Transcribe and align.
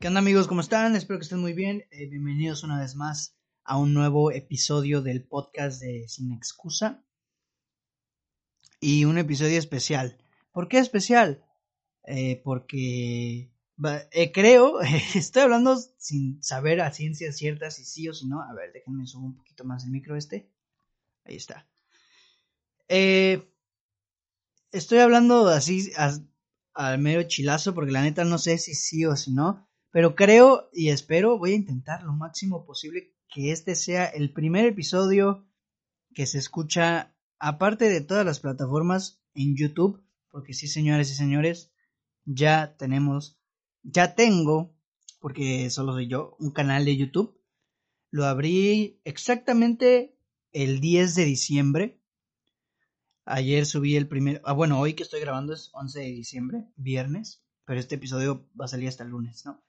¿Qué 0.00 0.06
onda 0.06 0.20
amigos? 0.20 0.46
¿Cómo 0.46 0.60
están? 0.60 0.94
Espero 0.94 1.18
que 1.18 1.24
estén 1.24 1.40
muy 1.40 1.54
bien. 1.54 1.84
Eh, 1.90 2.06
bienvenidos 2.06 2.62
una 2.62 2.78
vez 2.78 2.94
más 2.94 3.34
a 3.64 3.78
un 3.78 3.94
nuevo 3.94 4.30
episodio 4.30 5.02
del 5.02 5.24
podcast 5.24 5.82
de 5.82 6.06
Sin 6.06 6.32
Excusa. 6.32 7.02
Y 8.78 9.06
un 9.06 9.18
episodio 9.18 9.58
especial. 9.58 10.16
¿Por 10.52 10.68
qué 10.68 10.78
especial? 10.78 11.44
Eh, 12.04 12.40
porque 12.44 13.50
eh, 14.12 14.30
creo, 14.32 14.80
estoy 15.16 15.42
hablando 15.42 15.76
sin 15.96 16.40
saber 16.44 16.80
a 16.80 16.92
ciencias 16.92 17.36
ciertas 17.36 17.74
si 17.74 17.84
sí 17.84 18.08
o 18.08 18.14
si 18.14 18.28
no. 18.28 18.40
A 18.40 18.54
ver, 18.54 18.72
déjenme 18.72 19.04
subir 19.04 19.26
un 19.26 19.34
poquito 19.36 19.64
más 19.64 19.82
el 19.84 19.90
micro 19.90 20.14
este. 20.14 20.48
Ahí 21.24 21.34
está. 21.34 21.66
estoy 24.70 24.98
hablando 25.00 25.48
así 25.48 25.90
al 26.72 26.98
medio 27.00 27.24
chilazo 27.24 27.74
porque 27.74 27.90
la 27.90 28.02
neta 28.02 28.22
no 28.22 28.38
sé 28.38 28.58
si 28.58 28.74
sí 28.74 29.04
o 29.04 29.16
si 29.16 29.32
no. 29.32 29.67
Pero 29.90 30.14
creo 30.14 30.68
y 30.72 30.90
espero, 30.90 31.38
voy 31.38 31.52
a 31.52 31.56
intentar 31.56 32.02
lo 32.02 32.12
máximo 32.12 32.64
posible 32.64 33.14
que 33.28 33.52
este 33.52 33.74
sea 33.74 34.06
el 34.06 34.32
primer 34.32 34.66
episodio 34.66 35.46
que 36.14 36.26
se 36.26 36.38
escucha 36.38 37.14
aparte 37.38 37.88
de 37.88 38.00
todas 38.00 38.24
las 38.24 38.40
plataformas 38.40 39.22
en 39.34 39.56
YouTube, 39.56 40.02
porque 40.30 40.52
sí, 40.54 40.66
señores 40.66 41.10
y 41.10 41.14
señores, 41.14 41.72
ya 42.24 42.76
tenemos, 42.76 43.38
ya 43.82 44.14
tengo, 44.14 44.76
porque 45.20 45.70
solo 45.70 45.92
soy 45.92 46.08
yo, 46.08 46.36
un 46.38 46.50
canal 46.50 46.84
de 46.84 46.96
YouTube. 46.96 47.40
Lo 48.10 48.24
abrí 48.24 49.00
exactamente 49.04 50.18
el 50.52 50.80
10 50.80 51.14
de 51.14 51.24
diciembre. 51.24 52.02
Ayer 53.24 53.66
subí 53.66 53.96
el 53.96 54.08
primer, 54.08 54.40
ah 54.44 54.52
bueno, 54.52 54.80
hoy 54.80 54.94
que 54.94 55.02
estoy 55.02 55.20
grabando 55.20 55.52
es 55.52 55.70
11 55.72 56.00
de 56.00 56.06
diciembre, 56.06 56.64
viernes, 56.76 57.44
pero 57.64 57.78
este 57.78 57.96
episodio 57.96 58.48
va 58.58 58.64
a 58.64 58.68
salir 58.68 58.88
hasta 58.88 59.04
el 59.04 59.10
lunes, 59.10 59.44
¿no? 59.44 59.62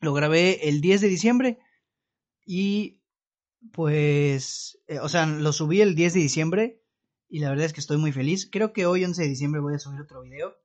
Lo 0.00 0.14
grabé 0.14 0.68
el 0.68 0.80
10 0.80 1.02
de 1.02 1.08
diciembre 1.08 1.58
y 2.46 3.00
pues, 3.72 4.80
eh, 4.86 4.98
o 5.00 5.08
sea, 5.08 5.26
lo 5.26 5.52
subí 5.52 5.80
el 5.80 5.94
10 5.94 6.14
de 6.14 6.20
diciembre 6.20 6.82
y 7.28 7.40
la 7.40 7.50
verdad 7.50 7.66
es 7.66 7.72
que 7.72 7.80
estoy 7.80 7.98
muy 7.98 8.12
feliz. 8.12 8.48
Creo 8.50 8.72
que 8.72 8.86
hoy 8.86 9.04
11 9.04 9.22
de 9.22 9.28
diciembre 9.28 9.60
voy 9.60 9.74
a 9.74 9.78
subir 9.78 10.00
otro 10.00 10.22
video. 10.22 10.56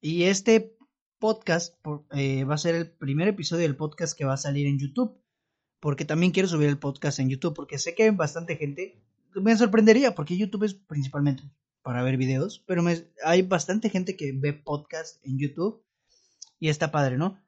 Y 0.00 0.24
este 0.24 0.76
podcast 1.18 1.76
eh, 2.12 2.44
va 2.44 2.54
a 2.54 2.58
ser 2.58 2.74
el 2.74 2.90
primer 2.90 3.28
episodio 3.28 3.62
del 3.62 3.76
podcast 3.76 4.16
que 4.16 4.24
va 4.24 4.34
a 4.34 4.38
salir 4.38 4.66
en 4.66 4.78
YouTube. 4.78 5.20
Porque 5.78 6.04
también 6.04 6.32
quiero 6.32 6.48
subir 6.48 6.68
el 6.68 6.78
podcast 6.78 7.18
en 7.18 7.28
YouTube. 7.28 7.54
Porque 7.54 7.78
sé 7.78 7.94
que 7.94 8.04
hay 8.04 8.10
bastante 8.10 8.56
gente. 8.56 9.02
Me 9.34 9.56
sorprendería 9.56 10.14
porque 10.14 10.38
YouTube 10.38 10.64
es 10.64 10.74
principalmente 10.74 11.42
para 11.82 12.02
ver 12.02 12.16
videos. 12.16 12.64
Pero 12.66 12.82
hay 13.24 13.42
bastante 13.42 13.90
gente 13.90 14.16
que 14.16 14.32
ve 14.32 14.54
podcast 14.54 15.24
en 15.26 15.38
YouTube. 15.38 15.84
Y 16.58 16.68
está 16.68 16.90
padre, 16.92 17.18
¿no? 17.18 17.38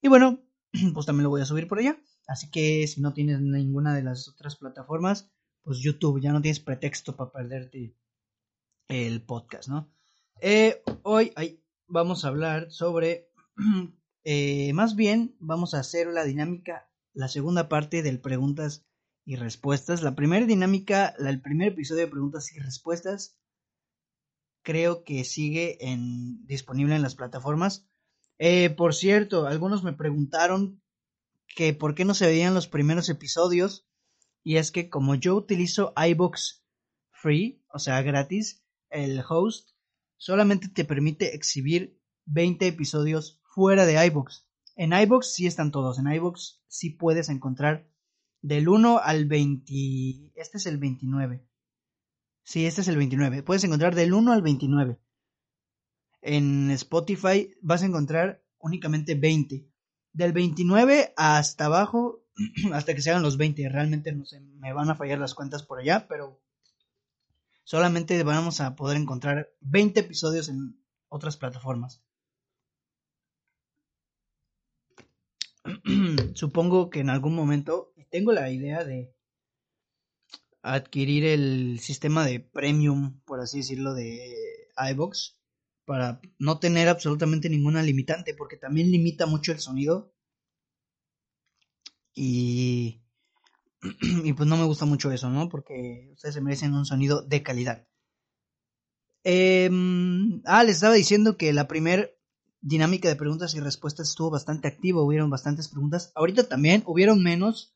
Y 0.00 0.08
bueno, 0.08 0.40
pues 0.94 1.06
también 1.06 1.24
lo 1.24 1.30
voy 1.30 1.40
a 1.40 1.46
subir 1.46 1.68
por 1.68 1.78
allá. 1.78 1.98
Así 2.26 2.50
que 2.50 2.86
si 2.86 3.00
no 3.00 3.12
tienes 3.12 3.40
ninguna 3.40 3.94
de 3.94 4.02
las 4.02 4.28
otras 4.28 4.56
plataformas, 4.56 5.30
pues 5.62 5.80
YouTube, 5.80 6.20
ya 6.20 6.32
no 6.32 6.42
tienes 6.42 6.60
pretexto 6.60 7.16
para 7.16 7.32
perderte 7.32 7.96
el 8.88 9.22
podcast, 9.22 9.68
¿no? 9.68 9.90
Eh, 10.40 10.82
hoy 11.02 11.32
vamos 11.86 12.24
a 12.24 12.28
hablar 12.28 12.70
sobre, 12.70 13.30
eh, 14.24 14.72
más 14.72 14.94
bien 14.94 15.36
vamos 15.40 15.74
a 15.74 15.80
hacer 15.80 16.06
la 16.06 16.24
dinámica, 16.24 16.90
la 17.12 17.28
segunda 17.28 17.68
parte 17.68 18.02
del 18.02 18.20
preguntas 18.20 18.86
y 19.24 19.36
respuestas. 19.36 20.02
La 20.02 20.14
primera 20.14 20.46
dinámica, 20.46 21.14
el 21.18 21.40
primer 21.40 21.72
episodio 21.72 22.02
de 22.02 22.10
preguntas 22.10 22.52
y 22.54 22.60
respuestas, 22.60 23.38
creo 24.62 25.02
que 25.02 25.24
sigue 25.24 25.78
en, 25.90 26.46
disponible 26.46 26.94
en 26.94 27.02
las 27.02 27.14
plataformas. 27.14 27.87
Eh, 28.38 28.70
por 28.70 28.94
cierto, 28.94 29.46
algunos 29.46 29.82
me 29.82 29.92
preguntaron 29.92 30.80
que 31.54 31.74
por 31.74 31.94
qué 31.94 32.04
no 32.04 32.14
se 32.14 32.26
veían 32.26 32.54
los 32.54 32.68
primeros 32.68 33.08
episodios. 33.08 33.86
Y 34.44 34.56
es 34.56 34.70
que 34.70 34.88
como 34.88 35.14
yo 35.14 35.34
utilizo 35.34 35.92
iBox 35.96 36.64
Free, 37.10 37.62
o 37.72 37.78
sea, 37.78 38.00
gratis, 38.02 38.64
el 38.90 39.22
host 39.28 39.70
solamente 40.16 40.68
te 40.68 40.84
permite 40.84 41.34
exhibir 41.34 42.00
20 42.26 42.68
episodios 42.68 43.40
fuera 43.42 43.84
de 43.84 44.06
iBox. 44.06 44.46
En 44.76 44.92
iBox 44.92 45.32
sí 45.32 45.46
están 45.46 45.72
todos, 45.72 45.98
en 45.98 46.06
iBox 46.06 46.62
sí 46.68 46.90
puedes 46.90 47.28
encontrar 47.28 47.90
del 48.40 48.68
1 48.68 49.00
al 49.02 49.26
20. 49.26 50.32
Este 50.36 50.58
es 50.58 50.66
el 50.66 50.78
29. 50.78 51.44
Sí, 52.44 52.64
este 52.64 52.82
es 52.82 52.88
el 52.88 52.96
29. 52.96 53.42
Puedes 53.42 53.64
encontrar 53.64 53.96
del 53.96 54.14
1 54.14 54.32
al 54.32 54.42
29 54.42 55.00
en 56.22 56.70
Spotify 56.72 57.54
vas 57.60 57.82
a 57.82 57.86
encontrar 57.86 58.42
únicamente 58.58 59.14
20. 59.14 59.66
Del 60.12 60.32
29 60.32 61.12
hasta 61.16 61.66
abajo, 61.66 62.24
hasta 62.72 62.94
que 62.94 63.02
se 63.02 63.10
hagan 63.10 63.22
los 63.22 63.36
20. 63.36 63.68
Realmente 63.68 64.12
no 64.12 64.24
sé, 64.24 64.40
me 64.40 64.72
van 64.72 64.90
a 64.90 64.94
fallar 64.94 65.18
las 65.18 65.34
cuentas 65.34 65.62
por 65.62 65.78
allá, 65.78 66.06
pero 66.08 66.40
solamente 67.64 68.22
vamos 68.22 68.60
a 68.60 68.74
poder 68.74 68.96
encontrar 68.96 69.50
20 69.60 70.00
episodios 70.00 70.48
en 70.48 70.80
otras 71.08 71.36
plataformas. 71.36 72.02
Supongo 76.34 76.90
que 76.90 77.00
en 77.00 77.10
algún 77.10 77.34
momento 77.34 77.92
tengo 78.10 78.32
la 78.32 78.50
idea 78.50 78.84
de 78.84 79.14
adquirir 80.62 81.24
el 81.24 81.78
sistema 81.80 82.24
de 82.26 82.40
premium, 82.40 83.20
por 83.24 83.40
así 83.40 83.58
decirlo, 83.58 83.94
de 83.94 84.34
iBox 84.90 85.37
para 85.88 86.20
no 86.38 86.58
tener 86.58 86.86
absolutamente 86.86 87.48
ninguna 87.48 87.82
limitante, 87.82 88.34
porque 88.34 88.58
también 88.58 88.90
limita 88.90 89.24
mucho 89.24 89.52
el 89.52 89.58
sonido. 89.58 90.12
Y, 92.14 93.00
y 94.22 94.34
pues 94.34 94.46
no 94.46 94.58
me 94.58 94.66
gusta 94.66 94.84
mucho 94.84 95.10
eso, 95.10 95.30
¿no? 95.30 95.48
Porque 95.48 96.10
ustedes 96.12 96.34
se 96.34 96.42
merecen 96.42 96.74
un 96.74 96.84
sonido 96.84 97.22
de 97.22 97.42
calidad. 97.42 97.88
Em, 99.24 100.42
ah, 100.44 100.62
les 100.62 100.76
estaba 100.76 100.92
diciendo 100.92 101.38
que 101.38 101.54
la 101.54 101.66
primer 101.68 102.20
dinámica 102.60 103.08
de 103.08 103.16
preguntas 103.16 103.54
y 103.54 103.60
respuestas 103.60 104.10
estuvo 104.10 104.28
bastante 104.28 104.68
activa, 104.68 105.02
hubieron 105.02 105.30
bastantes 105.30 105.68
preguntas. 105.68 106.12
Ahorita 106.14 106.46
también 106.48 106.82
hubieron 106.84 107.22
menos. 107.22 107.74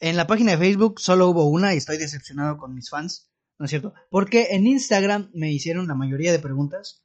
En 0.00 0.16
la 0.16 0.26
página 0.26 0.52
de 0.52 0.58
Facebook 0.58 1.00
solo 1.00 1.28
hubo 1.28 1.44
una 1.44 1.74
y 1.74 1.76
estoy 1.76 1.98
decepcionado 1.98 2.56
con 2.56 2.74
mis 2.74 2.88
fans. 2.88 3.31
¿No 3.58 3.64
es 3.64 3.70
cierto? 3.70 3.94
Porque 4.10 4.48
en 4.50 4.66
Instagram 4.66 5.30
me 5.34 5.52
hicieron 5.52 5.86
la 5.86 5.94
mayoría 5.94 6.32
de 6.32 6.38
preguntas. 6.38 7.04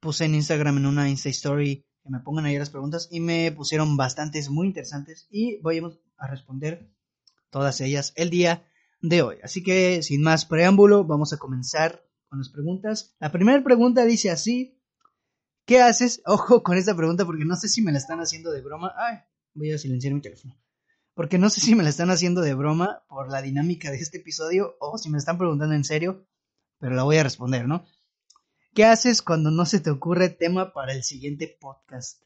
Puse 0.00 0.24
en 0.24 0.34
Instagram 0.34 0.78
en 0.78 0.86
una 0.86 1.08
Insta 1.08 1.28
Story 1.28 1.86
que 2.02 2.10
me 2.10 2.20
pongan 2.20 2.44
ahí 2.44 2.58
las 2.58 2.70
preguntas 2.70 3.08
y 3.10 3.20
me 3.20 3.50
pusieron 3.52 3.96
bastantes 3.96 4.50
muy 4.50 4.66
interesantes 4.66 5.26
y 5.30 5.58
voy 5.60 5.82
a 6.16 6.26
responder 6.26 6.92
todas 7.50 7.80
ellas 7.80 8.12
el 8.16 8.30
día 8.30 8.66
de 9.00 9.22
hoy. 9.22 9.36
Así 9.42 9.62
que 9.62 10.02
sin 10.02 10.22
más 10.22 10.44
preámbulo, 10.44 11.04
vamos 11.04 11.32
a 11.32 11.38
comenzar 11.38 12.04
con 12.28 12.38
las 12.38 12.50
preguntas. 12.50 13.16
La 13.18 13.32
primera 13.32 13.62
pregunta 13.62 14.04
dice 14.04 14.30
así, 14.30 14.80
¿qué 15.64 15.80
haces? 15.80 16.22
Ojo 16.26 16.62
con 16.62 16.76
esta 16.76 16.96
pregunta 16.96 17.24
porque 17.24 17.44
no 17.44 17.56
sé 17.56 17.68
si 17.68 17.82
me 17.82 17.92
la 17.92 17.98
están 17.98 18.20
haciendo 18.20 18.50
de 18.50 18.62
broma. 18.62 18.92
Ay, 18.96 19.18
voy 19.54 19.72
a 19.72 19.78
silenciar 19.78 20.14
mi 20.14 20.20
teléfono 20.20 20.56
porque 21.16 21.38
no 21.38 21.48
sé 21.48 21.62
si 21.62 21.74
me 21.74 21.82
la 21.82 21.88
están 21.88 22.10
haciendo 22.10 22.42
de 22.42 22.52
broma 22.52 23.02
por 23.08 23.30
la 23.30 23.40
dinámica 23.40 23.90
de 23.90 23.96
este 23.96 24.18
episodio 24.18 24.76
o 24.80 24.98
si 24.98 25.08
me 25.08 25.16
están 25.16 25.38
preguntando 25.38 25.74
en 25.74 25.82
serio, 25.82 26.28
pero 26.78 26.94
la 26.94 27.04
voy 27.04 27.16
a 27.16 27.22
responder, 27.22 27.66
¿no? 27.66 27.86
¿Qué 28.74 28.84
haces 28.84 29.22
cuando 29.22 29.50
no 29.50 29.64
se 29.64 29.80
te 29.80 29.88
ocurre 29.88 30.28
tema 30.28 30.74
para 30.74 30.92
el 30.92 31.02
siguiente 31.02 31.56
podcast? 31.58 32.22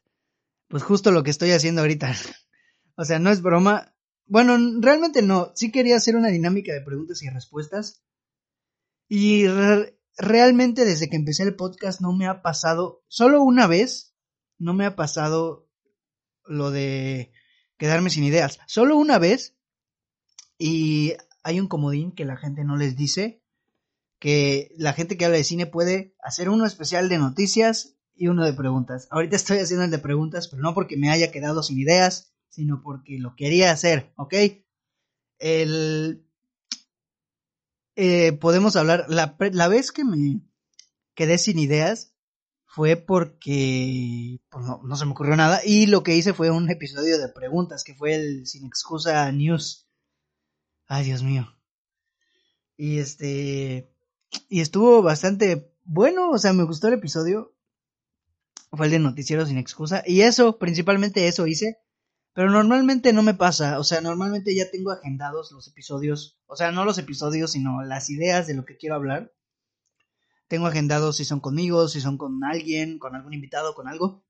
Pues 0.67 0.83
justo 0.83 1.11
lo 1.11 1.23
que 1.23 1.31
estoy 1.31 1.51
haciendo 1.51 1.79
ahorita. 1.79 2.13
o 2.95 3.05
sea, 3.05 3.17
no 3.17 3.31
es 3.31 3.41
broma. 3.41 3.95
Bueno, 4.25 4.57
realmente 4.81 5.21
no. 5.21 5.53
Sí 5.55 5.71
quería 5.71 5.95
hacer 5.95 6.17
una 6.17 6.27
dinámica 6.27 6.73
de 6.73 6.81
preguntas 6.81 7.23
y 7.23 7.29
respuestas. 7.29 8.03
Y 9.07 9.45
realmente 10.17 10.83
desde 10.83 11.09
que 11.09 11.15
empecé 11.15 11.43
el 11.43 11.55
podcast 11.55 12.01
no 12.01 12.11
me 12.11 12.27
ha 12.27 12.41
pasado, 12.41 13.05
solo 13.07 13.41
una 13.41 13.67
vez, 13.67 14.17
no 14.57 14.73
me 14.73 14.85
ha 14.85 14.97
pasado 14.97 15.69
lo 16.43 16.71
de 16.71 17.31
quedarme 17.81 18.11
sin 18.11 18.23
ideas. 18.23 18.59
Solo 18.67 18.95
una 18.95 19.17
vez, 19.17 19.57
y 20.59 21.13
hay 21.41 21.59
un 21.59 21.67
comodín 21.67 22.11
que 22.11 22.25
la 22.25 22.37
gente 22.37 22.63
no 22.63 22.77
les 22.77 22.95
dice, 22.95 23.41
que 24.19 24.71
la 24.77 24.93
gente 24.93 25.17
que 25.17 25.25
habla 25.25 25.37
de 25.37 25.43
cine 25.43 25.65
puede 25.65 26.13
hacer 26.21 26.49
uno 26.49 26.67
especial 26.67 27.09
de 27.09 27.17
noticias 27.17 27.95
y 28.13 28.27
uno 28.27 28.45
de 28.45 28.53
preguntas. 28.53 29.07
Ahorita 29.09 29.35
estoy 29.35 29.57
haciendo 29.57 29.83
el 29.83 29.89
de 29.89 29.97
preguntas, 29.97 30.47
pero 30.47 30.61
no 30.61 30.75
porque 30.75 30.95
me 30.95 31.09
haya 31.09 31.31
quedado 31.31 31.63
sin 31.63 31.79
ideas, 31.79 32.35
sino 32.49 32.83
porque 32.83 33.17
lo 33.17 33.35
quería 33.35 33.71
hacer, 33.71 34.13
¿ok? 34.15 34.35
El... 35.39 36.23
Eh, 37.95 38.33
podemos 38.33 38.75
hablar, 38.75 39.07
la, 39.09 39.35
la 39.39 39.67
vez 39.69 39.91
que 39.91 40.05
me 40.05 40.41
quedé 41.15 41.39
sin 41.39 41.57
ideas, 41.57 42.10
fue 42.73 42.95
porque 42.95 44.39
pues, 44.49 44.65
no, 44.65 44.95
se 44.95 45.05
me 45.05 45.11
ocurrió 45.11 45.35
nada 45.35 45.61
y 45.65 45.87
lo 45.87 46.03
que 46.03 46.15
hice 46.15 46.33
fue 46.33 46.51
un 46.51 46.69
episodio 46.69 47.19
de 47.19 47.29
preguntas 47.29 47.83
que 47.83 47.95
fue 47.95 48.15
el 48.15 48.47
sin 48.47 48.65
excusa 48.65 49.31
news 49.31 49.87
ay 50.87 51.05
dios 51.05 51.23
mío 51.23 51.47
y 52.77 52.99
este 52.99 53.91
y 54.47 54.61
estuvo 54.61 55.01
bastante 55.01 55.73
bueno 55.83 56.29
o 56.29 56.37
sea 56.37 56.53
me 56.53 56.63
gustó 56.63 56.87
el 56.87 56.95
episodio 56.95 57.53
fue 58.71 58.85
el 58.85 58.91
de 58.91 58.99
Noticiero 58.99 59.45
sin 59.45 59.57
excusa. 59.57 60.03
Y 60.05 60.21
eso, 60.21 60.57
principalmente 60.57 61.27
eso 61.27 61.47
hice. 61.47 61.79
Pero 62.33 62.49
normalmente 62.49 63.11
no 63.11 63.23
me 63.23 63.33
pasa. 63.33 63.79
O 63.79 63.83
sea, 63.83 63.99
normalmente 63.99 64.55
ya 64.55 64.71
tengo 64.71 64.91
agendados 64.91 65.51
los 65.51 65.67
episodios. 65.67 66.39
O 66.45 66.55
sea, 66.55 66.71
no 66.71 66.85
los 66.85 66.97
episodios, 66.97 67.51
sino 67.51 67.83
las 67.83 68.09
ideas 68.09 68.47
de 68.47 68.53
lo 68.53 68.63
que 68.63 68.77
quiero 68.77 68.95
hablar. 68.95 69.33
Tengo 70.51 70.67
agendados 70.67 71.15
si 71.15 71.23
son 71.23 71.39
conmigo, 71.39 71.87
si 71.87 72.01
son 72.01 72.17
con 72.17 72.43
alguien, 72.43 72.99
con 72.99 73.15
algún 73.15 73.33
invitado, 73.33 73.73
con 73.73 73.87
algo. 73.87 74.25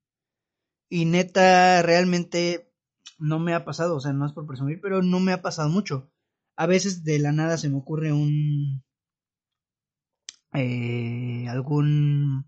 Y 0.88 1.04
neta, 1.04 1.82
realmente 1.82 2.72
no 3.18 3.40
me 3.40 3.54
ha 3.54 3.64
pasado. 3.64 3.96
O 3.96 4.00
sea, 4.00 4.12
no 4.12 4.24
es 4.24 4.32
por 4.32 4.46
presumir, 4.46 4.80
pero 4.80 5.02
no 5.02 5.18
me 5.18 5.32
ha 5.32 5.42
pasado 5.42 5.68
mucho. 5.68 6.12
A 6.54 6.66
veces 6.66 7.02
de 7.02 7.18
la 7.18 7.32
nada 7.32 7.58
se 7.58 7.68
me 7.68 7.76
ocurre 7.76 8.12
un... 8.12 8.84
Eh, 10.52 11.48
algún 11.48 12.46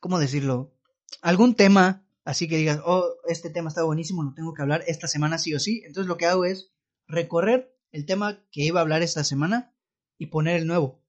¿cómo 0.00 0.18
decirlo? 0.18 0.74
Algún 1.20 1.56
tema, 1.56 2.06
así 2.24 2.48
que 2.48 2.56
digas, 2.56 2.80
oh, 2.86 3.04
este 3.28 3.50
tema 3.50 3.68
está 3.68 3.82
buenísimo, 3.82 4.22
lo 4.22 4.32
tengo 4.32 4.54
que 4.54 4.62
hablar 4.62 4.82
esta 4.86 5.08
semana 5.08 5.36
sí 5.36 5.52
o 5.52 5.60
sí. 5.60 5.82
Entonces 5.84 6.08
lo 6.08 6.16
que 6.16 6.24
hago 6.24 6.46
es 6.46 6.72
recorrer 7.06 7.76
el 7.92 8.06
tema 8.06 8.42
que 8.50 8.62
iba 8.62 8.80
a 8.80 8.82
hablar 8.82 9.02
esta 9.02 9.24
semana 9.24 9.74
y 10.16 10.28
poner 10.28 10.56
el 10.56 10.66
nuevo. 10.66 11.03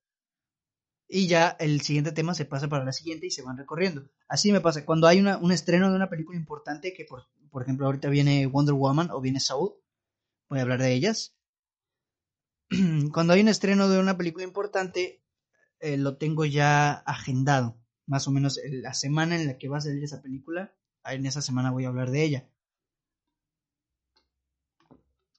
Y 1.08 1.28
ya 1.28 1.50
el 1.60 1.82
siguiente 1.82 2.12
tema 2.12 2.34
se 2.34 2.46
pasa 2.46 2.68
para 2.68 2.84
la 2.84 2.92
siguiente 2.92 3.28
y 3.28 3.32
se 3.32 3.44
van 3.44 3.58
recorriendo. 3.58 4.10
Así 4.28 4.52
me 4.52 4.62
pasa. 4.62 4.86
Cuando 4.86 5.08
hay 5.08 5.20
un 5.20 5.52
estreno 5.52 5.90
de 5.90 5.96
una 5.96 6.10
película 6.10 6.38
importante, 6.38 6.94
que 6.94 7.06
por, 7.06 7.28
por 7.52 7.62
ejemplo 7.62 7.86
ahorita 7.86 8.10
viene 8.10 8.48
Wonder 8.48 8.74
Woman 8.74 9.12
o 9.12 9.22
viene 9.22 9.40
Soul, 9.40 9.74
voy 10.50 10.60
a 10.60 10.64
hablar 10.64 10.82
de 10.82 10.94
ellas. 10.94 11.36
Cuando 13.14 13.34
hay 13.34 13.42
un 13.42 13.50
estreno 13.50 13.88
de 13.90 14.00
una 14.00 14.18
película 14.18 14.44
importante, 14.44 15.22
eh, 15.80 15.98
lo 15.98 16.18
tengo 16.18 16.46
ya 16.46 16.94
agendado 16.94 17.78
más 18.08 18.28
o 18.28 18.32
menos 18.32 18.60
la 18.64 18.94
semana 18.94 19.36
en 19.36 19.48
la 19.48 19.58
que 19.58 19.68
va 19.68 19.78
a 19.78 19.82
salir 19.82 20.04
esa 20.04 20.22
película, 20.22 20.76
en 21.06 21.26
esa 21.26 21.42
semana 21.42 21.72
voy 21.72 21.86
a 21.86 21.90
hablar 21.90 22.12
de 22.12 22.24
ella. 22.24 22.50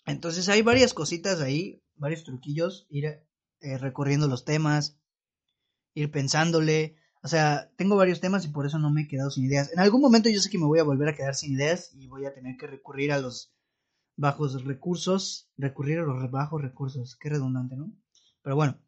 Entonces 0.05 0.49
hay 0.49 0.63
varias 0.63 0.95
cositas 0.95 1.41
ahí, 1.41 1.83
varios 1.97 2.25
truquillos, 2.25 2.87
ir 2.89 3.07
eh, 3.61 3.79
recorriendo 3.79 4.29
los 4.29 4.45
temas, 4.45 4.99
ir 5.97 6.11
pensándole. 6.11 6.97
O 7.23 7.29
sea, 7.29 7.73
tengo 7.77 7.97
varios 7.97 8.21
temas 8.21 8.45
y 8.45 8.49
por 8.49 8.67
eso 8.67 8.79
no 8.79 8.91
me 8.91 9.03
he 9.03 9.09
quedado 9.09 9.31
sin 9.31 9.47
ideas. 9.47 9.73
En 9.73 9.81
algún 9.81 10.01
momento 10.01 10.29
yo 10.29 10.41
sé 10.41 10.51
que 10.51 10.59
me 10.59 10.67
voy 10.67 10.79
a 10.79 10.85
volver 10.85 11.09
a 11.09 11.17
quedar 11.17 11.35
sin 11.35 11.55
ideas 11.55 11.91
y 11.95 12.07
voy 12.07 12.25
a 12.27 12.35
tener 12.35 12.57
que 12.57 12.69
recurrir 12.69 13.13
a 13.13 13.19
los 13.19 13.53
bajos 14.17 14.63
recursos, 14.65 15.51
recurrir 15.57 15.99
a 15.99 16.03
los 16.03 16.31
bajos 16.31 16.63
recursos, 16.63 17.17
qué 17.17 17.31
redundante, 17.31 17.77
¿no? 17.77 17.93
Pero 18.43 18.55
bueno, 18.55 18.79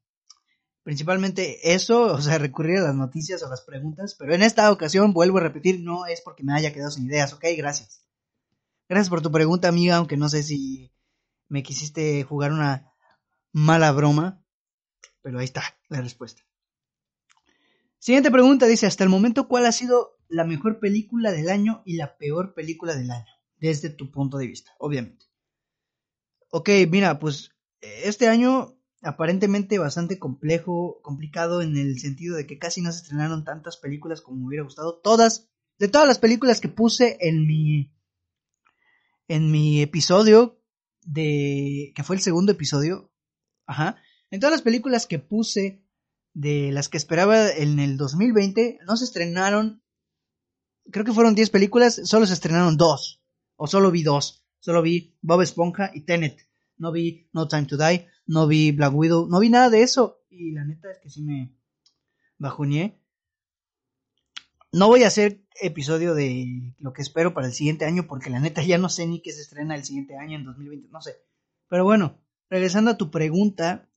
principalmente 0.85 1.75
eso, 1.75 2.15
o 2.15 2.21
sea, 2.21 2.39
recurrir 2.39 2.79
a 2.79 2.83
las 2.83 2.95
noticias 2.95 3.43
o 3.43 3.49
las 3.49 3.63
preguntas, 3.63 4.15
pero 4.17 4.35
en 4.35 4.43
esta 4.43 4.71
ocasión, 4.71 5.13
vuelvo 5.13 5.39
a 5.39 5.43
repetir, 5.43 5.83
no 5.83 6.07
es 6.07 6.21
porque 6.21 6.45
me 6.45 6.55
haya 6.55 6.73
quedado 6.73 6.91
sin 6.91 7.07
ideas, 7.07 7.33
ok, 7.33 7.45
gracias. 7.57 8.05
Gracias 8.89 9.11
por 9.11 9.21
tu 9.21 9.33
pregunta, 9.33 9.69
amiga, 9.69 9.97
aunque 9.97 10.17
no 10.17 10.29
sé 10.29 10.43
si 10.43 10.93
me 11.49 11.63
quisiste 11.63 12.23
jugar 12.23 12.53
una 12.53 12.93
mala 13.53 13.93
broma, 13.93 14.43
pero 15.21 15.41
ahí 15.41 15.45
está 15.45 15.63
la 15.89 16.01
respuesta. 16.01 16.48
Siguiente 17.99 18.31
pregunta 18.31 18.67
dice, 18.67 18.87
hasta 18.87 19.05
el 19.05 19.11
momento, 19.11 19.49
¿cuál 19.49 19.67
ha 19.67 19.73
sido 19.73 20.19
la 20.29 20.45
mejor 20.45 20.79
película 20.79 21.33
del 21.33 21.49
año 21.49 21.83
y 21.85 21.97
la 21.97 22.17
peor 22.17 22.55
película 22.55 22.95
del 22.95 23.11
año? 23.11 23.27
Desde 23.56 23.91
tu 23.91 24.11
punto 24.11 24.39
de 24.39 24.47
vista, 24.47 24.73
obviamente. 24.79 25.27
Ok, 26.50 26.71
mira, 26.89 27.19
pues 27.19 27.50
este 27.81 28.29
año 28.29 28.79
aparentemente 29.03 29.79
bastante 29.79 30.19
complejo, 30.19 31.00
complicado 31.03 31.62
en 31.62 31.77
el 31.77 31.99
sentido 31.99 32.37
de 32.37 32.47
que 32.47 32.59
casi 32.59 32.83
no 32.83 32.93
se 32.93 33.03
estrenaron 33.03 33.45
tantas 33.45 33.77
películas 33.77 34.21
como 34.21 34.39
me 34.39 34.47
hubiera 34.47 34.65
gustado. 34.65 35.00
Todas, 35.03 35.49
de 35.79 35.89
todas 35.89 36.06
las 36.06 36.19
películas 36.19 36.61
que 36.61 36.69
puse 36.69 37.17
en 37.21 37.47
mi 37.47 37.93
en 39.29 39.50
mi 39.50 39.83
episodio 39.83 40.59
de 41.03 41.93
que 41.95 42.03
fue 42.03 42.17
el 42.17 42.23
segundo 42.23 42.53
episodio, 42.53 43.12
ajá, 43.67 44.00
en 44.31 44.41
todas 44.41 44.53
las 44.53 44.62
películas 44.62 45.06
que 45.06 45.19
puse 45.19 45.85
de 46.35 46.71
las 46.73 46.89
que 46.89 46.99
esperaba 46.99 47.51
en 47.51 47.79
el 47.79 47.97
2020 47.97 48.79
no 48.87 48.97
se 48.97 49.05
estrenaron 49.05 49.83
creo 50.91 51.05
que 51.05 51.13
fueron 51.13 51.35
10 51.35 51.51
películas, 51.51 52.01
solo 52.05 52.27
se 52.27 52.35
estrenaron 52.35 52.77
dos 52.77 53.23
o 53.57 53.67
solo 53.67 53.91
vi 53.91 54.03
dos, 54.03 54.45
solo 54.61 54.83
vi 54.83 55.17
Bob 55.21 55.43
Esponja 55.43 55.91
y 55.95 56.03
Tenet. 56.03 56.47
No 56.77 56.93
vi 56.93 57.29
No 57.33 57.49
Time 57.49 57.67
to 57.67 57.77
Die, 57.77 58.07
no 58.27 58.47
vi 58.47 58.71
Black 58.71 58.95
Widow, 58.95 59.27
no 59.29 59.41
vi 59.41 59.51
nada 59.51 59.69
de 59.69 59.83
eso. 59.83 60.23
Y 60.31 60.53
la 60.53 60.65
neta 60.65 60.91
es 60.91 60.99
que 60.99 61.11
sí 61.11 61.23
me 61.23 61.57
bajoneé. 62.39 63.03
No 64.71 64.87
voy 64.87 65.03
a 65.03 65.09
hacer 65.09 65.43
episodio 65.61 66.15
de 66.15 66.75
lo 66.79 66.93
que 66.93 67.03
espero 67.03 67.35
para 67.35 67.49
el 67.49 67.53
siguiente 67.53 67.85
año 67.85 68.07
porque 68.07 68.31
la 68.31 68.39
neta 68.39 68.63
ya 68.63 68.79
no 68.79 68.89
sé 68.89 69.07
ni 69.07 69.21
qué 69.23 69.33
se 69.33 69.41
estrena 69.41 69.75
el 69.75 69.85
siguiente 69.85 70.17
año 70.17 70.39
en 70.39 70.45
2020, 70.45 70.89
no 70.91 71.01
sé. 71.01 71.17
Pero 71.69 71.85
bueno, 71.85 72.21
regresando 72.49 72.93
a 72.93 72.97
tu 72.97 73.11
pregunta, 73.11 73.91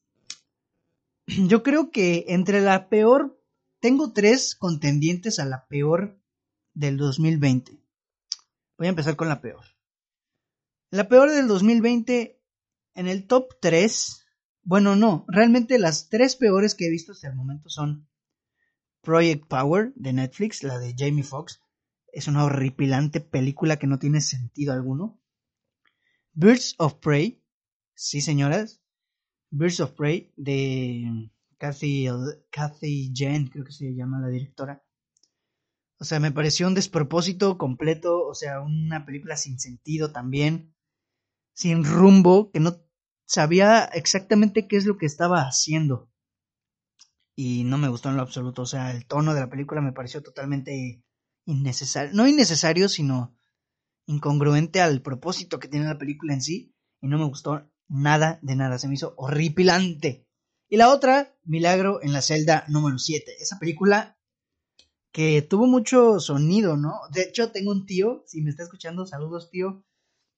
yo 1.48 1.64
creo 1.64 1.92
que 1.92 2.26
entre 2.30 2.62
la 2.62 2.90
peor, 2.90 3.40
tengo 3.80 4.14
tres 4.14 4.56
contendientes 4.56 5.40
a 5.40 5.46
la 5.46 5.68
peor 5.68 6.20
del 6.74 6.98
2020. 6.98 7.80
Voy 8.78 8.88
a 8.88 8.90
empezar 8.90 9.16
con 9.16 9.28
la 9.28 9.42
peor. 9.42 9.64
La 10.90 11.08
peor 11.08 11.32
del 11.32 11.48
2020, 11.48 12.42
en 12.96 13.08
el 13.08 13.28
top 13.28 13.56
3, 13.62 14.26
bueno, 14.64 14.96
no, 14.96 15.26
realmente 15.28 15.80
las 15.80 16.10
tres 16.10 16.36
peores 16.36 16.76
que 16.76 16.86
he 16.86 16.90
visto 16.90 17.14
hasta 17.14 17.30
el 17.30 17.36
momento 17.36 17.70
son 17.70 18.08
Project 19.02 19.48
Power 19.48 19.94
de 19.96 20.14
Netflix, 20.14 20.64
la 20.64 20.78
de 20.80 20.94
Jamie 20.98 21.24
Foxx. 21.24 21.62
Es 22.12 22.28
una 22.28 22.44
horripilante 22.44 23.22
película 23.22 23.78
que 23.78 23.88
no 23.88 23.98
tiene 23.98 24.22
sentido 24.22 24.74
alguno. 24.74 25.20
Birds 26.34 26.76
of 26.78 26.96
Prey, 26.96 27.44
sí 27.94 28.22
señoras, 28.22 28.81
Birds 29.52 29.82
of 29.82 29.92
Prey 29.92 30.34
de 30.38 31.30
Kathy, 31.58 32.08
Kathy 32.50 33.12
Jen, 33.14 33.48
creo 33.48 33.66
que 33.66 33.72
se 33.72 33.94
llama 33.94 34.20
la 34.20 34.30
directora. 34.30 34.84
O 36.00 36.04
sea, 36.04 36.20
me 36.20 36.32
pareció 36.32 36.68
un 36.68 36.74
despropósito 36.74 37.58
completo, 37.60 38.26
o 38.26 38.34
sea, 38.34 38.62
una 38.62 39.06
película 39.06 39.38
sin 39.38 39.60
sentido 39.60 40.12
también, 40.12 40.74
sin 41.54 41.84
rumbo, 41.84 42.50
que 42.52 42.60
no 42.60 42.82
sabía 43.26 43.84
exactamente 43.86 44.68
qué 44.68 44.78
es 44.78 44.86
lo 44.86 44.98
que 44.98 45.06
estaba 45.06 45.42
haciendo. 45.42 46.10
Y 47.36 47.64
no 47.66 47.78
me 47.78 47.90
gustó 47.90 48.10
en 48.10 48.16
lo 48.16 48.24
absoluto. 48.24 48.64
O 48.64 48.66
sea, 48.66 48.92
el 48.92 49.06
tono 49.06 49.34
de 49.34 49.42
la 49.42 49.50
película 49.50 49.82
me 49.82 49.94
pareció 49.94 50.24
totalmente 50.24 51.04
innecesario. 51.46 52.14
No 52.14 52.28
innecesario, 52.28 52.90
sino 52.90 53.38
incongruente 54.06 54.82
al 54.82 55.02
propósito 55.02 55.60
que 55.60 55.68
tiene 55.68 55.86
la 55.86 55.98
película 55.98 56.34
en 56.34 56.42
sí. 56.42 56.76
Y 57.02 57.08
no 57.08 57.18
me 57.18 57.26
gustó 57.26 57.70
nada 57.92 58.40
de 58.42 58.56
nada. 58.56 58.80
Se 58.80 58.88
me 58.88 58.96
hizo 58.96 59.14
horripilante. 59.18 60.28
Y 60.68 60.78
la 60.78 60.90
otra, 60.90 61.36
Milagro 61.44 62.02
en 62.02 62.14
la 62.14 62.22
celda 62.22 62.66
número 62.68 62.98
7. 62.98 63.36
Esa 63.40 63.60
película 63.60 64.18
que 65.12 65.42
tuvo 65.42 65.68
mucho 65.68 66.20
sonido, 66.20 66.78
¿no? 66.78 66.94
De 67.12 67.24
hecho, 67.24 67.52
tengo 67.52 67.72
un 67.72 67.86
tío, 67.86 68.24
si 68.26 68.42
me 68.42 68.50
está 68.50 68.64
escuchando, 68.64 69.06
saludos 69.06 69.50
tío, 69.52 69.84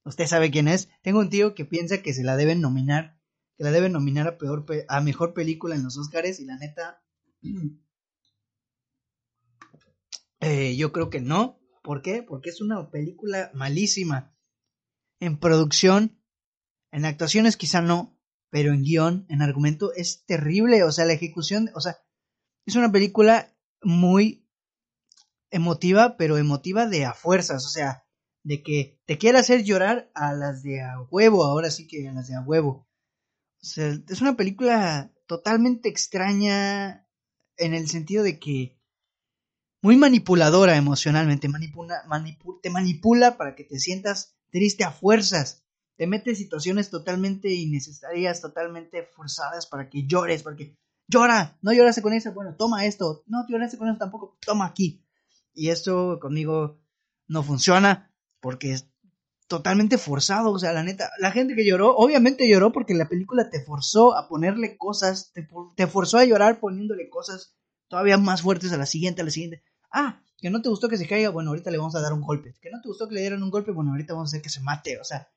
Usted 0.06 0.28
sabe 0.28 0.52
quién 0.52 0.68
es. 0.68 0.90
Tengo 1.02 1.20
un 1.20 1.30
tío 1.30 1.56
que 1.56 1.66
piensa 1.66 2.02
que 2.02 2.14
se 2.14 2.24
la 2.24 2.36
deben 2.36 2.62
nominar, 2.62 3.18
que 3.58 3.64
la 3.64 3.72
deben 3.72 3.94
nominar 3.94 4.28
a 4.28 4.38
peor 4.38 4.66
a 4.88 5.02
mejor 5.02 5.34
película 5.34 5.76
en 5.76 5.84
los 5.84 5.98
Oscars 5.98 6.40
y 6.40 6.46
la 6.46 6.58
neta 6.58 7.02
eh, 10.42 10.76
yo 10.76 10.92
creo 10.92 11.10
que 11.10 11.22
no. 11.22 11.60
¿Por 11.84 12.02
qué? 12.02 12.24
Porque 12.24 12.50
es 12.50 12.62
una 12.62 12.90
película 12.90 13.52
malísima. 13.54 14.36
En 15.20 15.38
producción, 15.40 16.22
en 16.94 17.06
actuaciones 17.06 17.58
quizá 17.58 17.82
no, 17.82 18.16
pero 18.50 18.72
en 18.72 18.84
guion, 18.84 19.26
en 19.28 19.42
argumento 19.42 19.94
es 19.96 20.26
terrible. 20.26 20.84
O 20.84 20.92
sea, 20.92 21.06
la 21.06 21.14
ejecución, 21.14 21.72
o 21.74 21.82
sea, 21.82 21.98
es 22.66 22.76
una 22.76 22.92
película 22.92 23.52
muy 23.82 24.48
emotiva, 25.50 26.18
pero 26.18 26.38
emotiva 26.38 26.86
de 26.86 27.06
a 27.06 27.14
fuerzas. 27.14 27.66
O 27.66 27.70
sea, 27.70 28.06
de 28.44 28.62
que 28.62 29.02
te 29.06 29.18
quiera 29.18 29.40
hacer 29.40 29.64
llorar 29.64 30.12
a 30.14 30.34
las 30.34 30.62
de 30.62 30.82
a 30.82 31.02
huevo, 31.10 31.44
ahora 31.44 31.72
sí 31.72 31.88
que 31.88 32.08
a 32.08 32.12
las 32.14 32.28
de 32.28 32.36
a 32.36 32.42
huevo. 32.42 32.88
O 33.62 33.66
sea, 33.66 33.98
es 34.08 34.22
una 34.22 34.36
película 34.38 35.12
totalmente 35.26 35.90
extraña 35.90 37.08
en 37.58 37.74
el 37.74 37.90
sentido 37.90 38.24
de 38.24 38.40
que 38.40 38.80
muy 39.82 39.98
manipuladora 39.98 40.76
emocionalmente, 40.76 41.50
manipula, 41.50 42.04
te 42.62 42.70
manipula 42.70 43.36
para 43.36 43.56
que 43.56 43.64
te 43.64 43.80
sientas 43.80 44.38
triste 44.52 44.84
a 44.84 44.92
fuerzas, 44.92 45.63
te 45.96 46.08
mete 46.08 46.36
situaciones 46.36 46.90
totalmente 46.90 47.54
innecesarias, 47.54 48.42
totalmente 48.42 49.04
forzadas 49.04 49.68
para 49.68 49.90
que 49.90 50.06
llores, 50.06 50.44
porque 50.44 50.76
llora, 51.08 51.58
no 51.62 51.72
lloraste 51.74 52.02
con 52.02 52.14
eso, 52.14 52.34
bueno, 52.34 52.56
toma 52.56 52.86
esto, 52.86 53.24
no 53.28 53.46
lloraste 53.48 53.78
con 53.78 53.90
eso 53.90 53.98
tampoco, 53.98 54.38
toma 54.46 54.66
aquí. 54.66 55.04
Y 55.54 55.70
esto 55.70 56.20
conmigo 56.20 56.80
no 57.28 57.44
funciona, 57.44 58.12
porque 58.40 58.74
es 58.74 58.90
totalmente 59.48 59.98
forzado, 59.98 60.52
o 60.52 60.60
sea, 60.60 60.74
la 60.74 60.84
neta, 60.84 61.12
la 61.20 61.32
gente 61.32 61.56
que 61.56 61.66
lloró, 61.66 61.96
obviamente 61.96 62.50
lloró 62.50 62.72
porque 62.72 62.94
la 62.94 63.08
película 63.08 63.50
te 63.50 63.64
forzó 63.64 64.18
a 64.18 64.28
ponerle 64.28 64.78
cosas, 64.78 65.32
te, 65.76 65.88
forzó 65.88 66.18
a 66.18 66.26
llorar 66.26 66.60
poniéndole 66.60 67.10
cosas 67.10 67.56
todavía 67.88 68.18
más 68.18 68.42
fuertes 68.42 68.72
a 68.74 68.78
la 68.78 68.86
siguiente, 68.86 69.22
a 69.22 69.26
la 69.26 69.32
siguiente. 69.32 69.64
Ah, 69.92 70.22
Que 70.40 70.50
no 70.50 70.62
te 70.62 70.70
gustó 70.70 70.90
que 70.90 70.98
se 70.98 71.08
caiga, 71.08 71.30
bueno, 71.30 71.52
ahorita 71.52 71.70
le 71.70 71.78
vamos 71.78 71.96
a 71.96 72.02
dar 72.02 72.14
un 72.14 72.22
golpe. 72.22 72.56
Que 72.62 72.72
no 72.72 72.82
te 72.82 72.88
gustó 72.88 73.08
que 73.08 73.16
le 73.16 73.22
dieran 73.22 73.44
un 73.44 73.52
golpe, 73.52 73.72
bueno, 73.72 73.92
ahorita 73.92 74.14
vamos 74.14 74.30
a 74.30 74.32
hacer 74.32 74.42
que 74.42 74.50
se 74.50 74.60
mate. 74.60 75.00
O 75.00 75.04
sea, 75.04 75.30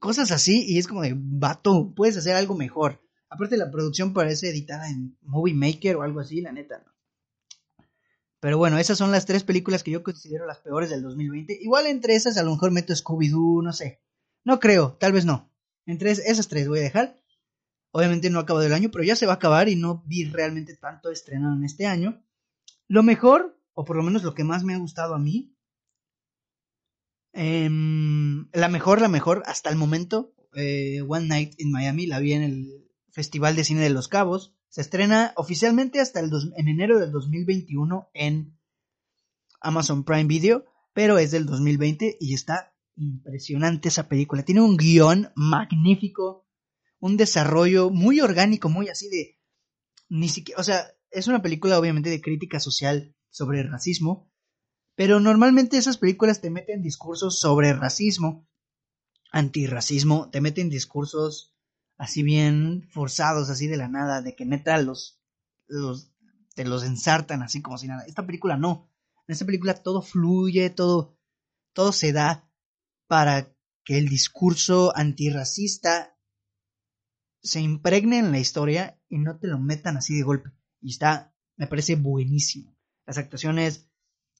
cosas 0.00 0.32
así 0.32 0.64
y 0.66 0.78
es 0.78 0.88
como 0.88 1.02
de, 1.02 1.14
vato, 1.16 1.92
puedes 1.94 2.16
hacer 2.16 2.34
algo 2.34 2.56
mejor. 2.56 3.00
Aparte 3.28 3.56
la 3.56 3.70
producción 3.70 4.12
parece 4.12 4.50
editada 4.50 4.88
en 4.88 5.16
Movie 5.22 5.54
Maker 5.54 5.96
o 5.96 6.02
algo 6.02 6.18
así, 6.18 6.40
la 6.40 6.50
neta, 6.50 6.82
¿no? 6.84 6.90
Pero 8.40 8.56
bueno, 8.56 8.78
esas 8.78 8.96
son 8.96 9.12
las 9.12 9.26
tres 9.26 9.44
películas 9.44 9.82
que 9.82 9.90
yo 9.90 10.02
considero 10.02 10.46
las 10.46 10.60
peores 10.60 10.88
del 10.88 11.02
2020. 11.02 11.58
Igual 11.60 11.86
entre 11.86 12.14
esas 12.14 12.38
a 12.38 12.42
lo 12.42 12.50
mejor 12.50 12.70
meto 12.70 12.94
Scooby-Doo, 12.94 13.62
no 13.62 13.72
sé. 13.74 14.00
No 14.44 14.58
creo, 14.58 14.96
tal 14.98 15.12
vez 15.12 15.26
no. 15.26 15.52
Entre 15.84 16.10
esas 16.10 16.48
tres 16.48 16.66
voy 16.66 16.78
a 16.78 16.82
dejar. 16.82 17.20
Obviamente 17.92 18.30
no 18.30 18.38
ha 18.38 18.42
acabado 18.42 18.64
el 18.64 18.72
año, 18.72 18.90
pero 18.90 19.04
ya 19.04 19.14
se 19.14 19.26
va 19.26 19.32
a 19.32 19.36
acabar 19.36 19.68
y 19.68 19.76
no 19.76 20.02
vi 20.06 20.24
realmente 20.24 20.74
tanto 20.74 21.10
estrenado 21.10 21.54
en 21.54 21.64
este 21.64 21.86
año. 21.86 22.24
Lo 22.88 23.02
mejor, 23.02 23.60
o 23.74 23.84
por 23.84 23.96
lo 23.96 24.02
menos 24.02 24.22
lo 24.22 24.34
que 24.34 24.44
más 24.44 24.64
me 24.64 24.74
ha 24.74 24.78
gustado 24.78 25.14
a 25.14 25.18
mí, 25.18 25.54
em, 27.32 28.48
la 28.52 28.68
mejor, 28.68 29.00
la 29.00 29.08
mejor 29.08 29.42
hasta 29.46 29.70
el 29.70 29.76
momento, 29.76 30.34
eh, 30.54 31.02
One 31.06 31.26
Night 31.26 31.54
in 31.58 31.70
Miami, 31.70 32.06
la 32.06 32.18
vi 32.18 32.32
en 32.32 32.42
el 32.42 32.88
Festival 33.12 33.56
de 33.56 33.64
Cine 33.64 33.80
de 33.80 33.90
Los 33.90 34.08
Cabos. 34.08 34.54
Se 34.68 34.80
estrena 34.80 35.32
oficialmente 35.36 36.00
hasta 36.00 36.20
el 36.20 36.30
en 36.56 36.68
enero 36.68 36.98
del 36.98 37.10
2021 37.10 38.08
en 38.14 38.58
Amazon 39.60 40.04
Prime 40.04 40.24
Video, 40.24 40.64
pero 40.92 41.18
es 41.18 41.30
del 41.30 41.46
2020 41.46 42.16
y 42.20 42.34
está 42.34 42.72
impresionante 42.96 43.88
esa 43.88 44.08
película. 44.08 44.44
Tiene 44.44 44.60
un 44.60 44.76
guion 44.76 45.30
magnífico, 45.34 46.46
un 46.98 47.16
desarrollo 47.16 47.90
muy 47.90 48.20
orgánico, 48.20 48.68
muy 48.68 48.88
así 48.88 49.08
de... 49.08 49.38
Ni 50.08 50.28
siquiera, 50.28 50.60
o 50.60 50.64
sea, 50.64 50.86
es 51.10 51.28
una 51.28 51.42
película 51.42 51.78
obviamente 51.78 52.10
de 52.10 52.20
crítica 52.20 52.58
social 52.58 53.14
sobre 53.28 53.60
el 53.60 53.70
racismo, 53.70 54.29
pero 55.00 55.18
normalmente 55.18 55.78
esas 55.78 55.96
películas 55.96 56.42
te 56.42 56.50
meten 56.50 56.82
discursos 56.82 57.40
sobre 57.40 57.72
racismo, 57.72 58.46
antirracismo, 59.32 60.28
te 60.28 60.42
meten 60.42 60.68
discursos 60.68 61.56
así 61.96 62.22
bien 62.22 62.86
forzados, 62.92 63.48
así 63.48 63.66
de 63.66 63.78
la 63.78 63.88
nada, 63.88 64.20
de 64.20 64.36
que 64.36 64.44
neta 64.44 64.76
los, 64.76 65.18
los 65.68 66.12
te 66.54 66.66
los 66.66 66.84
ensartan 66.84 67.42
así 67.42 67.62
como 67.62 67.78
si 67.78 67.88
nada. 67.88 68.04
Esta 68.04 68.26
película 68.26 68.58
no. 68.58 68.90
En 69.26 69.32
esta 69.32 69.46
película 69.46 69.72
todo 69.72 70.02
fluye, 70.02 70.68
todo, 70.68 71.16
todo 71.72 71.92
se 71.92 72.12
da 72.12 72.52
para 73.06 73.56
que 73.84 73.96
el 73.96 74.06
discurso 74.06 74.94
antirracista 74.94 76.14
se 77.40 77.62
impregne 77.62 78.18
en 78.18 78.32
la 78.32 78.38
historia 78.38 79.00
y 79.08 79.16
no 79.16 79.38
te 79.38 79.46
lo 79.46 79.58
metan 79.58 79.96
así 79.96 80.14
de 80.14 80.24
golpe. 80.24 80.50
Y 80.82 80.90
está, 80.90 81.34
me 81.56 81.66
parece 81.66 81.96
buenísimo. 81.96 82.76
Las 83.06 83.16
actuaciones, 83.16 83.89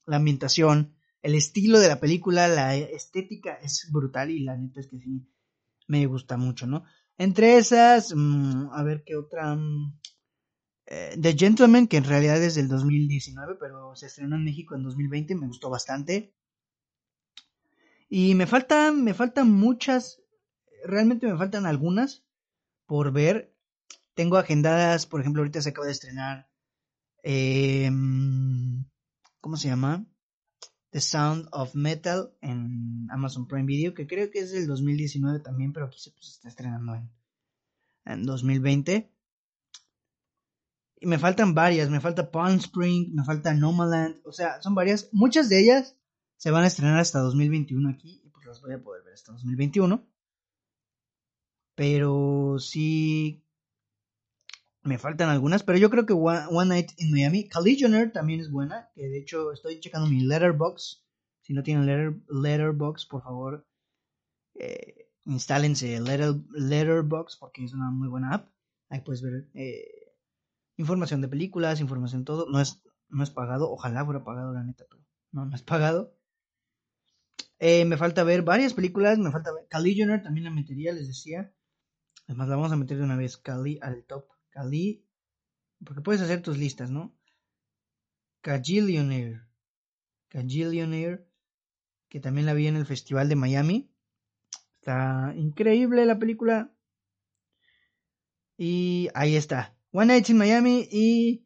la 0.05 0.17
ambientación, 0.17 0.95
el 1.21 1.35
estilo 1.35 1.79
de 1.79 1.87
la 1.87 1.99
película, 1.99 2.47
la 2.47 2.75
estética 2.75 3.55
es 3.55 3.87
brutal 3.91 4.31
y 4.31 4.39
la 4.39 4.57
neta 4.57 4.79
es 4.79 4.87
que 4.87 4.99
sí, 4.99 5.27
me 5.87 6.05
gusta 6.05 6.37
mucho, 6.37 6.67
¿no? 6.67 6.83
Entre 7.17 7.57
esas, 7.57 8.13
mm, 8.15 8.69
a 8.71 8.83
ver 8.83 9.03
qué 9.05 9.15
otra. 9.15 9.55
Mm, 9.55 9.99
eh, 10.87 11.15
The 11.21 11.33
Gentleman, 11.37 11.87
que 11.87 11.97
en 11.97 12.03
realidad 12.03 12.41
es 12.41 12.55
del 12.55 12.67
2019, 12.67 13.55
pero 13.59 13.95
se 13.95 14.07
estrenó 14.07 14.35
en 14.35 14.43
México 14.43 14.75
en 14.75 14.83
2020, 14.83 15.35
me 15.35 15.47
gustó 15.47 15.69
bastante. 15.69 16.33
Y 18.09 18.35
me 18.35 18.45
faltan, 18.47 19.03
me 19.03 19.13
faltan 19.13 19.49
muchas, 19.51 20.21
realmente 20.83 21.27
me 21.27 21.37
faltan 21.37 21.65
algunas 21.65 22.25
por 22.85 23.11
ver. 23.13 23.55
Tengo 24.15 24.37
agendadas, 24.37 25.05
por 25.05 25.21
ejemplo, 25.21 25.41
ahorita 25.41 25.61
se 25.61 25.69
acaba 25.69 25.87
de 25.87 25.93
estrenar. 25.93 26.49
Em, 27.23 28.83
¿Cómo 29.41 29.57
se 29.57 29.67
llama? 29.67 30.05
The 30.91 31.01
Sound 31.01 31.47
of 31.51 31.73
Metal 31.75 32.33
en 32.41 33.07
Amazon 33.11 33.47
Prime 33.47 33.65
Video, 33.65 33.93
que 33.93 34.07
creo 34.07 34.29
que 34.29 34.39
es 34.39 34.51
del 34.51 34.67
2019 34.67 35.39
también, 35.39 35.73
pero 35.73 35.87
aquí 35.87 35.99
se 35.99 36.11
pues, 36.11 36.29
está 36.29 36.49
estrenando 36.49 36.95
en, 36.95 37.11
en 38.05 38.23
2020. 38.23 39.11
Y 40.99 41.07
me 41.07 41.17
faltan 41.17 41.55
varias, 41.55 41.89
me 41.89 41.99
falta 41.99 42.29
Palm 42.29 42.57
Spring, 42.57 43.13
me 43.13 43.23
falta 43.23 43.53
Nomaland, 43.53 44.21
o 44.23 44.31
sea, 44.31 44.61
son 44.61 44.75
varias, 44.75 45.09
muchas 45.11 45.49
de 45.49 45.59
ellas 45.59 45.97
se 46.37 46.49
van 46.49 46.63
a 46.63 46.67
estrenar 46.67 46.99
hasta 46.99 47.19
2021 47.19 47.89
aquí 47.89 48.21
y 48.23 48.29
pues 48.29 48.47
las 48.47 48.61
voy 48.61 48.73
a 48.73 48.81
poder 48.81 49.03
ver 49.03 49.13
hasta 49.13 49.31
2021. 49.31 50.03
Pero 51.75 52.57
sí 52.59 53.43
me 54.83 54.97
faltan 54.97 55.29
algunas, 55.29 55.63
pero 55.63 55.77
yo 55.77 55.89
creo 55.89 56.05
que 56.05 56.13
One, 56.13 56.65
Night 56.65 56.91
in 56.97 57.11
Miami. 57.11 57.47
Collisioner 57.47 58.11
también 58.11 58.39
es 58.39 58.49
buena, 58.49 58.89
que 58.95 59.07
de 59.07 59.19
hecho 59.19 59.51
estoy 59.51 59.79
checando 59.79 60.07
mi 60.07 60.21
letterbox. 60.21 61.05
Si 61.41 61.53
no 61.53 61.63
tienen 61.63 61.85
letter, 61.85 62.15
letterbox, 62.29 63.05
por 63.05 63.23
favor, 63.23 63.67
eh, 64.55 65.09
instálense 65.25 65.99
letter, 65.99 66.35
letterbox 66.51 67.37
porque 67.37 67.63
es 67.63 67.73
una 67.73 67.91
muy 67.91 68.07
buena 68.07 68.33
app. 68.33 68.49
Ahí 68.89 69.01
puedes 69.01 69.21
ver 69.21 69.49
eh, 69.53 70.13
información 70.77 71.21
de 71.21 71.27
películas, 71.27 71.79
información 71.79 72.25
todo. 72.25 72.49
No 72.49 72.59
es, 72.59 72.81
no 73.09 73.23
es 73.23 73.29
pagado, 73.29 73.71
ojalá 73.71 74.03
fuera 74.05 74.23
pagado 74.23 74.53
la 74.53 74.63
neta, 74.63 74.85
pero 74.89 75.03
no, 75.31 75.45
no 75.45 75.55
es 75.55 75.61
pagado. 75.61 76.15
Eh, 77.59 77.85
me 77.85 77.97
falta 77.97 78.23
ver 78.23 78.41
varias 78.41 78.73
películas, 78.73 79.19
me 79.19 79.31
falta 79.31 79.53
ver 79.53 79.67
Collisioner, 79.71 80.23
también 80.23 80.45
la 80.45 80.51
metería, 80.51 80.93
les 80.93 81.07
decía. 81.07 81.53
Además, 82.25 82.47
la 82.49 82.55
vamos 82.55 82.71
a 82.71 82.75
meter 82.75 82.97
de 82.97 83.03
una 83.03 83.17
vez, 83.17 83.37
Cali 83.37 83.77
al 83.81 84.03
top. 84.05 84.25
Cali, 84.51 85.03
porque 85.83 86.01
puedes 86.01 86.21
hacer 86.21 86.41
tus 86.41 86.57
listas, 86.57 86.91
¿no? 86.91 87.17
Cajillionaire, 88.41 89.41
Cajillionaire, 90.27 91.25
que 92.09 92.19
también 92.19 92.45
la 92.45 92.53
vi 92.53 92.67
en 92.67 92.75
el 92.75 92.85
Festival 92.85 93.29
de 93.29 93.35
Miami. 93.35 93.91
Está 94.75 95.33
increíble 95.35 96.05
la 96.05 96.19
película. 96.19 96.73
Y 98.57 99.09
ahí 99.13 99.35
está. 99.35 99.75
One 99.91 100.07
Night 100.07 100.29
in 100.29 100.37
Miami 100.37 100.87
y 100.91 101.45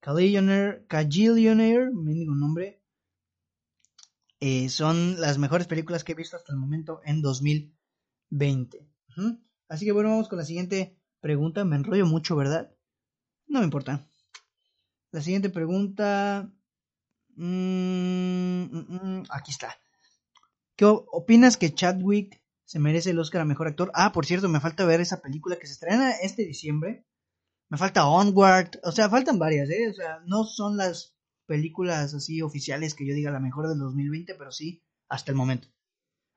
Cajillionaire, 0.00 0.86
Cajillionaire, 0.86 1.90
me 1.90 2.12
digo 2.12 2.34
nombre. 2.34 2.82
Eh, 4.40 4.68
son 4.70 5.20
las 5.20 5.38
mejores 5.38 5.66
películas 5.66 6.02
que 6.02 6.12
he 6.12 6.14
visto 6.14 6.36
hasta 6.36 6.52
el 6.52 6.58
momento 6.58 7.00
en 7.04 7.20
2020. 7.20 8.88
Así 9.68 9.84
que 9.84 9.92
bueno, 9.92 10.10
vamos 10.10 10.28
con 10.28 10.38
la 10.38 10.44
siguiente 10.44 10.99
pregunta. 11.20 11.64
Me 11.64 11.76
enrollo 11.76 12.06
mucho, 12.06 12.36
¿verdad? 12.36 12.72
No 13.46 13.60
me 13.60 13.64
importa. 13.64 14.06
La 15.12 15.20
siguiente 15.20 15.50
pregunta. 15.50 16.50
Mm, 17.36 18.64
mm, 18.64 18.86
mm, 18.90 19.22
aquí 19.30 19.50
está. 19.50 19.76
¿Qué 20.76 20.84
opinas 20.86 21.56
que 21.56 21.74
Chadwick 21.74 22.42
se 22.64 22.78
merece 22.78 23.10
el 23.10 23.18
Oscar 23.18 23.42
a 23.42 23.44
Mejor 23.44 23.68
Actor? 23.68 23.90
Ah, 23.94 24.12
por 24.12 24.26
cierto, 24.26 24.48
me 24.48 24.60
falta 24.60 24.84
ver 24.84 25.00
esa 25.00 25.20
película 25.20 25.58
que 25.58 25.66
se 25.66 25.74
estrena 25.74 26.12
este 26.12 26.44
diciembre. 26.44 27.06
Me 27.68 27.78
falta 27.78 28.06
Onward. 28.06 28.80
O 28.84 28.92
sea, 28.92 29.10
faltan 29.10 29.38
varias, 29.38 29.68
¿eh? 29.70 29.88
O 29.90 29.94
sea, 29.94 30.20
no 30.26 30.44
son 30.44 30.76
las 30.76 31.14
películas 31.46 32.14
así 32.14 32.42
oficiales 32.42 32.94
que 32.94 33.06
yo 33.06 33.14
diga 33.14 33.30
la 33.30 33.40
mejor 33.40 33.68
del 33.68 33.78
2020, 33.78 34.34
pero 34.36 34.52
sí 34.52 34.82
hasta 35.08 35.32
el 35.32 35.36
momento. 35.36 35.68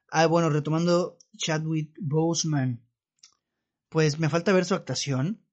Ah, 0.10 0.26
bueno, 0.28 0.50
retomando 0.50 1.18
Chadwick 1.38 1.96
Boseman 2.02 2.83
pues 3.94 4.18
me 4.18 4.28
falta 4.28 4.52
ver 4.52 4.66
su 4.66 4.74
actuación. 4.74 5.46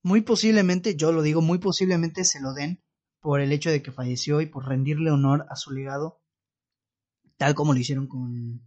Muy 0.00 0.20
posiblemente, 0.20 0.94
yo 0.94 1.10
lo 1.10 1.20
digo, 1.20 1.42
muy 1.42 1.58
posiblemente 1.58 2.22
se 2.22 2.40
lo 2.40 2.54
den 2.54 2.80
por 3.20 3.40
el 3.40 3.50
hecho 3.50 3.70
de 3.70 3.82
que 3.82 3.90
falleció 3.90 4.40
y 4.40 4.46
por 4.46 4.68
rendirle 4.68 5.10
honor 5.10 5.46
a 5.50 5.56
su 5.56 5.72
legado, 5.72 6.22
tal 7.36 7.56
como 7.56 7.74
lo 7.74 7.80
hicieron 7.80 8.06
con 8.06 8.62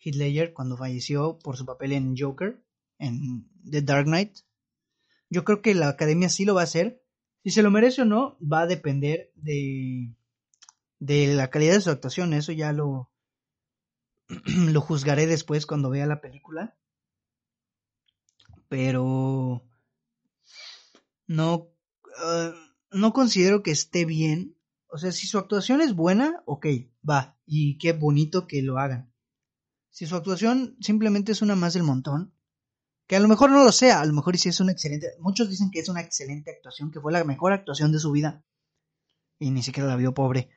Heath 0.00 0.52
cuando 0.54 0.76
falleció 0.76 1.38
por 1.38 1.56
su 1.56 1.64
papel 1.64 1.92
en 1.92 2.16
Joker, 2.18 2.60
en 2.98 3.48
The 3.70 3.82
Dark 3.82 4.06
Knight. 4.06 4.38
Yo 5.30 5.44
creo 5.44 5.62
que 5.62 5.76
la 5.76 5.86
academia 5.86 6.28
sí 6.28 6.44
lo 6.44 6.56
va 6.56 6.62
a 6.62 6.64
hacer. 6.64 7.00
Si 7.44 7.50
se 7.50 7.62
lo 7.62 7.70
merece 7.70 8.02
o 8.02 8.06
no, 8.06 8.36
va 8.40 8.62
a 8.62 8.66
depender 8.66 9.30
de, 9.36 10.16
de 10.98 11.28
la 11.28 11.48
calidad 11.48 11.74
de 11.74 11.80
su 11.80 11.90
actuación. 11.90 12.32
Eso 12.32 12.50
ya 12.50 12.72
lo, 12.72 13.08
lo 14.46 14.80
juzgaré 14.80 15.28
después 15.28 15.64
cuando 15.64 15.90
vea 15.90 16.06
la 16.06 16.20
película 16.20 16.76
pero 18.72 19.68
no, 21.26 21.68
ah, 22.24 22.54
no 22.90 23.12
considero 23.12 23.62
que 23.62 23.70
esté 23.70 24.06
bien. 24.06 24.56
O 24.88 24.96
sea, 24.96 25.12
si 25.12 25.26
su 25.26 25.36
actuación 25.36 25.82
es 25.82 25.94
buena, 25.94 26.42
ok, 26.46 26.66
va, 27.06 27.38
y 27.44 27.76
qué 27.76 27.92
bonito 27.92 28.46
que 28.46 28.62
lo 28.62 28.78
hagan. 28.78 29.12
Si 29.90 30.06
su 30.06 30.16
actuación 30.16 30.78
simplemente 30.80 31.32
es 31.32 31.42
una 31.42 31.54
más 31.54 31.74
del 31.74 31.82
montón, 31.82 32.32
que 33.06 33.16
a 33.16 33.20
lo 33.20 33.28
mejor 33.28 33.50
no 33.50 33.62
lo 33.62 33.72
sea, 33.72 34.00
a 34.00 34.06
lo 34.06 34.14
mejor 34.14 34.38
sí 34.38 34.48
es 34.48 34.58
una 34.58 34.72
excelente, 34.72 35.08
muchos 35.18 35.50
dicen 35.50 35.70
que 35.70 35.80
es 35.80 35.90
una 35.90 36.00
excelente 36.00 36.50
actuación, 36.50 36.90
que 36.90 37.00
fue 37.00 37.12
la 37.12 37.24
mejor 37.24 37.52
actuación 37.52 37.92
de 37.92 37.98
su 37.98 38.10
vida, 38.10 38.42
y 39.38 39.50
ni 39.50 39.62
siquiera 39.62 39.86
la 39.86 39.96
vio 39.96 40.14
pobre. 40.14 40.48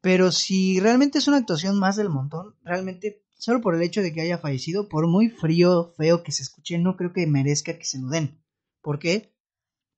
Pero 0.00 0.32
si 0.32 0.80
realmente 0.80 1.18
es 1.18 1.28
una 1.28 1.36
actuación 1.36 1.78
más 1.78 1.96
del 1.96 2.08
montón, 2.08 2.56
realmente 2.62 3.22
solo 3.40 3.60
por 3.60 3.74
el 3.74 3.82
hecho 3.82 4.02
de 4.02 4.12
que 4.12 4.20
haya 4.20 4.38
fallecido, 4.38 4.88
por 4.88 5.08
muy 5.08 5.28
frío, 5.28 5.92
feo 5.96 6.22
que 6.22 6.32
se 6.32 6.42
escuche, 6.42 6.78
no 6.78 6.96
creo 6.96 7.12
que 7.12 7.26
merezca 7.26 7.76
que 7.76 7.84
se 7.84 7.98
lo 7.98 8.08
den. 8.08 8.40
¿Por 8.80 8.98
qué? 8.98 9.34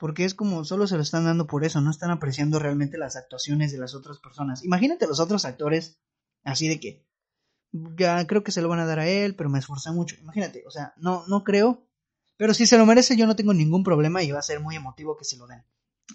porque 0.03 0.25
es 0.25 0.35
como 0.35 0.65
solo 0.65 0.89
se 0.89 0.97
lo 0.97 1.03
están 1.03 1.27
dando 1.27 1.47
por 1.47 1.65
eso, 1.65 1.81
no 1.81 1.89
están 1.89 2.11
apreciando 2.11 2.59
realmente 2.59 2.99
las 2.99 3.15
actuaciones 3.15 3.71
de 3.71 3.79
las 3.79 3.95
otras 3.95 4.19
personas. 4.19 4.65
Imagínate 4.65 5.07
los 5.07 5.21
otros 5.21 5.45
actores 5.45 6.01
así 6.43 6.67
de 6.67 6.81
que 6.81 7.07
ya 7.71 8.27
creo 8.27 8.43
que 8.43 8.51
se 8.51 8.63
lo 8.63 8.69
van 8.69 8.81
a 8.81 8.85
dar 8.85 8.99
a 8.99 9.07
él, 9.07 9.37
pero 9.37 9.49
me 9.49 9.61
esforcé 9.61 9.93
mucho. 9.93 10.17
Imagínate, 10.21 10.65
o 10.67 10.73
sea, 10.73 10.93
no 10.97 11.25
no 11.29 11.45
creo, 11.45 11.87
pero 12.37 12.53
si 12.53 12.67
se 12.67 12.79
lo 12.79 12.85
merece 12.85 13.17
yo 13.17 13.29
no 13.29 13.37
tengo 13.37 13.55
ningún 13.55 13.85
problema 13.85 14.25
y 14.25 14.33
va 14.33 14.41
a 14.41 14.43
ser 14.43 14.59
muy 14.59 14.75
emotivo 14.75 15.17
que 15.17 15.25
se 15.25 15.37
lo 15.37 15.47
den. 15.47 15.63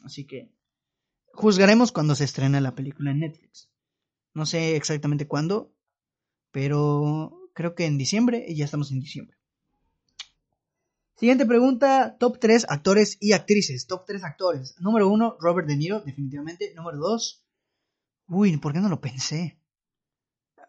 Así 0.04 0.28
que 0.28 0.54
juzgaremos 1.32 1.94
cuando 1.94 2.14
se 2.14 2.26
estrene 2.26 2.60
la 2.60 2.76
película 2.76 3.12
en 3.12 3.22
Netflix. 3.22 3.72
No 4.34 4.46
sé 4.46 4.76
exactamente 4.76 5.30
cuándo, 5.30 5.77
pero 6.58 7.52
creo 7.54 7.76
que 7.76 7.86
en 7.86 8.00
diciembre 8.00 8.44
y 8.48 8.56
ya 8.56 8.66
estamos 8.66 8.92
en 8.92 9.00
diciembre. 9.00 9.38
Siguiente 11.16 11.46
pregunta, 11.46 12.18
top 12.18 12.40
3 12.40 12.66
actores 12.68 13.16
y 13.20 13.34
actrices. 13.34 13.86
Top 13.86 14.06
3 14.08 14.24
actores. 14.24 14.74
Número 14.80 15.08
1, 15.08 15.38
Robert 15.40 15.68
De 15.68 15.78
Niro, 15.78 16.02
definitivamente. 16.02 16.74
Número 16.74 16.98
2, 16.98 17.46
uy, 18.30 18.58
¿por 18.58 18.74
qué 18.74 18.80
no 18.80 18.90
lo 18.90 19.00
pensé? 19.00 19.62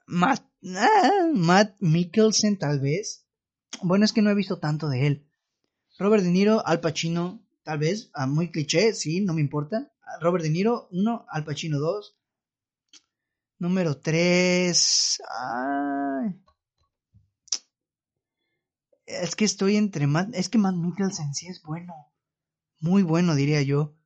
Matt, 0.06 0.44
ah, 0.76 1.30
Matt 1.34 1.76
Mikkelsen, 1.80 2.58
tal 2.58 2.80
vez. 2.80 3.26
Bueno, 3.82 4.04
es 4.04 4.12
que 4.12 4.20
no 4.20 4.28
he 4.28 4.34
visto 4.34 4.58
tanto 4.58 4.90
de 4.90 5.06
él. 5.06 5.26
Robert 5.98 6.22
De 6.22 6.30
Niro, 6.30 6.66
Al 6.66 6.80
Pacino, 6.80 7.42
tal 7.62 7.78
vez. 7.78 8.10
Ah, 8.12 8.26
muy 8.26 8.50
cliché, 8.50 8.92
sí, 8.92 9.22
no 9.22 9.32
me 9.32 9.40
importa. 9.40 9.90
Robert 10.20 10.44
De 10.44 10.50
Niro, 10.50 10.88
1, 10.90 11.24
Al 11.30 11.44
Pacino, 11.46 11.78
2. 11.78 12.17
Número 13.58 13.98
3. 13.98 15.22
Ay. 15.28 16.40
Es 19.06 19.34
que 19.34 19.44
estoy 19.44 19.76
entre 19.76 20.06
Matt. 20.06 20.30
Es 20.34 20.48
que 20.48 20.58
Matt 20.58 20.76
Mikkelsen 20.76 21.34
sí 21.34 21.48
es 21.48 21.62
bueno. 21.62 21.94
Muy 22.80 23.02
bueno, 23.02 23.34
diría 23.34 23.62
yo. 23.62 23.96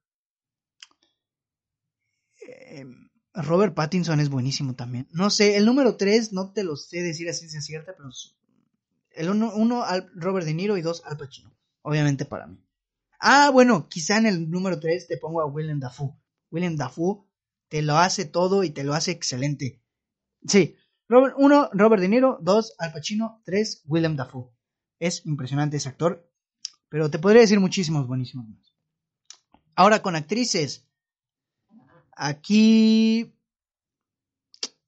Eh, 2.48 2.86
Robert 3.34 3.74
Pattinson 3.74 4.20
es 4.20 4.30
buenísimo 4.30 4.74
también. 4.74 5.08
No 5.12 5.28
sé, 5.28 5.56
el 5.56 5.66
número 5.66 5.96
3 5.96 6.32
no 6.32 6.52
te 6.52 6.64
lo 6.64 6.76
sé 6.76 7.02
decir 7.02 7.28
a 7.28 7.34
ciencia 7.34 7.60
cierta, 7.60 7.94
pero. 7.96 8.10
El 9.10 9.28
1 9.28 9.54
uno, 9.56 9.82
al 9.82 10.10
Robert 10.14 10.46
De 10.46 10.54
Niro 10.54 10.78
y 10.78 10.82
2 10.82 11.02
Al 11.04 11.18
Pacino. 11.18 11.52
Obviamente 11.82 12.24
para 12.24 12.46
mí. 12.46 12.58
Ah, 13.20 13.50
bueno, 13.50 13.88
quizá 13.88 14.16
en 14.16 14.26
el 14.26 14.50
número 14.50 14.80
3 14.80 15.08
te 15.08 15.18
pongo 15.18 15.42
a 15.42 15.46
Willem 15.46 15.78
Dafoe. 15.78 16.14
Willem 16.50 16.76
Dafoe 16.76 17.24
te 17.72 17.80
lo 17.80 17.96
hace 17.96 18.26
todo 18.26 18.64
y 18.64 18.70
te 18.70 18.84
lo 18.84 18.92
hace 18.92 19.12
excelente. 19.12 19.82
Sí, 20.46 20.76
Robert, 21.08 21.34
uno, 21.38 21.70
Robert 21.72 22.02
De 22.02 22.08
Niro, 22.10 22.36
dos, 22.42 22.74
Al 22.78 22.92
Pacino, 22.92 23.40
tres, 23.46 23.80
Willem 23.86 24.14
Dafoe. 24.14 24.50
Es 24.98 25.24
impresionante 25.24 25.78
ese 25.78 25.88
actor, 25.88 26.30
pero 26.90 27.10
te 27.10 27.18
podría 27.18 27.40
decir 27.40 27.60
muchísimos 27.60 28.06
buenísimos 28.06 28.46
más. 28.46 28.74
Ahora 29.74 30.02
con 30.02 30.16
actrices. 30.16 30.86
Aquí 32.14 33.34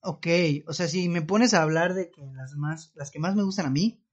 Ok, 0.00 0.26
o 0.66 0.74
sea, 0.74 0.86
si 0.86 1.08
me 1.08 1.22
pones 1.22 1.54
a 1.54 1.62
hablar 1.62 1.94
de 1.94 2.10
que 2.10 2.20
las 2.34 2.54
más, 2.56 2.92
las 2.96 3.10
que 3.10 3.18
más 3.18 3.34
me 3.34 3.44
gustan 3.44 3.64
a 3.64 3.70
mí 3.70 4.04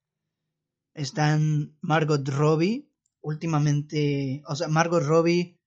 están 0.94 1.78
Margot 1.82 2.26
Robbie, 2.26 2.90
últimamente, 3.20 4.42
o 4.48 4.56
sea, 4.56 4.70
Margot 4.70 5.04
Robbie, 5.04 5.60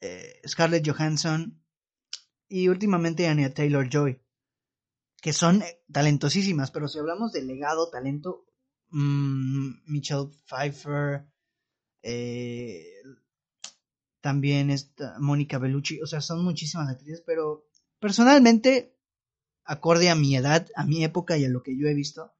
eh, 0.00 0.40
Scarlett 0.44 0.84
Johansson 0.84 1.63
y 2.48 2.68
últimamente 2.68 3.28
Anya 3.28 3.52
Taylor 3.52 3.88
Joy, 3.88 4.20
que 5.20 5.32
son 5.32 5.62
talentosísimas, 5.90 6.70
pero 6.70 6.88
si 6.88 6.98
hablamos 6.98 7.32
de 7.32 7.42
legado, 7.42 7.90
talento, 7.90 8.46
Mm, 8.94 9.82
Michelle 9.86 10.30
Pfeiffer, 10.46 11.26
eh, 12.02 13.02
también 14.20 14.70
está 14.70 15.16
Mónica 15.18 15.58
Bellucci, 15.58 16.00
o 16.00 16.06
sea, 16.06 16.20
son 16.20 16.44
muchísimas 16.44 16.88
actrices, 16.88 17.20
pero 17.26 17.66
personalmente, 17.98 18.96
acorde 19.64 20.10
a 20.10 20.14
mi 20.14 20.36
edad, 20.36 20.68
a 20.76 20.84
mi 20.84 21.02
época 21.02 21.36
y 21.36 21.44
a 21.44 21.48
lo 21.48 21.64
que 21.64 21.76
yo 21.76 21.88
he 21.88 21.94
visto, 21.94 22.34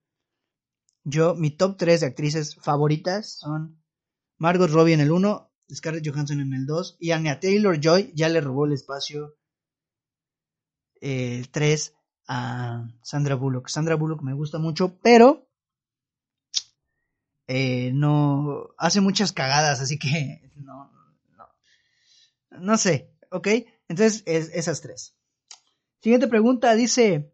yo, 1.02 1.34
mi 1.34 1.50
top 1.50 1.76
3 1.76 2.02
de 2.02 2.06
actrices 2.06 2.54
favoritas 2.54 3.38
son 3.40 3.82
Margot 4.38 4.70
Robbie 4.70 4.94
en 4.94 5.00
el 5.00 5.10
1, 5.10 5.50
Scarlett 5.74 6.06
Johansson 6.06 6.40
en 6.40 6.52
el 6.52 6.66
2 6.66 6.98
y 7.00 7.10
Anya 7.10 7.40
Taylor 7.40 7.80
Joy 7.80 8.12
ya 8.14 8.28
le 8.28 8.40
robó 8.40 8.66
el 8.66 8.74
espacio 8.74 9.34
el 11.00 11.48
3 11.50 11.94
a 12.28 12.88
Sandra 13.02 13.34
Bullock. 13.34 13.68
Sandra 13.68 13.96
Bullock 13.96 14.22
me 14.22 14.34
gusta 14.34 14.58
mucho, 14.58 14.98
pero 15.02 15.46
eh, 17.46 17.92
no 17.92 18.68
hace 18.78 19.00
muchas 19.00 19.32
cagadas, 19.32 19.80
así 19.80 19.98
que 19.98 20.50
no, 20.56 20.90
no, 21.36 22.58
no 22.58 22.78
sé, 22.78 23.10
¿ok? 23.30 23.48
Entonces, 23.88 24.22
es, 24.26 24.50
esas 24.54 24.80
tres. 24.80 25.14
Siguiente 26.00 26.28
pregunta, 26.28 26.74
dice, 26.74 27.32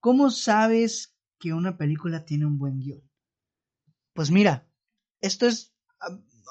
¿cómo 0.00 0.30
sabes 0.30 1.16
que 1.38 1.52
una 1.52 1.76
película 1.76 2.24
tiene 2.24 2.46
un 2.46 2.58
buen 2.58 2.80
guion? 2.80 3.02
Pues 4.14 4.30
mira, 4.30 4.66
esto 5.20 5.46
es 5.46 5.72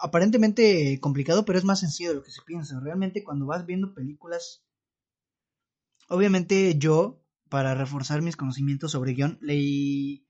aparentemente 0.01 0.99
complicado, 1.01 1.45
pero 1.45 1.57
es 1.57 1.65
más 1.65 1.79
sencillo 1.79 2.09
de 2.09 2.15
lo 2.15 2.23
que 2.23 2.31
se 2.31 2.41
piensa. 2.41 2.79
Realmente 2.79 3.23
cuando 3.23 3.45
vas 3.45 3.65
viendo 3.65 3.93
películas, 3.93 4.63
obviamente 6.10 6.78
yo, 6.78 7.24
para 7.50 7.74
reforzar 7.76 8.22
mis 8.22 8.36
conocimientos 8.36 8.91
sobre 8.91 9.13
guion, 9.13 9.39
leí 9.41 10.28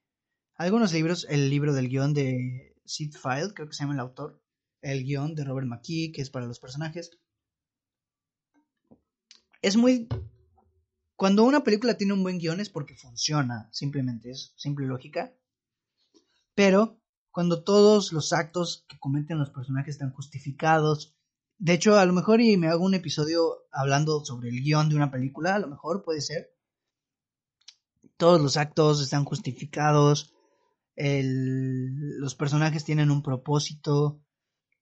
algunos 0.56 0.94
libros, 0.94 1.26
el 1.30 1.50
libro 1.50 1.74
del 1.74 1.90
guion 1.90 2.14
de 2.14 2.76
Sid 2.86 3.16
File, 3.16 3.54
creo 3.54 3.68
que 3.68 3.74
se 3.74 3.84
llama 3.84 3.96
el 3.96 4.02
autor, 4.02 4.42
el 4.82 5.04
guion 5.04 5.36
de 5.36 5.44
Robert 5.44 5.68
McKee, 5.68 6.12
que 6.12 6.22
es 6.22 6.30
para 6.30 6.46
los 6.46 6.60
personajes. 6.60 7.12
Es 9.62 9.76
muy... 9.76 10.08
Cuando 11.16 11.44
una 11.44 11.64
película 11.64 11.98
tiene 11.98 12.14
un 12.14 12.24
buen 12.24 12.38
guion 12.38 12.62
es 12.62 12.70
porque 12.70 12.96
funciona, 12.96 13.70
simplemente 13.72 14.32
es 14.32 14.54
simple 14.56 14.86
lógica. 14.86 15.34
Pero 16.56 17.02
cuando 17.32 17.64
todos 17.64 18.14
los 18.14 18.32
actos 18.32 18.86
que 18.88 19.00
cometen 19.00 19.38
los 19.38 19.50
personajes 19.50 19.96
están 19.96 20.12
justificados, 20.12 21.19
de 21.60 21.74
hecho, 21.74 22.00
a 22.00 22.06
lo 22.06 22.14
mejor 22.14 22.40
y 22.40 22.56
me 22.56 22.70
hago 22.70 22.86
un 22.86 22.94
episodio 22.94 23.66
hablando 23.74 24.24
sobre 24.24 24.48
el 24.48 24.62
guion 24.62 24.88
de 24.88 24.96
una 24.96 25.12
película, 25.12 25.56
a 25.56 25.60
lo 25.60 25.68
mejor 25.68 26.04
puede 26.04 26.22
ser. 26.22 26.56
Todos 28.16 28.40
los 28.42 28.56
actos 28.56 29.02
están 29.02 29.26
justificados, 29.26 30.34
los 30.96 32.36
personajes 32.36 32.86
tienen 32.86 33.12
un 33.12 33.22
propósito, 33.22 34.24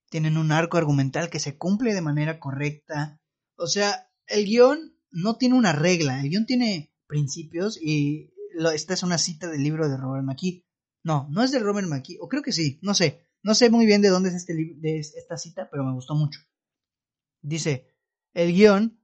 tienen 0.09 0.37
un 0.37 0.51
arco 0.51 0.77
argumental 0.77 1.31
que 1.31 1.39
se 1.39 1.57
cumple 1.57 1.95
de 1.95 2.01
manera 2.01 2.39
correcta. 2.39 3.19
O 3.55 3.65
sea, 3.65 4.11
el 4.27 4.45
guion 4.45 4.95
no 5.09 5.37
tiene 5.37 5.55
una 5.55 5.73
regla, 5.73 6.21
el 6.21 6.29
guion 6.29 6.45
tiene 6.45 6.93
principios 7.07 7.79
y 7.81 8.33
esta 8.73 8.93
es 8.93 9.01
una 9.01 9.17
cita 9.17 9.47
del 9.47 9.63
libro 9.63 9.89
de 9.89 9.97
Robert 9.97 10.23
McKee. 10.23 10.63
No, 11.03 11.27
no 11.31 11.43
es 11.43 11.51
de 11.51 11.59
Robert 11.59 11.87
McKee, 11.87 12.17
o 12.21 12.27
creo 12.27 12.43
que 12.43 12.51
sí, 12.51 12.77
no 12.83 12.93
sé. 12.93 13.25
No 13.41 13.55
sé 13.55 13.71
muy 13.71 13.87
bien 13.87 14.01
de 14.03 14.09
dónde 14.09 14.29
es 14.29 14.35
este 14.35 14.53
de 14.53 14.99
esta 14.99 15.37
cita, 15.37 15.69
pero 15.71 15.83
me 15.83 15.93
gustó 15.93 16.13
mucho. 16.13 16.39
Dice, 17.47 17.87
el 18.33 18.53
guion 18.53 19.01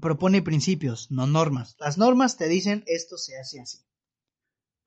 propone 0.00 0.42
principios, 0.42 1.10
no 1.10 1.26
normas. 1.26 1.76
Las 1.78 1.98
normas 1.98 2.36
te 2.36 2.48
dicen 2.48 2.82
esto 2.86 3.16
se 3.16 3.38
hace 3.38 3.60
así 3.60 3.84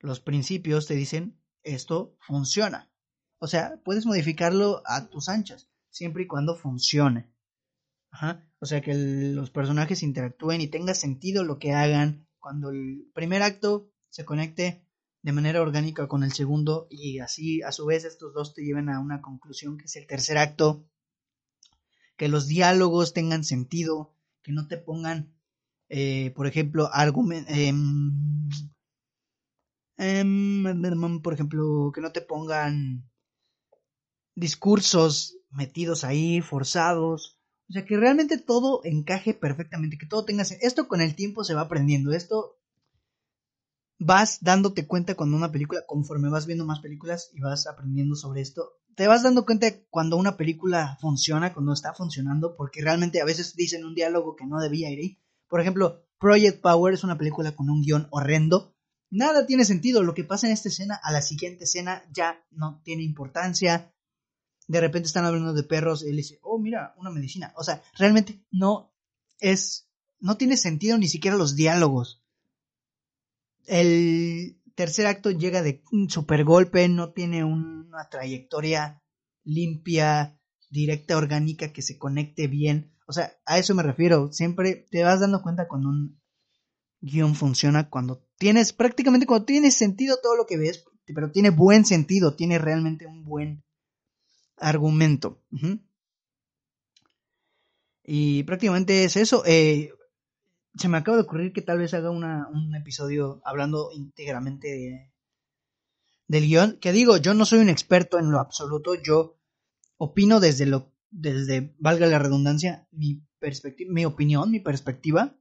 los 0.06 0.20
principios 0.20 0.86
te 0.86 0.94
dicen 0.94 1.40
esto 1.62 2.16
funciona. 2.20 2.90
O 3.38 3.48
sea, 3.48 3.80
puedes 3.84 4.06
modificarlo 4.06 4.82
a 4.86 5.08
tus 5.08 5.28
anchas, 5.28 5.68
siempre 5.90 6.22
y 6.22 6.26
cuando 6.26 6.54
funcione. 6.54 7.32
O 8.60 8.66
sea, 8.66 8.80
que 8.80 8.94
los 8.94 9.50
personajes 9.50 10.02
interactúen 10.02 10.60
y 10.60 10.68
tenga 10.68 10.94
sentido 10.94 11.44
lo 11.44 11.58
que 11.58 11.72
hagan 11.72 12.28
cuando 12.38 12.70
el 12.70 13.10
primer 13.14 13.42
acto 13.42 13.90
se 14.08 14.24
conecte 14.24 14.86
de 15.22 15.32
manera 15.32 15.60
orgánica 15.60 16.06
con 16.06 16.22
el 16.22 16.32
segundo 16.32 16.86
y 16.88 17.18
así 17.18 17.60
a 17.62 17.72
su 17.72 17.84
vez 17.84 18.04
estos 18.04 18.32
dos 18.32 18.54
te 18.54 18.62
lleven 18.62 18.88
a 18.88 19.00
una 19.00 19.20
conclusión 19.20 19.76
que 19.76 19.84
es 19.84 19.96
el 19.96 20.06
tercer 20.06 20.38
acto. 20.38 20.88
Que 22.16 22.28
los 22.28 22.46
diálogos 22.46 23.12
tengan 23.12 23.44
sentido, 23.44 24.14
que 24.42 24.52
no 24.52 24.66
te 24.68 24.78
pongan, 24.78 25.34
eh, 25.88 26.32
por 26.34 26.46
ejemplo, 26.46 26.88
argumentos... 26.92 27.56
Em, 27.56 28.48
Em, 29.98 31.22
por 31.22 31.32
ejemplo, 31.32 31.90
que 31.94 32.00
no 32.00 32.12
te 32.12 32.20
pongan 32.20 33.08
discursos 34.34 35.38
metidos 35.50 36.04
ahí, 36.04 36.40
forzados. 36.42 37.38
O 37.68 37.72
sea, 37.72 37.84
que 37.84 37.96
realmente 37.96 38.38
todo 38.38 38.80
encaje 38.84 39.34
perfectamente, 39.34 39.98
que 39.98 40.06
todo 40.06 40.24
tenga... 40.24 40.44
Esto 40.60 40.86
con 40.88 41.00
el 41.00 41.14
tiempo 41.16 41.44
se 41.44 41.54
va 41.54 41.62
aprendiendo. 41.62 42.12
Esto 42.12 42.58
vas 43.98 44.38
dándote 44.42 44.86
cuenta 44.86 45.14
cuando 45.14 45.36
una 45.36 45.50
película, 45.50 45.80
conforme 45.86 46.28
vas 46.28 46.46
viendo 46.46 46.66
más 46.66 46.80
películas 46.80 47.30
y 47.32 47.40
vas 47.40 47.66
aprendiendo 47.66 48.14
sobre 48.14 48.42
esto, 48.42 48.78
te 48.96 49.06
vas 49.06 49.22
dando 49.22 49.46
cuenta 49.46 49.68
cuando 49.88 50.16
una 50.16 50.36
película 50.36 50.98
funciona, 51.00 51.52
cuando 51.52 51.72
está 51.72 51.94
funcionando, 51.94 52.56
porque 52.56 52.82
realmente 52.82 53.20
a 53.20 53.24
veces 53.24 53.54
dicen 53.54 53.84
un 53.84 53.94
diálogo 53.94 54.34
que 54.34 54.46
no 54.46 54.58
debía 54.58 54.90
ir 54.90 54.98
ahí. 54.98 55.18
Por 55.48 55.60
ejemplo, 55.60 56.02
Project 56.18 56.60
Power 56.60 56.92
es 56.94 57.04
una 57.04 57.16
película 57.16 57.52
con 57.52 57.70
un 57.70 57.82
guion 57.82 58.08
horrendo, 58.10 58.76
Nada 59.10 59.46
tiene 59.46 59.64
sentido. 59.64 60.02
Lo 60.02 60.14
que 60.14 60.24
pasa 60.24 60.46
en 60.46 60.52
esta 60.52 60.68
escena 60.68 60.98
a 61.02 61.12
la 61.12 61.22
siguiente 61.22 61.64
escena 61.64 62.04
ya 62.12 62.44
no 62.50 62.80
tiene 62.84 63.02
importancia. 63.02 63.92
de 64.68 64.80
repente 64.80 65.06
están 65.06 65.24
hablando 65.24 65.52
de 65.52 65.62
perros 65.62 66.02
y 66.02 66.08
él 66.08 66.16
dice, 66.16 66.40
oh, 66.42 66.58
mira, 66.58 66.94
una 66.98 67.10
medicina. 67.10 67.52
O 67.56 67.62
sea, 67.62 67.82
realmente 67.96 68.44
no 68.50 68.92
es, 69.38 69.88
no 70.18 70.36
tiene 70.36 70.56
sentido 70.56 70.98
ni 70.98 71.06
siquiera 71.08 71.36
los 71.36 71.54
diálogos. 71.54 72.22
El 73.66 74.60
tercer 74.76 75.06
acto 75.06 75.30
llega 75.32 75.62
de 75.62 75.82
un 75.90 76.08
super 76.08 76.44
golpe, 76.44 76.88
no 76.88 77.12
tiene 77.12 77.42
una 77.42 78.08
trayectoria 78.08 79.02
limpia, 79.42 80.38
directa, 80.70 81.16
orgánica, 81.16 81.72
que 81.72 81.82
se 81.82 81.98
conecte 81.98 82.46
bien. 82.46 82.92
O 83.08 83.12
sea, 83.12 83.32
a 83.46 83.58
eso 83.58 83.74
me 83.74 83.82
refiero. 83.82 84.32
Siempre 84.32 84.86
te 84.90 85.02
vas 85.02 85.20
dando 85.20 85.42
cuenta 85.42 85.66
cuando 85.66 85.88
un 85.88 86.20
guion 87.00 87.34
funciona, 87.34 87.88
cuando 87.88 88.24
tienes, 88.38 88.72
prácticamente 88.72 89.26
cuando 89.26 89.46
tiene 89.46 89.70
sentido 89.70 90.18
todo 90.22 90.36
lo 90.36 90.46
que 90.46 90.58
ves, 90.58 90.84
pero 91.06 91.30
tiene 91.30 91.50
buen 91.50 91.84
sentido, 91.84 92.34
tiene 92.34 92.58
realmente 92.58 93.06
un 93.06 93.24
buen 93.24 93.64
argumento. 94.58 95.42
Y 98.04 98.42
prácticamente 98.44 99.04
es 99.04 99.16
eso. 99.16 99.42
Eh, 99.46 99.90
se 100.78 100.88
me 100.88 100.98
acaba 100.98 101.16
de 101.16 101.22
ocurrir 101.22 101.52
que 101.52 101.62
tal 101.62 101.78
vez 101.78 101.94
haga 101.94 102.10
un 102.10 102.74
episodio 102.74 103.40
hablando 103.44 103.90
íntegramente 103.92 104.68
de, 104.68 105.12
del 106.28 106.46
guion. 106.46 106.78
Que 106.80 106.92
digo, 106.92 107.16
yo 107.16 107.34
no 107.34 107.44
soy 107.44 107.60
un 107.60 107.68
experto 107.68 108.18
en 108.18 108.30
lo 108.30 108.40
absoluto. 108.40 108.94
Yo 108.94 109.38
opino 109.96 110.40
desde 110.40 110.66
lo, 110.66 110.92
desde, 111.10 111.74
valga 111.78 112.06
la 112.06 112.18
redundancia, 112.18 112.88
mi 112.90 113.22
perspectiva, 113.38 113.92
mi 113.92 114.04
opinión, 114.04 114.50
mi 114.50 114.60
perspectiva. 114.60 115.36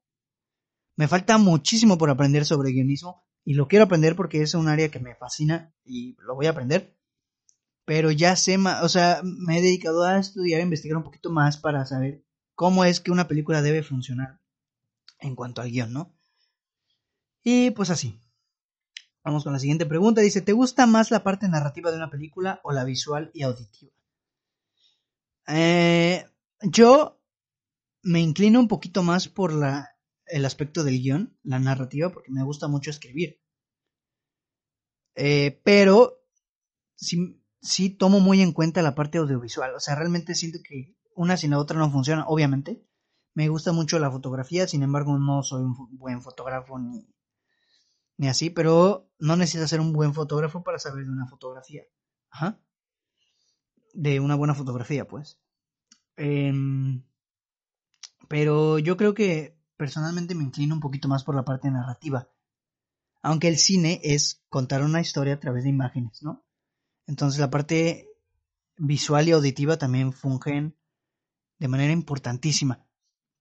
Me 0.96 1.08
falta 1.08 1.38
muchísimo 1.38 1.98
por 1.98 2.10
aprender 2.10 2.46
sobre 2.46 2.72
guionismo 2.72 3.24
y 3.44 3.56
lo 3.56 3.68
quiero 3.68 3.86
aprender 3.86 4.16
porque 4.16 4.42
es 4.42 4.54
un 4.54 4.70
área 4.70 4.90
que 4.90 5.00
me 5.00 5.16
fascina 5.16 5.74
y 5.84 6.16
lo 6.20 6.36
voy 6.36 6.46
a 6.46 6.52
aprender. 6.52 6.98
Pero 7.84 8.10
ya 8.10 8.36
sé, 8.36 8.58
o 8.58 8.90
sea, 8.90 9.22
me 9.24 9.60
he 9.60 9.62
dedicado 9.62 10.04
a 10.04 10.18
estudiar, 10.18 10.62
a 10.62 10.64
investigar 10.64 10.98
un 10.98 11.04
poquito 11.04 11.30
más 11.30 11.58
para 11.58 11.86
saber 11.86 12.24
cómo 12.56 12.86
es 12.86 13.00
que 13.00 13.12
una 13.12 13.28
película 13.28 13.62
debe 13.62 13.84
funcionar 13.84 14.40
en 15.20 15.36
cuanto 15.36 15.62
al 15.62 15.72
guion, 15.72 15.94
¿no? 15.94 16.16
Y 17.44 17.72
pues 17.72 17.90
así. 17.90 18.20
Vamos 19.24 19.44
con 19.44 19.54
la 19.54 19.60
siguiente 19.60 19.86
pregunta. 19.86 20.22
Dice, 20.22 20.42
¿te 20.42 20.54
gusta 20.54 20.86
más 20.86 21.12
la 21.12 21.24
parte 21.24 21.48
narrativa 21.48 21.92
de 21.92 21.98
una 21.98 22.10
película 22.10 22.60
o 22.64 22.72
la 22.72 22.84
visual 22.84 23.32
y 23.34 23.44
auditiva? 23.44 23.92
Eh, 25.48 26.26
yo 26.62 27.22
me 28.04 28.20
inclino 28.20 28.60
un 28.60 28.68
poquito 28.68 29.04
más 29.04 29.28
por 29.28 29.54
la, 29.54 29.96
el 30.26 30.46
aspecto 30.46 30.84
del 30.84 31.02
guion, 31.02 31.38
la 31.44 31.60
narrativa, 31.60 32.12
porque 32.12 32.32
me 32.32 32.44
gusta 32.44 32.68
mucho 32.68 32.90
escribir. 32.90 33.40
Eh, 35.16 35.60
pero 35.64 36.24
sí, 36.96 37.42
sí 37.62 37.90
tomo 37.90 38.20
muy 38.20 38.42
en 38.42 38.52
cuenta 38.52 38.82
la 38.82 38.96
parte 38.96 39.18
audiovisual. 39.18 39.74
O 39.76 39.80
sea, 39.80 39.96
realmente 39.96 40.36
siento 40.36 40.60
que 40.64 40.96
una 41.16 41.38
sin 41.38 41.52
la 41.52 41.60
otra 41.60 41.80
no 41.80 41.92
funciona, 41.92 42.26
obviamente. 42.28 42.86
Me 43.36 43.50
gusta 43.50 43.74
mucho 43.74 44.00
la 44.00 44.10
fotografía, 44.10 44.68
sin 44.68 44.82
embargo 44.82 45.18
no 45.20 45.44
soy 45.44 45.62
un 45.62 45.76
buen 45.98 46.22
fotógrafo 46.22 46.80
ni, 46.80 47.06
ni 48.18 48.30
así, 48.30 48.50
pero 48.50 49.12
no 49.20 49.36
necesitas 49.36 49.70
ser 49.70 49.82
un 49.82 49.92
buen 49.92 50.14
fotógrafo 50.14 50.64
para 50.64 50.80
saber 50.80 51.06
de 51.06 51.12
una 51.12 51.28
fotografía. 51.28 51.84
Ajá. 52.30 52.60
De 53.94 54.22
una 54.22 54.36
buena 54.36 54.56
fotografía, 54.56 55.06
pues. 55.06 55.38
Em, 56.16 57.04
pero 58.30 58.80
yo 58.80 58.96
creo 58.96 59.14
que 59.14 59.60
personalmente 59.76 60.34
me 60.34 60.44
inclino 60.44 60.74
un 60.74 60.80
poquito 60.82 61.10
más 61.10 61.26
por 61.26 61.36
la 61.36 61.44
parte 61.44 61.70
narrativa. 61.70 62.30
Aunque 63.22 63.50
el 63.50 63.58
cine 63.58 64.00
es 64.04 64.46
contar 64.48 64.82
una 64.82 65.02
historia 65.02 65.34
a 65.34 65.40
través 65.40 65.64
de 65.64 65.72
imágenes, 65.72 66.24
¿no? 66.24 66.46
Entonces 67.06 67.40
la 67.40 67.50
parte 67.50 68.08
visual 68.78 69.28
y 69.28 69.32
auditiva 69.32 69.78
también 69.78 70.14
fungen 70.14 70.78
de 71.60 71.68
manera 71.68 71.92
importantísima. 71.92 72.85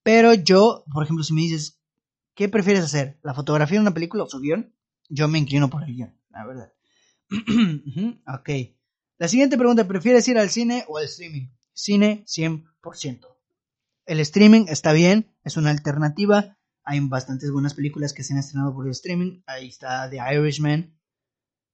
Pero 0.04 0.34
yo, 0.34 0.84
por 0.92 1.02
ejemplo, 1.02 1.24
si 1.24 1.32
me 1.32 1.40
dices, 1.40 1.80
¿qué 2.34 2.48
prefieres 2.48 2.84
hacer? 2.84 3.18
¿La 3.22 3.34
fotografía 3.34 3.78
de 3.78 3.82
una 3.82 3.94
película 3.94 4.22
o 4.22 4.28
su 4.28 4.38
guion? 4.38 4.72
Yo 5.08 5.26
me 5.26 5.38
inclino 5.38 5.70
por 5.70 5.82
el 5.82 5.94
guion, 5.94 6.16
la 6.30 6.46
verdad. 6.46 6.72
ok. 8.28 8.50
La 9.18 9.28
siguiente 9.28 9.56
pregunta, 9.56 9.88
¿prefieres 9.88 10.28
ir 10.28 10.38
al 10.38 10.50
cine 10.50 10.84
o 10.88 10.98
al 10.98 11.06
streaming? 11.06 11.48
Cine 11.72 12.24
100%. 12.26 13.26
El 14.04 14.20
streaming 14.20 14.66
está 14.68 14.92
bien, 14.92 15.34
es 15.42 15.56
una 15.56 15.70
alternativa. 15.70 16.58
Hay 16.84 17.00
bastantes 17.00 17.50
buenas 17.50 17.72
películas 17.72 18.12
que 18.12 18.22
se 18.22 18.34
han 18.34 18.40
estrenado 18.40 18.74
por 18.74 18.84
el 18.84 18.92
streaming. 18.92 19.40
Ahí 19.46 19.68
está 19.68 20.10
The 20.10 20.18
Irishman. 20.34 21.00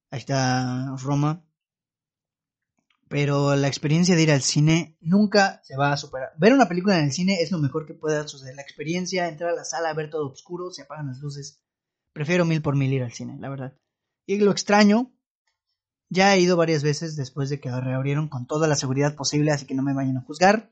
Ahí 0.09 0.19
está 0.19 0.95
Roma 0.97 1.45
pero 3.11 3.57
la 3.57 3.67
experiencia 3.67 4.15
de 4.15 4.23
ir 4.23 4.31
al 4.31 4.41
cine 4.41 4.95
nunca 5.01 5.59
se 5.65 5.75
va 5.75 5.91
a 5.91 5.97
superar. 5.97 6.31
Ver 6.37 6.53
una 6.53 6.69
película 6.69 6.97
en 6.97 7.03
el 7.03 7.11
cine 7.11 7.41
es 7.41 7.51
lo 7.51 7.57
mejor 7.57 7.85
que 7.85 7.93
pueda 7.93 8.25
suceder. 8.25 8.55
La 8.55 8.61
experiencia, 8.61 9.27
entrar 9.27 9.49
a 9.49 9.55
la 9.55 9.65
sala, 9.65 9.93
ver 9.93 10.09
todo 10.09 10.31
oscuro, 10.31 10.71
se 10.71 10.83
apagan 10.83 11.07
las 11.07 11.19
luces. 11.19 11.61
Prefiero 12.13 12.45
mil 12.45 12.61
por 12.61 12.77
mil 12.77 12.93
ir 12.93 13.03
al 13.03 13.11
cine, 13.11 13.35
la 13.37 13.49
verdad. 13.49 13.77
Y 14.25 14.37
lo 14.37 14.51
extraño, 14.51 15.11
ya 16.07 16.33
he 16.33 16.39
ido 16.39 16.55
varias 16.55 16.83
veces 16.83 17.17
después 17.17 17.49
de 17.49 17.59
que 17.59 17.69
reabrieron 17.69 18.29
con 18.29 18.47
toda 18.47 18.69
la 18.69 18.77
seguridad 18.77 19.13
posible, 19.13 19.51
así 19.51 19.65
que 19.65 19.75
no 19.75 19.83
me 19.83 19.93
vayan 19.93 20.15
a 20.15 20.23
juzgar. 20.23 20.71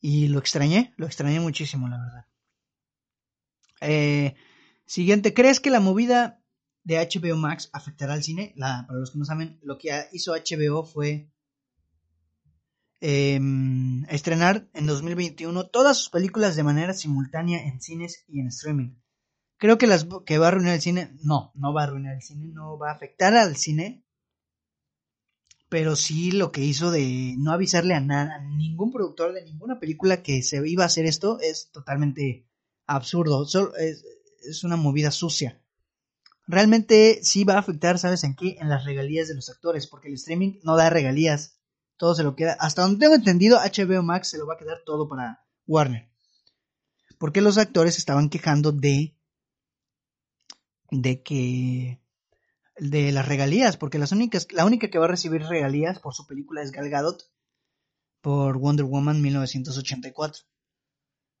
Y 0.00 0.28
lo 0.28 0.38
extrañé, 0.38 0.94
lo 0.96 1.06
extrañé 1.06 1.40
muchísimo, 1.40 1.88
la 1.88 1.98
verdad. 1.98 2.26
Eh, 3.80 4.36
siguiente, 4.86 5.34
¿crees 5.34 5.58
que 5.58 5.70
la 5.70 5.80
movida 5.80 6.43
de 6.84 6.98
HBO 6.98 7.36
Max 7.36 7.70
afectará 7.72 8.12
al 8.12 8.22
cine. 8.22 8.54
Para 8.58 8.86
los 8.92 9.10
que 9.10 9.18
no 9.18 9.24
saben, 9.24 9.58
lo 9.62 9.78
que 9.78 9.90
hizo 10.12 10.34
HBO 10.34 10.84
fue 10.84 11.30
em, 13.00 14.04
estrenar 14.04 14.68
en 14.74 14.86
2021 14.86 15.66
todas 15.68 15.98
sus 15.98 16.10
películas 16.10 16.56
de 16.56 16.62
manera 16.62 16.92
simultánea 16.92 17.66
en 17.66 17.80
cines 17.80 18.24
y 18.28 18.40
en 18.40 18.48
streaming. 18.48 18.94
Creo 19.56 19.78
que 19.78 19.86
las 19.86 20.06
que 20.26 20.38
va 20.38 20.46
a 20.46 20.48
arruinar 20.48 20.74
el 20.74 20.80
cine, 20.80 21.16
no, 21.22 21.52
no 21.54 21.72
va 21.72 21.82
a 21.82 21.84
arruinar 21.84 22.14
el 22.14 22.22
cine, 22.22 22.48
no 22.48 22.78
va 22.78 22.90
a 22.90 22.94
afectar 22.94 23.34
al 23.34 23.56
cine. 23.56 24.04
Pero 25.70 25.96
sí 25.96 26.30
lo 26.30 26.52
que 26.52 26.60
hizo 26.60 26.90
de 26.90 27.34
no 27.38 27.50
avisarle 27.50 27.94
a, 27.94 28.00
nada, 28.00 28.36
a 28.36 28.40
ningún 28.40 28.92
productor 28.92 29.32
de 29.32 29.42
ninguna 29.44 29.80
película 29.80 30.22
que 30.22 30.42
se 30.42 30.60
iba 30.68 30.84
a 30.84 30.86
hacer 30.86 31.06
esto 31.06 31.40
es 31.40 31.70
totalmente 31.72 32.46
absurdo. 32.86 33.46
es 33.46 34.64
una 34.64 34.76
movida 34.76 35.10
sucia 35.10 35.63
realmente 36.46 37.20
sí 37.22 37.44
va 37.44 37.54
a 37.54 37.58
afectar, 37.58 37.98
¿sabes 37.98 38.24
en 38.24 38.34
qué? 38.34 38.56
En 38.60 38.68
las 38.68 38.84
regalías 38.84 39.28
de 39.28 39.34
los 39.34 39.48
actores, 39.48 39.86
porque 39.86 40.08
el 40.08 40.14
streaming 40.14 40.58
no 40.62 40.76
da 40.76 40.90
regalías, 40.90 41.58
todo 41.96 42.14
se 42.14 42.22
lo 42.22 42.36
queda, 42.36 42.56
hasta 42.60 42.82
donde 42.82 42.98
tengo 42.98 43.14
entendido, 43.14 43.58
HBO 43.58 44.02
Max 44.02 44.28
se 44.28 44.38
lo 44.38 44.46
va 44.46 44.54
a 44.54 44.58
quedar 44.58 44.78
todo 44.84 45.08
para 45.08 45.44
Warner. 45.66 46.10
Porque 47.18 47.40
los 47.40 47.58
actores 47.58 47.98
estaban 47.98 48.28
quejando 48.28 48.72
de 48.72 49.16
de 50.90 51.22
que 51.22 52.00
de 52.76 53.12
las 53.12 53.26
regalías, 53.26 53.76
porque 53.76 53.98
las 53.98 54.12
únicas 54.12 54.46
la 54.52 54.64
única 54.64 54.90
que 54.90 54.98
va 54.98 55.06
a 55.06 55.08
recibir 55.08 55.42
regalías 55.42 56.00
por 56.00 56.14
su 56.14 56.26
película 56.26 56.62
es 56.62 56.72
Gal 56.72 56.90
Gadot 56.90 57.30
por 58.20 58.58
Wonder 58.58 58.84
Woman 58.84 59.22
1984. 59.22 60.44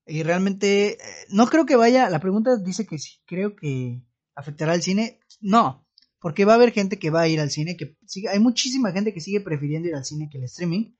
Y 0.06 0.22
realmente 0.22 0.92
eh, 0.92 1.26
no 1.30 1.46
creo 1.46 1.66
que 1.66 1.76
vaya, 1.76 2.10
la 2.10 2.20
pregunta 2.20 2.56
dice 2.56 2.86
que 2.86 2.98
sí, 2.98 3.20
creo 3.26 3.56
que 3.56 4.02
¿Afectará 4.34 4.72
al 4.72 4.82
cine? 4.82 5.20
No, 5.40 5.86
porque 6.20 6.44
va 6.44 6.52
a 6.52 6.56
haber 6.56 6.72
gente 6.72 6.98
que 6.98 7.10
va 7.10 7.20
a 7.20 7.28
ir 7.28 7.40
al 7.40 7.50
cine, 7.50 7.76
que 7.76 7.98
sigue, 8.06 8.28
hay 8.28 8.38
muchísima 8.38 8.92
gente 8.92 9.12
que 9.12 9.20
sigue 9.20 9.40
prefiriendo 9.40 9.88
ir 9.88 9.94
al 9.94 10.04
cine 10.04 10.28
que 10.30 10.38
el 10.38 10.44
streaming, 10.44 10.94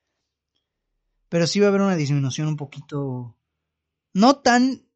pero 1.28 1.46
sí 1.46 1.60
va 1.60 1.66
a 1.66 1.68
haber 1.70 1.80
una 1.80 1.96
disminución 1.96 2.46
un 2.46 2.56
poquito, 2.56 3.36
no 4.12 4.36
tan 4.36 4.86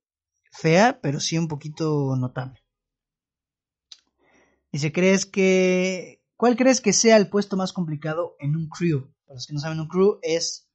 fea, 0.52 1.00
pero 1.00 1.18
sí 1.18 1.38
un 1.38 1.48
poquito 1.48 2.14
notable. 2.16 2.62
Dice, 4.70 4.92
¿crees 4.92 5.24
que, 5.24 6.22
cuál 6.36 6.56
crees 6.56 6.80
que 6.80 6.92
sea 6.92 7.16
el 7.16 7.30
puesto 7.30 7.56
más 7.56 7.72
complicado 7.72 8.36
en 8.38 8.54
un 8.54 8.68
crew? 8.68 9.10
Para 9.24 9.36
los 9.36 9.46
que 9.46 9.54
no 9.54 9.60
saben, 9.60 9.80
un 9.80 9.88
crew 9.88 10.18
es, 10.22 10.68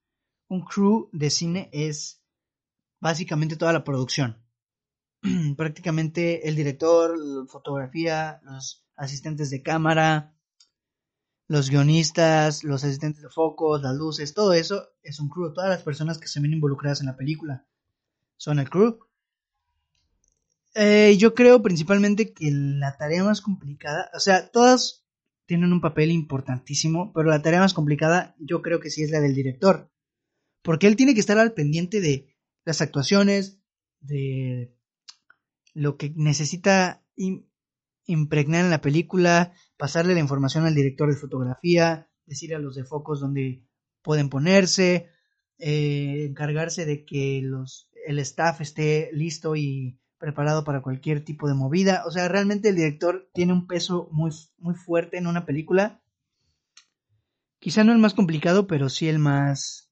un 0.47 0.65
crew 0.65 1.09
de 1.13 1.29
cine 1.29 1.69
es 1.71 2.23
básicamente 2.99 3.55
toda 3.55 3.71
la 3.71 3.83
producción. 3.83 4.42
prácticamente 5.57 6.47
el 6.47 6.55
director, 6.55 7.17
fotografía, 7.47 8.41
los 8.43 8.85
asistentes 8.95 9.49
de 9.49 9.61
cámara, 9.61 10.35
los 11.47 11.69
guionistas, 11.69 12.63
los 12.63 12.83
asistentes 12.83 13.21
de 13.21 13.29
focos, 13.29 13.81
las 13.81 13.95
luces, 13.95 14.33
todo 14.33 14.53
eso 14.53 14.89
es 15.01 15.19
un 15.19 15.29
crew. 15.29 15.53
Todas 15.53 15.69
las 15.69 15.83
personas 15.83 16.17
que 16.17 16.27
se 16.27 16.39
ven 16.39 16.53
involucradas 16.53 17.01
en 17.01 17.07
la 17.07 17.17
película 17.17 17.65
son 18.37 18.59
el 18.59 18.69
crew. 18.69 18.99
Eh, 20.75 21.15
yo 21.17 21.35
creo 21.35 21.61
principalmente 21.61 22.33
que 22.33 22.49
la 22.51 22.97
tarea 22.97 23.23
más 23.23 23.41
complicada, 23.41 24.09
o 24.15 24.19
sea, 24.19 24.49
todas 24.49 25.05
tienen 25.45 25.71
un 25.71 25.81
papel 25.81 26.11
importantísimo, 26.11 27.11
pero 27.13 27.29
la 27.29 27.41
tarea 27.41 27.59
más 27.59 27.73
complicada 27.73 28.35
yo 28.39 28.61
creo 28.61 28.79
que 28.79 28.89
sí 28.89 29.03
es 29.03 29.11
la 29.11 29.21
del 29.21 29.35
director. 29.35 29.91
Porque 30.63 30.87
él 30.87 30.95
tiene 30.95 31.13
que 31.13 31.19
estar 31.19 31.37
al 31.37 31.53
pendiente 31.53 32.01
de 32.01 32.35
las 32.65 32.81
actuaciones, 32.81 33.59
de 33.99 34.75
lo 35.73 35.97
que 35.97 36.13
necesita 36.15 37.03
impregnar 38.05 38.65
en 38.65 38.71
la 38.71 38.81
película, 38.81 39.53
pasarle 39.77 40.13
la 40.13 40.19
información 40.19 40.65
al 40.65 40.75
director 40.75 41.09
de 41.09 41.19
fotografía, 41.19 42.09
decirle 42.25 42.55
a 42.55 42.59
los 42.59 42.75
de 42.75 42.83
focos 42.83 43.19
dónde 43.19 43.63
pueden 44.01 44.29
ponerse, 44.29 45.09
eh, 45.57 46.25
encargarse 46.27 46.85
de 46.85 47.05
que 47.05 47.41
los, 47.43 47.89
el 48.05 48.19
staff 48.19 48.61
esté 48.61 49.09
listo 49.13 49.55
y 49.55 49.99
preparado 50.17 50.63
para 50.63 50.81
cualquier 50.81 51.23
tipo 51.23 51.47
de 51.47 51.53
movida. 51.53 52.03
O 52.05 52.11
sea, 52.11 52.27
realmente 52.27 52.69
el 52.69 52.75
director 52.75 53.29
tiene 53.33 53.53
un 53.53 53.67
peso 53.67 54.07
muy, 54.11 54.31
muy 54.57 54.75
fuerte 54.75 55.17
en 55.17 55.27
una 55.27 55.45
película. 55.45 56.01
Quizá 57.59 57.83
no 57.83 57.93
el 57.93 57.97
más 57.97 58.13
complicado, 58.13 58.67
pero 58.67 58.89
sí 58.89 59.07
el 59.07 59.19
más... 59.19 59.89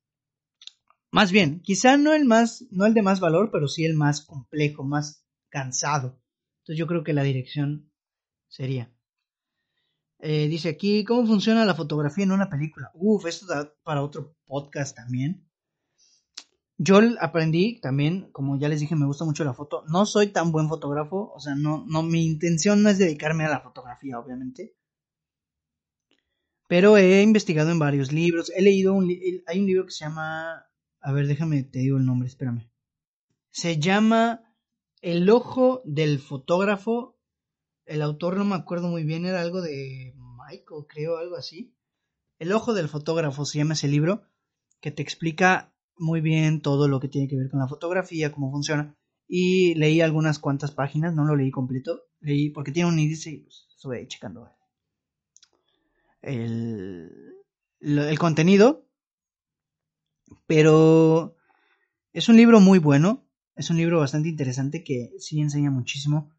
Más 1.14 1.34
bien, 1.34 1.60
quizá 1.60 1.98
no 1.98 2.14
el 2.14 2.24
más, 2.24 2.66
no 2.72 2.86
el 2.86 2.94
de 2.94 3.02
más 3.02 3.20
valor, 3.20 3.50
pero 3.52 3.68
sí 3.68 3.84
el 3.84 3.96
más 3.96 4.22
complejo, 4.22 4.86
más 4.86 5.21
cansado. 5.52 6.20
Entonces 6.62 6.80
yo 6.80 6.88
creo 6.88 7.04
que 7.04 7.14
la 7.14 7.22
dirección 7.22 7.92
sería. 8.48 8.92
Eh, 10.20 10.48
dice 10.48 10.70
aquí, 10.70 11.04
¿cómo 11.04 11.28
funciona 11.28 11.66
la 11.66 11.76
fotografía 11.76 12.24
en 12.24 12.32
una 12.32 12.50
película? 12.50 12.92
Uf, 12.94 13.26
esto 13.26 13.46
da 13.46 13.72
para 13.84 14.04
otro 14.04 14.36
podcast 14.46 14.96
también. 14.96 15.48
Yo 16.78 17.00
aprendí 17.20 17.80
también, 17.80 18.32
como 18.32 18.58
ya 18.58 18.68
les 18.68 18.80
dije, 18.80 18.96
me 18.96 19.06
gusta 19.06 19.26
mucho 19.26 19.44
la 19.44 19.54
foto. 19.54 19.84
No 19.88 20.06
soy 20.06 20.28
tan 20.28 20.52
buen 20.52 20.68
fotógrafo, 20.68 21.32
o 21.36 21.40
sea, 21.40 21.54
no, 21.54 21.86
no, 21.88 22.02
mi 22.02 22.26
intención 22.26 22.82
no 22.82 22.90
es 22.90 22.98
dedicarme 22.98 23.46
a 23.46 23.50
la 23.50 23.62
fotografía, 23.62 24.20
obviamente. 24.20 24.76
Pero 26.68 26.98
he 26.98 27.22
investigado 27.22 27.70
en 27.72 27.80
varios 27.80 28.12
libros. 28.12 28.52
He 28.56 28.62
leído 28.62 28.94
un, 28.94 29.10
hay 29.46 29.60
un 29.60 29.66
libro 29.66 29.86
que 29.86 29.92
se 29.92 30.06
llama, 30.06 30.66
a 31.02 31.12
ver, 31.12 31.28
déjame, 31.28 31.64
te 31.64 31.80
digo 31.80 31.98
el 31.98 32.06
nombre, 32.06 32.28
espérame. 32.28 32.72
Se 33.52 33.80
llama 33.80 34.51
El 35.02 35.30
ojo 35.30 35.82
del 35.84 36.20
fotógrafo 36.20 37.18
el 37.92 38.02
autor 38.02 38.38
no 38.38 38.46
me 38.46 38.56
acuerdo 38.56 38.88
muy 38.88 39.04
bien, 39.04 39.26
era 39.26 39.42
algo 39.42 39.62
de 39.62 40.14
Michael, 40.16 40.86
creo, 40.88 41.18
algo 41.18 41.36
así. 41.36 41.76
El 42.40 42.54
ojo 42.54 42.74
del 42.74 42.88
fotógrafo 42.88 43.46
se 43.46 43.58
llama 43.58 43.74
ese 43.74 43.88
libro, 43.88 44.24
que 44.80 44.92
te 44.92 45.02
explica 45.02 45.74
muy 45.98 46.22
bien 46.22 46.62
todo 46.62 46.88
lo 46.88 47.00
que 47.00 47.08
tiene 47.08 47.28
que 47.28 47.36
ver 47.36 47.50
con 47.50 47.60
la 47.60 47.68
fotografía, 47.68 48.32
cómo 48.32 48.52
funciona. 48.52 48.96
Y 49.28 49.76
leí 49.76 50.02
algunas 50.02 50.40
cuantas 50.40 50.72
páginas, 50.72 51.14
no 51.14 51.26
lo 51.26 51.36
leí 51.36 51.52
completo, 51.52 52.04
leí 52.22 52.50
porque 52.50 52.72
tiene 52.72 52.90
un 52.90 53.00
índice 53.00 53.32
y 53.32 53.38
pues 53.40 53.68
estuve 53.70 54.08
checando 54.08 54.50
el, 56.22 57.36
el 57.82 58.20
contenido. 58.20 58.86
Pero 60.48 61.36
es 62.14 62.30
un 62.30 62.38
libro 62.38 62.60
muy 62.60 62.80
bueno, 62.80 63.21
es 63.56 63.70
un 63.70 63.78
libro 63.78 64.00
bastante 64.00 64.30
interesante 64.30 64.84
que 64.84 65.12
sí 65.20 65.40
enseña 65.40 65.72
muchísimo 65.72 66.32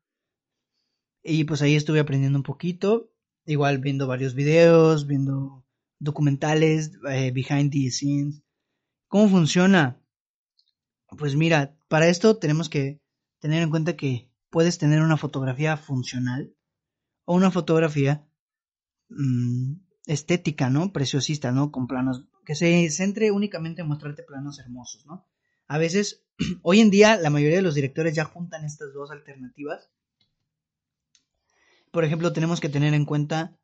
y 1.23 1.45
pues 1.45 1.63
ahí 1.63 1.77
estuve 1.77 2.01
aprendiendo 2.01 2.39
un 2.39 2.43
poquito, 2.43 3.13
igual 3.47 3.79
viendo 3.79 4.07
varios 4.07 4.35
videos, 4.35 5.07
viendo 5.07 5.65
documentales, 5.99 6.93
eh, 7.09 7.31
behind 7.31 7.71
the 7.71 7.91
scenes. 7.91 8.43
¿Cómo 9.07 9.29
funciona? 9.29 10.01
Pues 11.17 11.37
mira, 11.37 11.77
para 11.89 12.09
esto 12.09 12.39
tenemos 12.39 12.69
que 12.69 13.01
tener 13.39 13.63
en 13.63 13.71
cuenta 13.71 13.97
que 13.97 14.31
puedes 14.51 14.79
tener 14.79 15.01
una 15.03 15.17
fotografía 15.17 15.77
funcional 15.77 16.55
o 17.25 17.35
una 17.35 17.51
fotografía 17.51 18.27
mm, 19.11 19.75
estética, 20.07 20.71
¿no? 20.71 20.93
Preciosista, 20.93 21.53
¿no? 21.53 21.71
Con 21.71 21.87
planos 21.87 22.25
que 22.45 22.57
se 22.57 22.91
centre 22.91 23.31
únicamente 23.31 23.83
en 23.83 23.89
mostrarte 23.89 24.25
planos 24.25 24.59
hermosos, 24.59 25.07
¿no? 25.07 25.29
A 25.73 25.79
veces, 25.79 26.25
hoy 26.63 26.81
en 26.81 26.91
día, 26.91 27.17
la 27.17 27.31
mayoría 27.31 27.57
de 27.57 27.63
los 27.63 27.75
directores 27.75 28.15
ya 28.15 28.25
juntan 28.25 28.65
estas 28.65 28.93
dos 28.93 29.11
alternativas 29.11 29.91
por 31.93 32.05
ejemplo, 32.05 32.33
tenemos 32.33 32.61
que 32.61 32.71
tener 32.71 32.95
en 32.95 33.05
cuenta, 33.05 33.55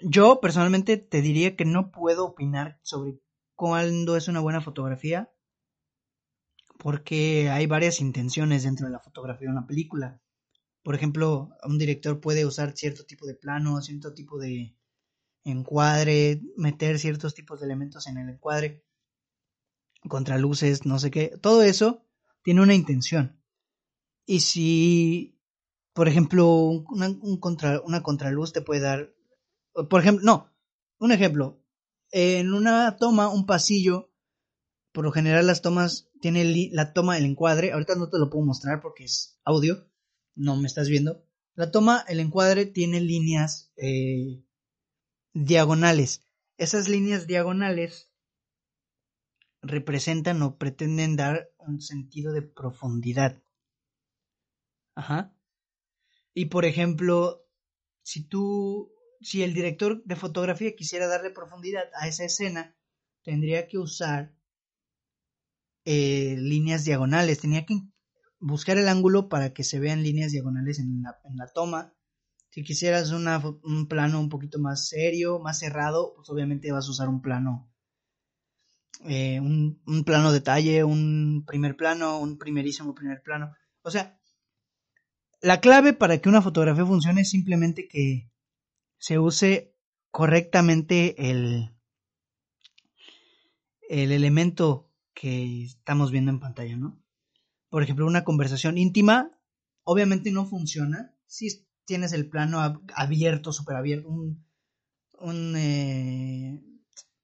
yo 0.00 0.40
personalmente 0.40 0.96
te 0.96 1.22
diría 1.22 1.54
que 1.54 1.64
no 1.64 1.92
puedo 1.92 2.26
opinar 2.26 2.80
sobre 2.82 3.20
cuándo 3.54 4.16
es 4.16 4.26
una 4.26 4.40
buena 4.40 4.60
fotografía, 4.60 5.32
porque 6.80 7.48
hay 7.48 7.66
varias 7.66 8.00
intenciones 8.00 8.64
dentro 8.64 8.86
de 8.86 8.92
la 8.92 8.98
fotografía 8.98 9.46
de 9.46 9.52
una 9.52 9.68
película. 9.68 10.20
Por 10.82 10.96
ejemplo, 10.96 11.50
un 11.62 11.78
director 11.78 12.20
puede 12.20 12.44
usar 12.44 12.76
cierto 12.76 13.04
tipo 13.04 13.24
de 13.24 13.36
plano, 13.36 13.80
cierto 13.82 14.14
tipo 14.14 14.40
de 14.40 14.74
encuadre, 15.44 16.42
meter 16.56 16.98
ciertos 16.98 17.34
tipos 17.34 17.60
de 17.60 17.66
elementos 17.66 18.08
en 18.08 18.18
el 18.18 18.30
encuadre, 18.30 18.82
contraluces, 20.08 20.86
no 20.86 20.98
sé 20.98 21.10
qué. 21.10 21.38
Todo 21.40 21.62
eso 21.62 22.04
tiene 22.42 22.62
una 22.62 22.74
intención. 22.74 23.40
Y 24.26 24.40
si 24.40 25.32
por 25.92 26.08
ejemplo, 26.08 26.46
una, 26.48 27.08
un 27.08 27.38
contra, 27.38 27.80
una 27.80 28.02
contraluz 28.02 28.52
te 28.52 28.62
puede 28.62 28.80
dar, 28.80 29.14
por 29.90 30.00
ejemplo, 30.00 30.24
no, 30.24 30.52
un 30.98 31.12
ejemplo, 31.12 31.62
en 32.10 32.52
una 32.54 32.96
toma, 32.96 33.28
un 33.28 33.46
pasillo, 33.46 34.10
por 34.92 35.04
lo 35.04 35.12
general 35.12 35.46
las 35.46 35.62
tomas, 35.62 36.10
tiene 36.20 36.70
la 36.72 36.92
toma, 36.92 37.18
el 37.18 37.24
encuadre, 37.24 37.72
ahorita 37.72 37.94
no 37.96 38.08
te 38.08 38.18
lo 38.18 38.30
puedo 38.30 38.44
mostrar 38.44 38.80
porque 38.80 39.04
es 39.04 39.38
audio, 39.44 39.88
no 40.34 40.56
me 40.56 40.66
estás 40.66 40.88
viendo, 40.88 41.24
la 41.54 41.70
toma, 41.70 42.04
el 42.08 42.20
encuadre 42.20 42.66
tiene 42.66 43.00
líneas 43.00 43.72
eh, 43.76 44.44
diagonales, 45.34 46.24
esas 46.56 46.88
líneas 46.88 47.26
diagonales 47.26 48.10
representan 49.62 50.42
o 50.42 50.58
pretenden 50.58 51.16
dar 51.16 51.50
un 51.58 51.80
sentido 51.80 52.32
de 52.32 52.42
profundidad. 52.42 53.40
Ajá. 54.94 55.34
Y 56.34 56.46
por 56.46 56.64
ejemplo, 56.64 57.46
si 58.02 58.24
tú, 58.24 58.92
si 59.20 59.42
el 59.42 59.54
director 59.54 60.02
de 60.04 60.16
fotografía 60.16 60.74
quisiera 60.74 61.06
darle 61.06 61.30
profundidad 61.30 61.84
a 61.94 62.08
esa 62.08 62.24
escena, 62.24 62.76
tendría 63.22 63.68
que 63.68 63.78
usar 63.78 64.34
eh, 65.84 66.36
líneas 66.38 66.84
diagonales, 66.84 67.40
tenía 67.40 67.64
que 67.64 67.80
buscar 68.40 68.78
el 68.78 68.88
ángulo 68.88 69.28
para 69.28 69.52
que 69.52 69.64
se 69.64 69.78
vean 69.78 70.02
líneas 70.02 70.32
diagonales 70.32 70.78
en 70.80 71.02
la, 71.02 71.20
en 71.24 71.36
la 71.36 71.46
toma. 71.46 71.94
Si 72.50 72.62
quisieras 72.64 73.10
un 73.12 73.88
plano 73.88 74.20
un 74.20 74.28
poquito 74.28 74.58
más 74.58 74.88
serio, 74.88 75.38
más 75.38 75.60
cerrado, 75.60 76.12
pues 76.14 76.28
obviamente 76.28 76.70
vas 76.70 76.86
a 76.86 76.90
usar 76.90 77.08
un 77.08 77.22
plano, 77.22 77.71
eh, 79.04 79.40
un, 79.40 80.04
plano 80.04 80.32
detalle, 80.32 80.84
un 80.84 81.44
primer 81.46 81.76
plano, 81.76 82.18
un 82.18 82.38
primerísimo 82.38 82.94
primer 82.94 83.22
plano. 83.22 83.54
O 83.82 83.90
sea, 83.90 84.18
la 85.40 85.60
clave 85.60 85.92
para 85.92 86.18
que 86.18 86.28
una 86.28 86.42
fotografía 86.42 86.86
funcione 86.86 87.22
es 87.22 87.30
simplemente 87.30 87.88
que 87.88 88.30
se 88.98 89.18
use 89.18 89.74
correctamente 90.10 91.30
el, 91.30 91.74
el 93.88 94.12
elemento 94.12 94.90
que 95.14 95.64
estamos 95.64 96.10
viendo 96.10 96.30
en 96.30 96.40
pantalla, 96.40 96.76
¿no? 96.76 97.02
Por 97.68 97.82
ejemplo, 97.82 98.06
una 98.06 98.24
conversación 98.24 98.78
íntima 98.78 99.38
obviamente 99.84 100.30
no 100.30 100.46
funciona 100.46 101.14
si 101.26 101.66
tienes 101.84 102.12
el 102.12 102.28
plano 102.28 102.60
abierto, 102.94 103.52
súper 103.52 103.76
abierto, 103.76 104.08
un, 104.08 104.44
un 105.18 105.54
eh, 105.56 106.62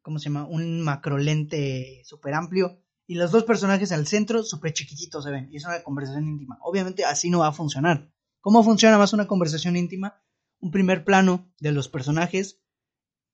¿cómo 0.08 0.18
se 0.18 0.30
llama? 0.30 0.46
Un 0.46 0.80
macrolente 0.80 2.00
súper 2.02 2.32
amplio 2.32 2.80
y 3.06 3.16
los 3.16 3.30
dos 3.30 3.44
personajes 3.44 3.92
al 3.92 4.06
centro 4.06 4.42
súper 4.42 4.72
chiquititos 4.72 5.22
se 5.22 5.30
ven 5.30 5.50
y 5.52 5.58
es 5.58 5.66
una 5.66 5.82
conversación 5.82 6.26
íntima. 6.26 6.58
Obviamente 6.62 7.04
así 7.04 7.28
no 7.28 7.40
va 7.40 7.48
a 7.48 7.52
funcionar. 7.52 8.10
¿Cómo 8.40 8.64
funciona 8.64 8.96
más 8.96 9.12
una 9.12 9.26
conversación 9.26 9.76
íntima? 9.76 10.22
Un 10.60 10.70
primer 10.70 11.04
plano 11.04 11.52
de 11.60 11.72
los 11.72 11.90
personajes 11.90 12.62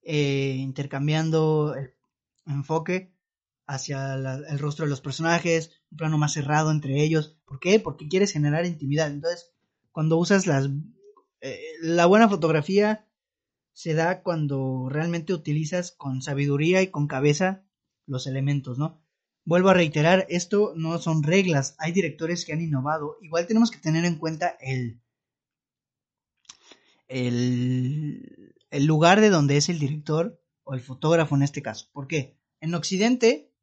eh, 0.01 0.57
intercambiando 0.59 1.75
el 1.75 1.93
enfoque 2.45 3.15
hacia 3.65 4.15
el 4.15 4.59
rostro 4.59 4.83
de 4.83 4.89
los 4.89 4.99
personajes, 4.99 5.71
un 5.91 5.97
plano 5.97 6.17
más 6.17 6.33
cerrado 6.33 6.71
entre 6.71 7.01
ellos. 7.01 7.39
¿Por 7.45 7.61
qué? 7.61 7.79
Porque 7.79 8.09
quieres 8.09 8.33
generar 8.33 8.65
intimidad. 8.65 9.07
Entonces, 9.07 9.53
cuando 9.93 10.17
usas 10.17 10.45
las... 10.45 10.69
Eh, 11.39 11.57
la 11.79 12.05
buena 12.05 12.27
fotografía 12.27 13.04
se 13.75 13.93
da 13.93 14.23
cuando 14.23 14.87
realmente 14.89 15.33
utilizas 15.33 15.91
con 15.91 16.21
sabiduría 16.21 16.81
y 16.81 16.87
con 16.87 17.07
cabeza 17.07 17.65
los 18.07 18.25
elementos, 18.25 18.77
¿no? 18.77 19.03
Vuelvo 19.43 19.69
a 19.69 19.73
reiterar, 19.73 20.25
esto 20.29 20.73
no 20.77 20.97
son 20.97 21.23
reglas, 21.23 21.75
hay 21.77 21.91
directores 21.91 22.45
que 22.45 22.53
han 22.53 22.61
innovado. 22.61 23.17
Igual 23.21 23.47
tenemos 23.47 23.71
que 23.71 23.77
tener 23.77 24.05
en 24.05 24.15
cuenta 24.15 24.57
el, 24.61 25.01
el, 27.09 28.85
lugar 28.85 29.19
de 29.19 29.29
donde 29.29 29.57
es 29.57 29.67
el 29.67 29.77
director 29.77 30.41
o 30.63 30.73
el 30.73 30.79
fotógrafo 30.79 31.35
en 31.35 31.43
este 31.43 31.61
caso. 31.61 31.89
¿Por 31.91 32.07
qué? 32.07 32.39
En 32.61 32.73
Occidente, 32.75 33.53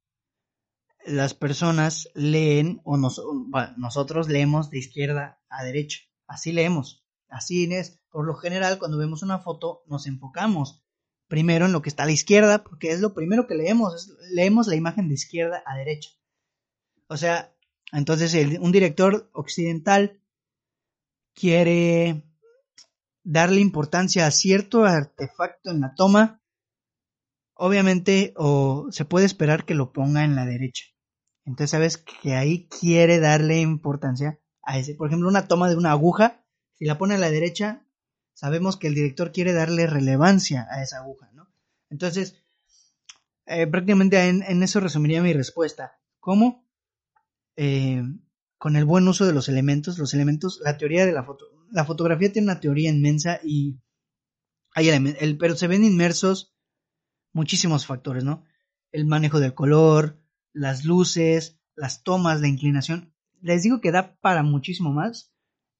las 1.06 1.32
personas 1.32 2.10
leen, 2.14 2.82
o 2.84 2.98
nosotros 2.98 4.28
leemos 4.28 4.68
de 4.68 4.78
izquierda 4.78 5.40
a 5.48 5.64
derecha. 5.64 6.00
Así 6.26 6.52
leemos. 6.52 7.01
Así 7.32 7.64
es. 7.72 7.98
Por 8.10 8.26
lo 8.26 8.34
general, 8.34 8.78
cuando 8.78 8.98
vemos 8.98 9.22
una 9.22 9.38
foto, 9.38 9.82
nos 9.86 10.06
enfocamos 10.06 10.84
primero 11.28 11.64
en 11.64 11.72
lo 11.72 11.80
que 11.80 11.88
está 11.88 12.02
a 12.02 12.06
la 12.06 12.12
izquierda, 12.12 12.62
porque 12.62 12.90
es 12.90 13.00
lo 13.00 13.14
primero 13.14 13.46
que 13.46 13.54
leemos, 13.54 14.12
leemos 14.32 14.66
la 14.66 14.76
imagen 14.76 15.08
de 15.08 15.14
izquierda 15.14 15.62
a 15.64 15.74
derecha. 15.76 16.10
O 17.08 17.16
sea, 17.16 17.56
entonces 17.90 18.34
un 18.60 18.70
director 18.70 19.30
occidental 19.32 20.20
quiere 21.34 22.22
darle 23.24 23.60
importancia 23.60 24.26
a 24.26 24.30
cierto 24.30 24.84
artefacto 24.84 25.70
en 25.70 25.80
la 25.80 25.94
toma, 25.94 26.42
obviamente 27.54 28.34
o 28.36 28.88
se 28.90 29.06
puede 29.06 29.24
esperar 29.24 29.64
que 29.64 29.74
lo 29.74 29.92
ponga 29.92 30.22
en 30.24 30.36
la 30.36 30.44
derecha. 30.44 30.84
Entonces 31.46 31.70
sabes 31.70 31.96
que 31.96 32.34
ahí 32.34 32.68
quiere 32.68 33.20
darle 33.20 33.60
importancia 33.60 34.38
a 34.62 34.78
ese. 34.78 34.94
Por 34.94 35.08
ejemplo, 35.08 35.28
una 35.28 35.48
toma 35.48 35.70
de 35.70 35.76
una 35.76 35.92
aguja, 35.92 36.41
si 36.82 36.86
la 36.88 36.98
pone 36.98 37.14
a 37.14 37.18
la 37.18 37.30
derecha, 37.30 37.86
sabemos 38.34 38.76
que 38.76 38.88
el 38.88 38.96
director 38.96 39.30
quiere 39.30 39.52
darle 39.52 39.86
relevancia 39.86 40.66
a 40.68 40.82
esa 40.82 40.98
aguja, 40.98 41.30
¿no? 41.32 41.48
Entonces, 41.90 42.42
eh, 43.46 43.68
prácticamente 43.68 44.20
en, 44.28 44.62
eso 44.64 44.80
resumiría 44.80 45.22
mi 45.22 45.32
respuesta. 45.32 46.00
¿Cómo? 46.18 46.68
Eh, 47.54 48.02
con 48.58 48.74
el 48.74 48.84
buen 48.84 49.06
uso 49.06 49.26
de 49.26 49.32
los 49.32 49.48
elementos, 49.48 49.96
los 49.96 50.12
elementos, 50.12 50.60
la 50.64 50.76
teoría 50.76 51.06
de 51.06 51.12
la 51.12 51.22
foto. 51.22 51.44
La 51.70 51.84
fotografía 51.84 52.32
tiene 52.32 52.46
una 52.46 52.58
teoría 52.58 52.90
inmensa 52.90 53.38
y 53.44 53.78
hay 54.74 54.88
elementos, 54.88 55.22
pero 55.38 55.54
se 55.54 55.68
ven 55.68 55.84
inmersos 55.84 56.52
muchísimos 57.32 57.86
factores, 57.86 58.24
¿no? 58.24 58.44
El 58.90 59.06
manejo 59.06 59.38
del 59.38 59.54
color, 59.54 60.20
las 60.52 60.84
luces, 60.84 61.60
las 61.76 62.02
tomas, 62.02 62.40
la 62.40 62.48
inclinación. 62.48 63.14
Les 63.40 63.62
digo 63.62 63.80
que 63.80 63.92
da 63.92 64.16
para 64.20 64.42
muchísimo 64.42 64.92
más, 64.92 65.31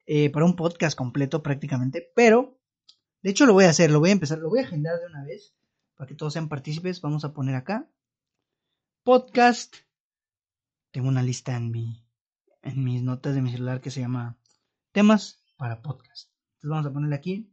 eh, 0.07 0.31
para 0.31 0.45
un 0.45 0.57
podcast 0.57 0.97
completo 0.97 1.43
prácticamente, 1.43 2.11
pero 2.15 2.59
de 3.23 3.31
hecho 3.31 3.47
lo 3.47 3.53
voy 3.53 3.65
a 3.65 3.71
hacer, 3.71 3.91
lo 3.91 4.01
voy 4.01 4.11
a 4.11 4.13
empezar, 4.13 4.39
lo 4.39 4.49
voy 4.49 4.61
a 4.61 4.65
agendar 4.65 4.99
de 4.99 5.07
una 5.07 5.25
vez 5.25 5.55
para 5.97 6.09
que 6.09 6.15
todos 6.15 6.33
sean 6.33 6.49
partícipes. 6.49 7.01
Vamos 7.01 7.25
a 7.25 7.33
poner 7.33 7.55
acá 7.55 7.89
podcast. 9.05 9.77
Tengo 10.91 11.09
una 11.09 11.23
lista 11.23 11.57
en 11.57 11.71
mi 11.71 12.05
en 12.63 12.85
mis 12.85 13.03
notas 13.03 13.35
de 13.35 13.43
mi 13.43 13.51
celular 13.51 13.81
que 13.81 13.91
se 13.91 14.01
llama 14.01 14.39
temas 14.93 15.45
para 15.57 15.83
podcast. 15.83 16.31
Entonces 16.55 16.71
vamos 16.71 16.87
a 16.87 16.93
ponerle 16.93 17.17
aquí 17.17 17.53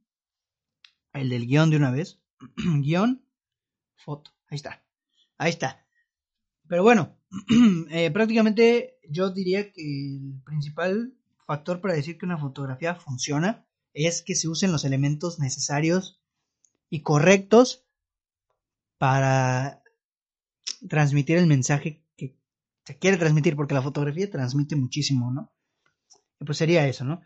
el 1.14 1.30
del 1.30 1.48
guion 1.48 1.70
de 1.70 1.78
una 1.78 1.92
vez. 1.92 2.22
guion, 2.82 3.24
foto. 3.96 4.32
Ahí 4.48 4.56
está. 4.56 4.84
Ahí 5.38 5.50
está. 5.50 5.86
Pero 6.68 6.84
bueno, 6.84 7.18
eh, 7.90 8.12
prácticamente 8.12 9.00
yo 9.10 9.32
diría 9.32 9.72
que 9.72 10.16
el 10.16 10.42
principal 10.46 11.19
factor 11.50 11.82
para 11.82 11.96
decir 11.96 12.20
que 12.20 12.28
una 12.28 12.38
fotografía 12.38 12.94
funciona 12.94 13.66
es 13.92 14.22
que 14.22 14.36
se 14.36 14.48
usen 14.48 14.72
los 14.72 14.86
elementos 14.86 15.40
necesarios 15.40 16.22
y 16.92 17.02
correctos 17.02 17.88
para 19.00 19.82
transmitir 20.88 21.38
el 21.38 21.48
mensaje 21.48 22.06
que 22.16 22.38
se 22.86 23.00
quiere 23.00 23.18
transmitir, 23.18 23.56
porque 23.56 23.74
la 23.74 23.82
fotografía 23.82 24.30
transmite 24.30 24.76
muchísimo, 24.76 25.32
¿no? 25.32 25.52
Pues 26.46 26.60
sería 26.60 26.88
eso, 26.88 27.04
¿no? 27.04 27.22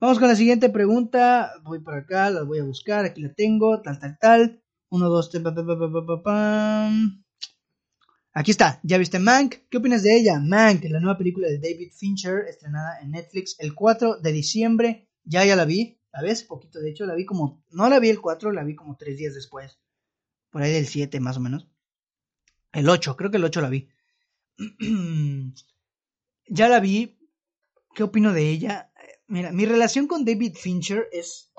Vamos 0.00 0.18
con 0.18 0.28
la 0.28 0.36
siguiente 0.36 0.68
pregunta. 0.68 1.52
Voy 1.62 1.80
por 1.80 1.94
acá, 1.94 2.28
la 2.28 2.42
voy 2.42 2.58
a 2.58 2.64
buscar. 2.64 3.06
Aquí 3.06 3.22
la 3.22 3.32
tengo. 3.32 3.80
Tal, 3.80 3.98
tal, 3.98 4.18
tal. 4.20 4.62
Uno, 4.90 5.08
dos, 5.08 5.30
tres. 5.30 5.42
Aquí 8.34 8.50
está. 8.50 8.80
¿Ya 8.82 8.96
viste 8.96 9.18
Mank? 9.18 9.56
¿Qué 9.68 9.76
opinas 9.76 10.02
de 10.02 10.16
ella? 10.16 10.40
Mank, 10.40 10.84
la 10.84 11.00
nueva 11.00 11.18
película 11.18 11.48
de 11.48 11.58
David 11.58 11.92
Fincher, 11.92 12.46
estrenada 12.48 12.98
en 13.00 13.10
Netflix 13.10 13.56
el 13.58 13.74
4 13.74 14.20
de 14.20 14.32
diciembre. 14.32 15.08
Ya, 15.24 15.44
ya 15.44 15.54
la 15.54 15.66
vi. 15.66 15.98
La 16.12 16.22
ves 16.22 16.42
poquito, 16.42 16.80
de 16.80 16.90
hecho, 16.90 17.04
la 17.04 17.14
vi 17.14 17.26
como. 17.26 17.62
No 17.70 17.88
la 17.88 17.98
vi 17.98 18.08
el 18.08 18.20
4, 18.20 18.52
la 18.52 18.64
vi 18.64 18.74
como 18.74 18.96
tres 18.96 19.18
días 19.18 19.34
después. 19.34 19.78
Por 20.50 20.62
ahí 20.62 20.72
del 20.72 20.86
7, 20.86 21.20
más 21.20 21.36
o 21.36 21.40
menos. 21.40 21.68
El 22.72 22.88
8, 22.88 23.16
creo 23.16 23.30
que 23.30 23.36
el 23.36 23.44
8 23.44 23.60
la 23.60 23.68
vi. 23.68 23.88
ya 26.48 26.68
la 26.68 26.80
vi. 26.80 27.18
¿Qué 27.94 28.02
opino 28.02 28.32
de 28.32 28.48
ella? 28.48 28.90
Mira, 29.26 29.52
mi 29.52 29.66
relación 29.66 30.06
con 30.06 30.24
David 30.24 30.54
Fincher 30.56 31.06
es 31.12 31.50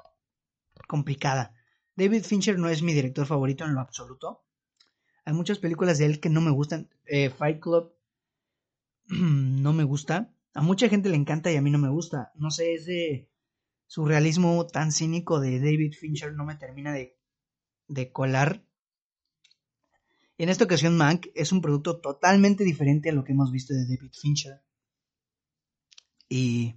complicada. 0.87 1.55
David 1.95 2.23
Fincher 2.23 2.57
no 2.57 2.69
es 2.69 2.81
mi 2.81 2.93
director 2.93 3.27
favorito 3.27 3.63
en 3.63 3.75
lo 3.75 3.79
absoluto. 3.79 4.43
Hay 5.25 5.33
muchas 5.33 5.59
películas 5.59 5.97
de 5.97 6.05
él 6.05 6.19
que 6.19 6.29
no 6.29 6.41
me 6.41 6.51
gustan. 6.51 6.89
Eh, 7.05 7.29
Fight 7.29 7.59
Club 7.59 7.93
no 9.07 9.73
me 9.73 9.83
gusta. 9.83 10.33
A 10.53 10.61
mucha 10.61 10.89
gente 10.89 11.09
le 11.09 11.15
encanta 11.15 11.51
y 11.51 11.55
a 11.55 11.61
mí 11.61 11.71
no 11.71 11.79
me 11.79 11.89
gusta. 11.89 12.31
No 12.35 12.51
sé, 12.51 12.73
ese 12.75 13.29
surrealismo 13.87 14.67
tan 14.67 14.91
cínico 14.91 15.39
de 15.39 15.59
David 15.59 15.93
Fincher 15.93 16.33
no 16.33 16.45
me 16.45 16.55
termina 16.55 16.93
de, 16.93 17.17
de 17.87 18.11
colar. 18.11 18.63
En 20.37 20.49
esta 20.49 20.65
ocasión, 20.65 20.97
Mank 20.97 21.27
es 21.35 21.51
un 21.51 21.61
producto 21.61 21.99
totalmente 22.01 22.63
diferente 22.63 23.09
a 23.09 23.13
lo 23.13 23.23
que 23.23 23.31
hemos 23.31 23.51
visto 23.51 23.73
de 23.73 23.85
David 23.85 24.11
Fincher. 24.13 24.61
Y 26.27 26.75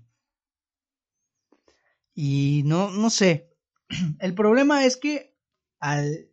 y 2.17 2.63
no, 2.65 2.91
no 2.91 3.11
sé. 3.11 3.55
El 4.19 4.35
problema 4.35 4.85
es 4.87 4.97
que 4.97 5.37
al 5.79 6.31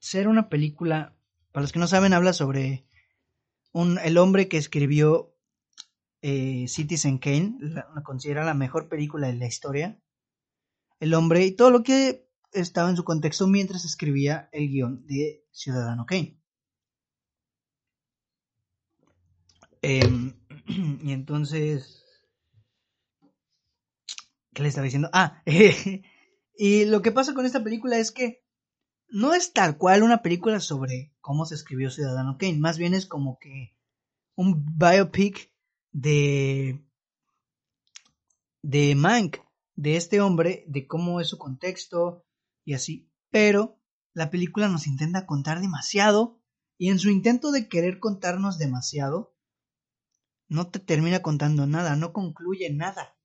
ser 0.00 0.26
una 0.26 0.48
película, 0.48 1.14
para 1.52 1.62
los 1.62 1.72
que 1.72 1.78
no 1.78 1.86
saben, 1.86 2.12
habla 2.12 2.32
sobre 2.32 2.86
el 3.74 4.18
hombre 4.18 4.48
que 4.48 4.56
escribió 4.56 5.34
eh, 6.20 6.66
Citizen 6.68 7.18
Kane, 7.18 7.56
la, 7.60 7.86
considera 8.02 8.44
la 8.44 8.54
mejor 8.54 8.88
película 8.88 9.28
de 9.28 9.34
la 9.34 9.46
historia. 9.46 10.00
El 11.00 11.14
hombre 11.14 11.44
y 11.44 11.52
todo 11.52 11.70
lo 11.70 11.82
que 11.82 12.28
estaba 12.52 12.90
en 12.90 12.96
su 12.96 13.04
contexto 13.04 13.46
mientras 13.46 13.84
escribía 13.84 14.48
el 14.52 14.68
guion 14.68 15.06
de 15.06 15.44
Ciudadano 15.50 16.06
Kane. 16.06 16.38
Em, 19.82 20.34
y 21.02 21.12
entonces 21.12 22.02
¿Qué 24.54 24.62
le 24.62 24.68
estaba 24.68 24.84
diciendo? 24.84 25.08
Ah, 25.12 25.42
y 26.56 26.84
lo 26.84 27.02
que 27.02 27.12
pasa 27.12 27.34
con 27.34 27.46
esta 27.46 27.62
película 27.64 27.98
es 27.98 28.12
que 28.12 28.41
no 29.12 29.34
es 29.34 29.52
tal 29.52 29.76
cual 29.76 30.02
una 30.02 30.22
película 30.22 30.58
sobre 30.58 31.14
cómo 31.20 31.44
se 31.44 31.54
escribió 31.54 31.90
Ciudadano 31.90 32.38
Kane, 32.38 32.58
más 32.58 32.78
bien 32.78 32.94
es 32.94 33.06
como 33.06 33.38
que 33.38 33.76
un 34.34 34.64
biopic 34.78 35.52
de 35.92 36.82
de 38.62 38.94
Mank, 38.94 39.38
de 39.74 39.96
este 39.96 40.20
hombre, 40.20 40.64
de 40.66 40.86
cómo 40.86 41.20
es 41.20 41.28
su 41.28 41.38
contexto 41.38 42.24
y 42.64 42.74
así. 42.74 43.10
Pero 43.30 43.78
la 44.14 44.30
película 44.30 44.68
nos 44.68 44.86
intenta 44.86 45.26
contar 45.26 45.60
demasiado 45.60 46.40
y 46.78 46.90
en 46.90 46.98
su 46.98 47.10
intento 47.10 47.52
de 47.52 47.68
querer 47.68 47.98
contarnos 47.98 48.58
demasiado, 48.58 49.34
no 50.48 50.68
te 50.68 50.78
termina 50.78 51.22
contando 51.22 51.66
nada, 51.66 51.96
no 51.96 52.12
concluye 52.12 52.72
nada. 52.72 53.16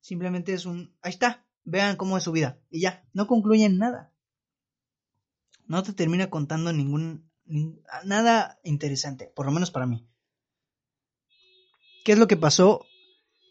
Simplemente 0.00 0.52
es 0.52 0.66
un, 0.66 0.96
ahí 1.00 1.10
está, 1.10 1.46
vean 1.64 1.96
cómo 1.96 2.16
es 2.16 2.24
su 2.24 2.32
vida. 2.32 2.60
Y 2.70 2.80
ya, 2.80 3.08
no 3.12 3.26
concluye 3.26 3.68
nada. 3.68 4.12
No 5.66 5.82
te 5.82 5.92
termina 5.92 6.30
contando 6.30 6.72
ningún, 6.72 7.30
nada 8.04 8.58
interesante, 8.62 9.32
por 9.34 9.46
lo 9.46 9.52
menos 9.52 9.70
para 9.70 9.86
mí. 9.86 10.08
¿Qué 12.04 12.12
es 12.12 12.18
lo 12.18 12.28
que 12.28 12.36
pasó 12.36 12.84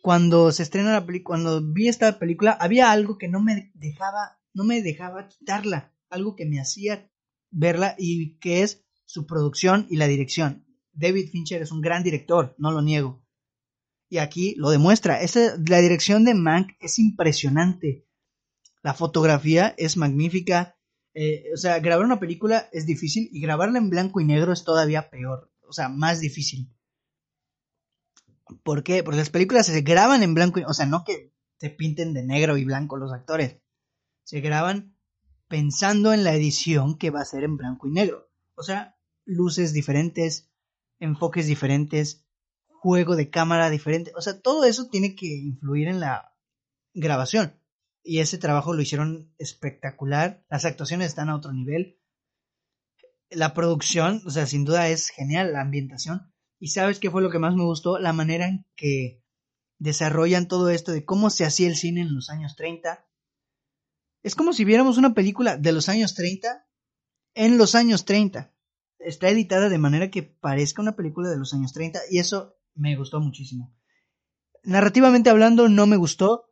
cuando 0.01 0.51
se 0.51 0.63
estrena 0.63 0.93
la 0.93 1.06
película? 1.06 1.38
Cuando 1.38 1.62
vi 1.73 1.88
esta 1.88 2.19
película, 2.19 2.51
había 2.51 2.91
algo 2.91 3.17
que 3.17 3.28
no 3.28 3.41
me 3.41 3.71
dejaba, 3.73 4.39
no 4.54 4.63
me 4.63 4.82
dejaba 4.82 5.28
quitarla. 5.28 5.93
Algo 6.10 6.36
que 6.36 6.45
me 6.45 6.62
hacía 6.62 7.12
verla 7.49 7.95
y 7.97 8.38
que 8.38 8.62
es 8.62 8.86
su 9.06 9.25
producción 9.25 9.88
y 9.89 9.97
la 9.97 10.08
dirección. 10.08 10.65
David 10.93 11.30
Fincher 11.32 11.62
es 11.62 11.71
un 11.71 11.82
gran 11.82 12.04
director, 12.04 12.56
no 12.58 12.71
lo 12.71 12.82
niego 12.82 13.25
y 14.10 14.17
aquí 14.17 14.56
lo 14.58 14.69
demuestra. 14.69 15.19
la 15.67 15.80
dirección 15.80 16.23
de 16.23 16.34
Mank 16.34 16.71
es 16.80 16.99
impresionante. 16.99 18.08
La 18.82 18.93
fotografía 18.93 19.73
es 19.78 19.97
magnífica. 19.97 20.74
Eh, 21.17 21.45
o 21.54 21.58
sea, 21.58 21.80
grabar 21.80 22.06
una 22.06 22.19
película 22.19 22.67
es 22.73 22.86
difícil 22.86 23.30
y 23.32 23.39
grabarla 23.39 23.80
en 23.80 23.89
blanco 23.89 24.19
y 24.19 24.25
negro 24.25 24.51
es 24.51 24.65
todavía 24.65 25.10
peor. 25.10 25.49
O 25.67 25.71
sea, 25.71 25.88
más 25.88 26.19
difícil. 26.19 26.69
¿Por 28.63 28.83
qué? 28.83 29.02
Porque 29.02 29.17
las 29.17 29.29
películas 29.29 29.65
se 29.65 29.81
graban 29.81 30.21
en 30.23 30.33
blanco 30.33 30.60
y 30.60 30.63
O 30.65 30.73
sea, 30.73 30.85
no 30.85 31.06
que 31.06 31.33
se 31.58 31.69
pinten 31.69 32.13
de 32.13 32.23
negro 32.23 32.58
y 32.58 32.65
blanco 32.65 32.98
los 32.98 33.13
actores. 33.13 33.62
Se 34.23 34.42
graban 34.42 34.98
pensando 35.48 36.12
en 36.12 36.25
la 36.25 36.35
edición 36.35 36.98
que 36.98 37.12
va 37.12 37.21
a 37.21 37.25
ser 37.25 37.46
en 37.46 37.56
blanco 37.56 37.87
y 37.87 37.92
negro. 37.92 38.29
O 38.56 38.63
sea, 38.63 38.98
luces 39.23 39.71
diferentes, 39.71 40.52
enfoques 41.00 41.48
diferentes, 41.48 42.25
juego 42.67 43.15
de 43.15 43.29
cámara 43.29 43.69
diferente. 43.69 44.12
O 44.17 44.21
sea, 44.21 44.42
todo 44.42 44.65
eso 44.65 44.89
tiene 44.89 45.15
que 45.15 45.27
influir 45.27 45.87
en 45.87 46.02
la 46.02 46.35
grabación. 46.94 47.58
Y 48.08 48.19
ese 48.19 48.37
trabajo 48.37 48.73
lo 48.73 48.83
hicieron 48.83 49.33
espectacular. 49.39 50.45
Las 50.47 50.63
actuaciones 50.63 51.08
están 51.08 51.29
a 51.29 51.35
otro 51.35 51.51
nivel. 51.51 51.99
La 53.31 53.56
producción, 53.56 54.21
o 54.27 54.29
sea, 54.29 54.45
sin 54.45 54.63
duda 54.63 54.87
es 54.89 55.10
genial. 55.10 55.53
La 55.53 55.62
ambientación. 55.62 56.31
Y 56.60 56.67
sabes 56.67 56.99
qué 56.99 57.10
fue 57.10 57.23
lo 57.23 57.31
que 57.31 57.39
más 57.39 57.56
me 57.56 57.63
gustó? 57.63 57.97
La 57.97 58.13
manera 58.13 58.47
en 58.47 58.67
que 58.75 59.23
desarrollan 59.79 60.47
todo 60.47 60.69
esto 60.69 60.91
de 60.91 61.03
cómo 61.03 61.31
se 61.31 61.45
hacía 61.45 61.67
el 61.67 61.75
cine 61.75 62.01
en 62.01 62.13
los 62.13 62.29
años 62.29 62.56
30. 62.56 63.08
Es 64.21 64.35
como 64.35 64.53
si 64.53 64.65
viéramos 64.65 64.99
una 64.99 65.15
película 65.15 65.58
de 65.58 65.71
los 65.71 65.89
años 65.89 66.13
30 66.13 66.67
en 67.33 67.58
los 67.58 67.73
años 67.73 68.06
30. 68.06 68.53
Está 68.99 69.29
editada 69.29 69.67
de 69.69 69.77
manera 69.79 70.12
que 70.12 70.21
parezca 70.21 70.81
una 70.81 70.95
película 70.95 71.29
de 71.29 71.37
los 71.37 71.56
años 71.56 71.73
30 71.73 72.01
y 72.12 72.19
eso 72.19 72.58
me 72.75 72.95
gustó 72.95 73.19
muchísimo. 73.19 73.75
Narrativamente 74.63 75.31
hablando, 75.31 75.69
no 75.69 75.85
me 75.87 75.97
gustó. 75.97 76.51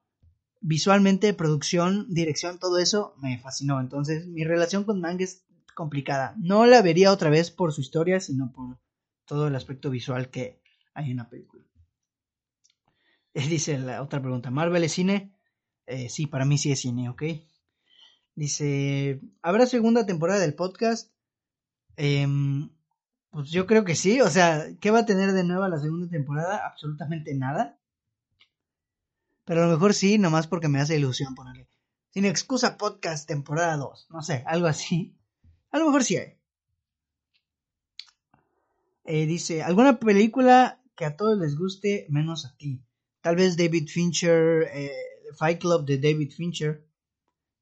Visualmente, 0.65 1.33
producción, 1.33 2.05
dirección, 2.07 2.57
todo 2.57 2.79
eso 2.79 3.15
me 3.21 3.37
fascinó. 3.37 3.81
Entonces, 3.81 4.27
mi 4.27 4.45
relación 4.45 4.85
con 4.85 5.01
Mank 5.01 5.19
es 5.19 5.43
complicada. 5.75 6.35
No 6.39 6.65
la 6.65 6.81
vería 6.81 7.11
otra 7.11 7.29
vez 7.29 7.51
por 7.51 7.73
su 7.73 7.81
historia, 7.81 8.21
sino 8.21 8.53
por 8.53 8.79
todo 9.25 9.47
el 9.47 9.55
aspecto 9.57 9.89
visual 9.89 10.29
que 10.29 10.61
hay 10.93 11.11
en 11.11 11.17
la 11.17 11.29
película. 11.29 11.65
Dice 13.33 13.77
la 13.77 14.01
otra 14.01 14.21
pregunta, 14.21 14.51
¿Marvel 14.51 14.85
es 14.85 14.93
cine? 14.93 15.35
Eh, 15.85 16.07
sí, 16.07 16.27
para 16.27 16.45
mí 16.45 16.57
sí 16.57 16.71
es 16.71 16.79
cine, 16.79 17.09
¿ok? 17.09 17.23
Dice, 18.33 19.19
¿habrá 19.41 19.65
segunda 19.65 20.05
temporada 20.05 20.39
del 20.39 20.55
podcast? 20.55 21.11
Em, 21.97 22.69
pues 23.31 23.49
yo 23.51 23.67
creo 23.67 23.83
que 23.83 23.95
sí, 23.95 24.21
o 24.21 24.29
sea, 24.29 24.65
¿qué 24.79 24.91
va 24.91 24.99
a 24.99 25.05
tener 25.05 25.33
de 25.33 25.43
nueva 25.43 25.67
la 25.67 25.79
segunda 25.79 26.07
temporada? 26.07 26.65
Absolutamente 26.65 27.35
nada. 27.35 27.79
Pero 29.45 29.63
a 29.63 29.65
lo 29.67 29.73
mejor 29.73 29.93
sí, 29.93 30.17
nomás 30.17 30.47
porque 30.47 30.69
me 30.69 30.79
hace 30.79 30.97
ilusión 30.97 31.35
ponerle. 31.35 31.69
Sin 32.11 32.25
excusa 32.25 32.77
podcast 32.77 33.27
temporada 33.27 33.75
2, 33.77 34.07
no 34.11 34.21
sé, 34.21 34.43
algo 34.45 34.67
así. 34.67 35.17
A 35.71 35.79
lo 35.79 35.85
mejor 35.85 36.03
sí 36.03 36.17
hay. 36.17 36.37
Eh, 39.05 39.25
dice, 39.25 39.63
¿alguna 39.63 39.99
película 39.99 40.81
que 40.95 41.05
a 41.05 41.17
todos 41.17 41.37
les 41.37 41.57
guste 41.57 42.05
menos 42.09 42.45
a 42.45 42.55
ti? 42.55 42.85
Tal 43.21 43.35
vez 43.35 43.57
David 43.57 43.89
Fincher, 43.89 44.69
eh, 44.73 44.91
Fight 45.37 45.59
Club 45.59 45.85
de 45.85 45.97
David 45.97 46.31
Fincher. 46.31 46.87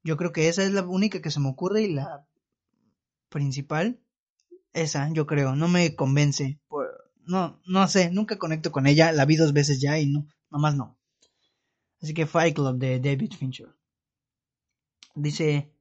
Yo 0.04 0.18
creo 0.18 0.32
que 0.32 0.50
esa 0.50 0.64
es 0.64 0.72
la 0.72 0.84
única 0.84 1.22
que 1.22 1.32
se 1.32 1.40
me 1.40 1.50
ocurre 1.50 1.84
y 1.84 1.94
la 1.94 2.28
principal. 3.30 4.02
Esa, 4.74 5.10
yo 5.12 5.26
creo, 5.26 5.56
no 5.56 5.68
me 5.68 5.96
convence. 5.96 6.60
no, 7.26 7.60
no 7.66 7.88
sé, 7.88 8.12
nunca 8.12 8.38
conecto 8.38 8.72
con 8.72 8.86
ella. 8.86 9.12
La 9.12 9.26
vi 9.26 9.36
dos 9.36 9.54
veces 9.54 9.82
ya 9.82 10.00
y 10.00 10.08
no, 10.08 10.28
nomás 10.50 10.76
no. 10.76 11.01
Así 12.02 12.14
que 12.14 12.26
Fight 12.26 12.56
Club 12.56 12.78
de 12.78 13.00
David 13.00 13.34
Fincher. 13.34 13.70
Dice, 15.14 15.72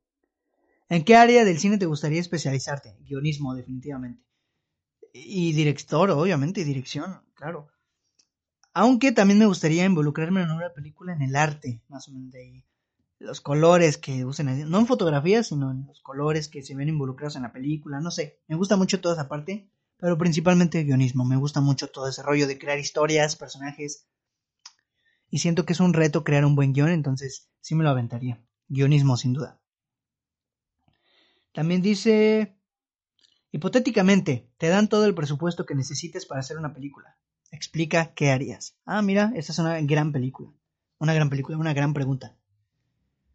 ¿en 0.88 1.04
qué 1.04 1.16
área 1.16 1.44
del 1.44 1.58
cine 1.58 1.78
te 1.78 1.86
gustaría 1.86 2.20
especializarte? 2.20 2.96
Guionismo, 3.00 3.54
definitivamente. 3.54 4.22
Y 5.12 5.52
director, 5.52 6.10
obviamente, 6.10 6.60
y 6.60 6.64
dirección, 6.64 7.22
claro. 7.34 7.68
Aunque 8.72 9.12
también 9.12 9.38
me 9.38 9.46
gustaría 9.46 9.84
involucrarme 9.84 10.42
en 10.42 10.50
una 10.50 10.72
película 10.72 11.12
en 11.12 11.22
el 11.22 11.34
arte, 11.34 11.82
más 11.88 12.08
o 12.08 12.12
menos 12.12 12.30
de 12.30 12.64
los 13.18 13.40
colores 13.40 13.98
que 13.98 14.24
usen, 14.24 14.70
no 14.70 14.78
en 14.78 14.86
fotografía, 14.86 15.42
sino 15.42 15.70
en 15.70 15.86
los 15.86 16.00
colores 16.00 16.48
que 16.48 16.62
se 16.62 16.74
ven 16.74 16.88
involucrados 16.88 17.36
en 17.36 17.42
la 17.42 17.52
película, 17.52 18.00
no 18.00 18.10
sé, 18.10 18.40
me 18.46 18.56
gusta 18.56 18.76
mucho 18.76 19.00
toda 19.00 19.14
esa 19.14 19.28
parte, 19.28 19.70
pero 19.98 20.16
principalmente 20.16 20.80
el 20.80 20.86
guionismo, 20.86 21.24
me 21.24 21.36
gusta 21.36 21.60
mucho 21.60 21.88
todo 21.88 22.08
ese 22.08 22.22
rollo 22.22 22.46
de 22.46 22.58
crear 22.58 22.78
historias, 22.78 23.36
personajes, 23.36 24.06
y 25.30 25.38
siento 25.38 25.64
que 25.64 25.72
es 25.72 25.80
un 25.80 25.94
reto 25.94 26.24
crear 26.24 26.44
un 26.44 26.56
buen 26.56 26.72
guion, 26.72 26.90
entonces 26.90 27.48
sí 27.60 27.74
me 27.74 27.84
lo 27.84 27.90
aventaría, 27.90 28.42
guionismo 28.68 29.16
sin 29.16 29.32
duda. 29.32 29.60
También 31.52 31.82
dice, 31.82 32.56
hipotéticamente, 33.52 34.50
te 34.58 34.68
dan 34.68 34.88
todo 34.88 35.06
el 35.06 35.14
presupuesto 35.14 35.66
que 35.66 35.74
necesites 35.74 36.26
para 36.26 36.40
hacer 36.40 36.58
una 36.58 36.74
película, 36.74 37.18
explica 37.50 38.14
qué 38.14 38.30
harías. 38.30 38.76
Ah, 38.84 39.02
mira, 39.02 39.32
esta 39.34 39.52
es 39.52 39.58
una 39.58 39.80
gran 39.80 40.12
película, 40.12 40.52
una 40.98 41.14
gran 41.14 41.30
película, 41.30 41.58
una 41.58 41.74
gran 41.74 41.94
pregunta. 41.94 42.36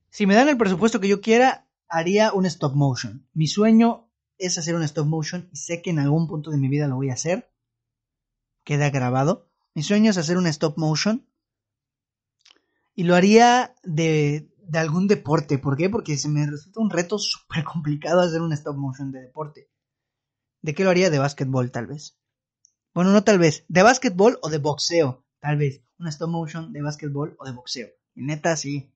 Si 0.09 0.25
me 0.25 0.35
dan 0.35 0.47
el 0.47 0.57
presupuesto 0.57 0.99
que 1.01 1.09
yo 1.09 1.19
quiera, 1.19 1.67
haría 1.89 2.31
un 2.33 2.45
stop 2.45 2.73
motion. 2.73 3.27
Mi 3.33 3.47
sueño 3.47 4.09
es 4.37 4.57
hacer 4.57 4.75
un 4.75 4.83
stop 4.83 5.07
motion 5.07 5.49
y 5.51 5.57
sé 5.57 5.81
que 5.81 5.89
en 5.89 5.99
algún 5.99 6.27
punto 6.27 6.51
de 6.51 6.57
mi 6.57 6.67
vida 6.69 6.87
lo 6.87 6.95
voy 6.95 7.09
a 7.09 7.13
hacer. 7.13 7.51
Queda 8.63 8.89
grabado. 8.89 9.49
Mi 9.73 9.83
sueño 9.83 10.11
es 10.11 10.17
hacer 10.17 10.37
un 10.37 10.47
stop 10.47 10.77
motion. 10.77 11.27
Y 12.95 13.03
lo 13.03 13.15
haría 13.15 13.75
de, 13.83 14.49
de 14.57 14.79
algún 14.79 15.07
deporte. 15.07 15.57
¿Por 15.57 15.77
qué? 15.77 15.89
Porque 15.89 16.17
se 16.17 16.29
me 16.29 16.45
resulta 16.45 16.79
un 16.79 16.89
reto 16.89 17.19
súper 17.19 17.63
complicado 17.63 18.21
hacer 18.21 18.41
un 18.41 18.53
stop 18.53 18.77
motion 18.77 19.11
de 19.11 19.21
deporte. 19.21 19.69
¿De 20.61 20.73
qué 20.73 20.83
lo 20.83 20.89
haría? 20.89 21.09
De 21.09 21.19
básquetbol, 21.19 21.71
tal 21.71 21.87
vez. 21.87 22.17
Bueno, 22.93 23.11
no 23.11 23.23
tal 23.23 23.37
vez. 23.37 23.65
De 23.67 23.83
básquetbol 23.83 24.39
o 24.41 24.49
de 24.49 24.57
boxeo. 24.57 25.25
Tal 25.39 25.57
vez. 25.57 25.83
Un 25.99 26.07
stop 26.07 26.29
motion 26.29 26.73
de 26.73 26.81
básquetbol 26.81 27.35
o 27.37 27.45
de 27.45 27.51
boxeo. 27.51 27.89
Y 28.15 28.23
neta, 28.23 28.55
sí. 28.55 28.91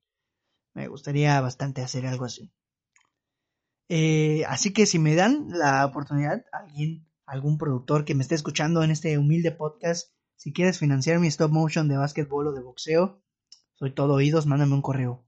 Me 0.74 0.88
gustaría 0.88 1.40
bastante 1.42 1.82
hacer 1.82 2.08
algo 2.08 2.26
así. 2.26 2.52
Eh, 3.90 4.46
así 4.48 4.72
que 4.72 4.86
si 4.86 5.00
me 5.00 5.16
dan 5.16 5.50
la 5.50 5.86
oportunidad, 5.86 6.46
alguien, 6.52 7.08
algún 7.26 7.58
productor 7.58 8.06
que 8.06 8.16
me 8.16 8.22
esté 8.22 8.36
escuchando 8.36 8.84
en 8.84 8.92
este 8.92 9.18
humilde 9.18 9.52
podcast, 9.52 10.14
si 10.36 10.54
quieres 10.54 10.80
financiar 10.80 11.20
mi 11.20 11.28
stop 11.28 11.52
motion 11.52 11.88
de 11.88 11.98
básquetbol 11.98 12.48
o 12.48 12.52
de 12.54 12.62
boxeo, 12.62 13.22
soy 13.80 13.92
todo 13.92 14.16
oídos, 14.16 14.46
mándame 14.46 14.74
un 14.74 14.82
correo. 14.82 15.26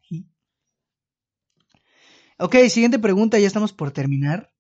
Ok, 2.38 2.56
siguiente 2.70 3.00
pregunta, 3.00 3.40
ya 3.40 3.48
estamos 3.48 3.72
por 3.72 3.92
terminar. 3.92 4.54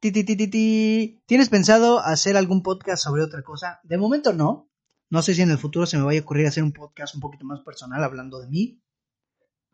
¿Tienes 0.00 1.48
pensado 1.48 2.00
hacer 2.00 2.36
algún 2.36 2.62
podcast 2.62 3.04
sobre 3.04 3.22
otra 3.22 3.42
cosa? 3.42 3.80
De 3.84 3.96
momento 3.96 4.32
no. 4.32 4.68
No 5.08 5.22
sé 5.22 5.34
si 5.34 5.42
en 5.42 5.50
el 5.50 5.58
futuro 5.58 5.86
se 5.86 5.98
me 5.98 6.02
vaya 6.02 6.18
a 6.18 6.22
ocurrir 6.22 6.48
hacer 6.48 6.64
un 6.64 6.72
podcast 6.72 7.14
un 7.14 7.20
poquito 7.20 7.44
más 7.44 7.60
personal 7.60 8.02
hablando 8.02 8.40
de 8.40 8.48
mí 8.48 8.82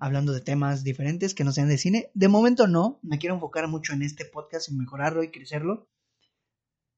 hablando 0.02 0.32
de 0.32 0.40
temas 0.40 0.82
diferentes 0.82 1.32
que 1.32 1.44
no 1.44 1.52
sean 1.52 1.68
de 1.68 1.78
cine. 1.78 2.10
De 2.12 2.26
momento 2.26 2.66
no, 2.66 2.98
me 3.02 3.20
quiero 3.20 3.36
enfocar 3.36 3.68
mucho 3.68 3.92
en 3.92 4.02
este 4.02 4.24
podcast 4.24 4.68
y 4.68 4.74
mejorarlo 4.74 5.22
y 5.22 5.30
crecerlo. 5.30 5.88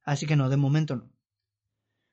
Así 0.04 0.24
que 0.24 0.36
no, 0.36 0.48
de 0.48 0.56
momento 0.56 0.96
no. 0.96 1.12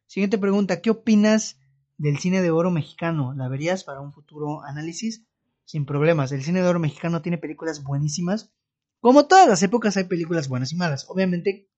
Siguiente 0.06 0.38
pregunta, 0.38 0.82
¿qué 0.82 0.90
opinas 0.90 1.61
del 2.02 2.18
cine 2.18 2.42
de 2.42 2.52
oro 2.52 2.72
mexicano? 2.72 3.34
¿La 3.34 3.48
verías 3.48 3.84
para 3.84 4.02
un 4.02 4.12
futuro 4.12 4.64
análisis? 4.64 5.26
Sin 5.66 5.86
problemas, 5.86 6.32
el 6.32 6.44
cine 6.44 6.62
de 6.62 6.68
oro 6.68 6.80
mexicano 6.80 7.22
tiene 7.22 7.38
películas 7.38 7.84
buenísimas. 7.84 8.52
Como 9.00 9.28
todas 9.28 9.48
las 9.48 9.64
épocas 9.64 9.98
hay 9.98 10.06
películas 10.06 10.48
buenas 10.48 10.72
y 10.72 10.76
malas. 10.76 11.06
Obviamente 11.10 11.70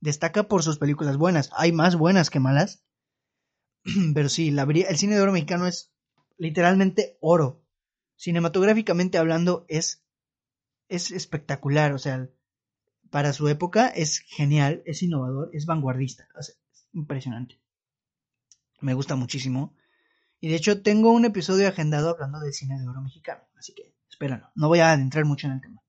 destaca 0.00 0.48
por 0.48 0.62
sus 0.62 0.78
películas 0.78 1.16
buenas. 1.16 1.50
Hay 1.56 1.72
más 1.72 1.96
buenas 1.96 2.30
que 2.30 2.40
malas. 2.40 2.84
Pero 4.14 4.28
sí, 4.28 4.50
la, 4.50 4.62
el 4.62 4.96
cine 4.96 5.16
de 5.16 5.20
oro 5.22 5.32
mexicano 5.32 5.66
es 5.66 5.92
literalmente 6.36 7.16
oro 7.20 7.64
cinematográficamente 8.16 9.18
hablando 9.18 9.64
es, 9.68 10.04
es 10.88 11.10
espectacular, 11.10 11.92
o 11.92 11.98
sea, 11.98 12.28
para 13.10 13.32
su 13.32 13.48
época 13.48 13.88
es 13.88 14.20
genial, 14.20 14.82
es 14.86 15.02
innovador, 15.02 15.50
es 15.52 15.66
vanguardista, 15.66 16.28
es 16.38 16.58
impresionante. 16.92 17.60
Me 18.84 18.92
gusta 18.92 19.16
muchísimo. 19.16 19.74
Y 20.40 20.50
de 20.50 20.56
hecho 20.56 20.82
tengo 20.82 21.10
un 21.10 21.24
episodio 21.24 21.66
agendado 21.66 22.10
hablando 22.10 22.38
del 22.40 22.52
cine 22.52 22.78
de 22.78 22.86
oro 22.86 23.00
mexicano, 23.00 23.42
así 23.56 23.72
que 23.72 23.94
espéralo, 24.10 24.50
no 24.54 24.68
voy 24.68 24.80
a 24.80 24.92
adentrar 24.92 25.24
mucho 25.24 25.46
en 25.46 25.54
el 25.54 25.60
tema. 25.62 25.82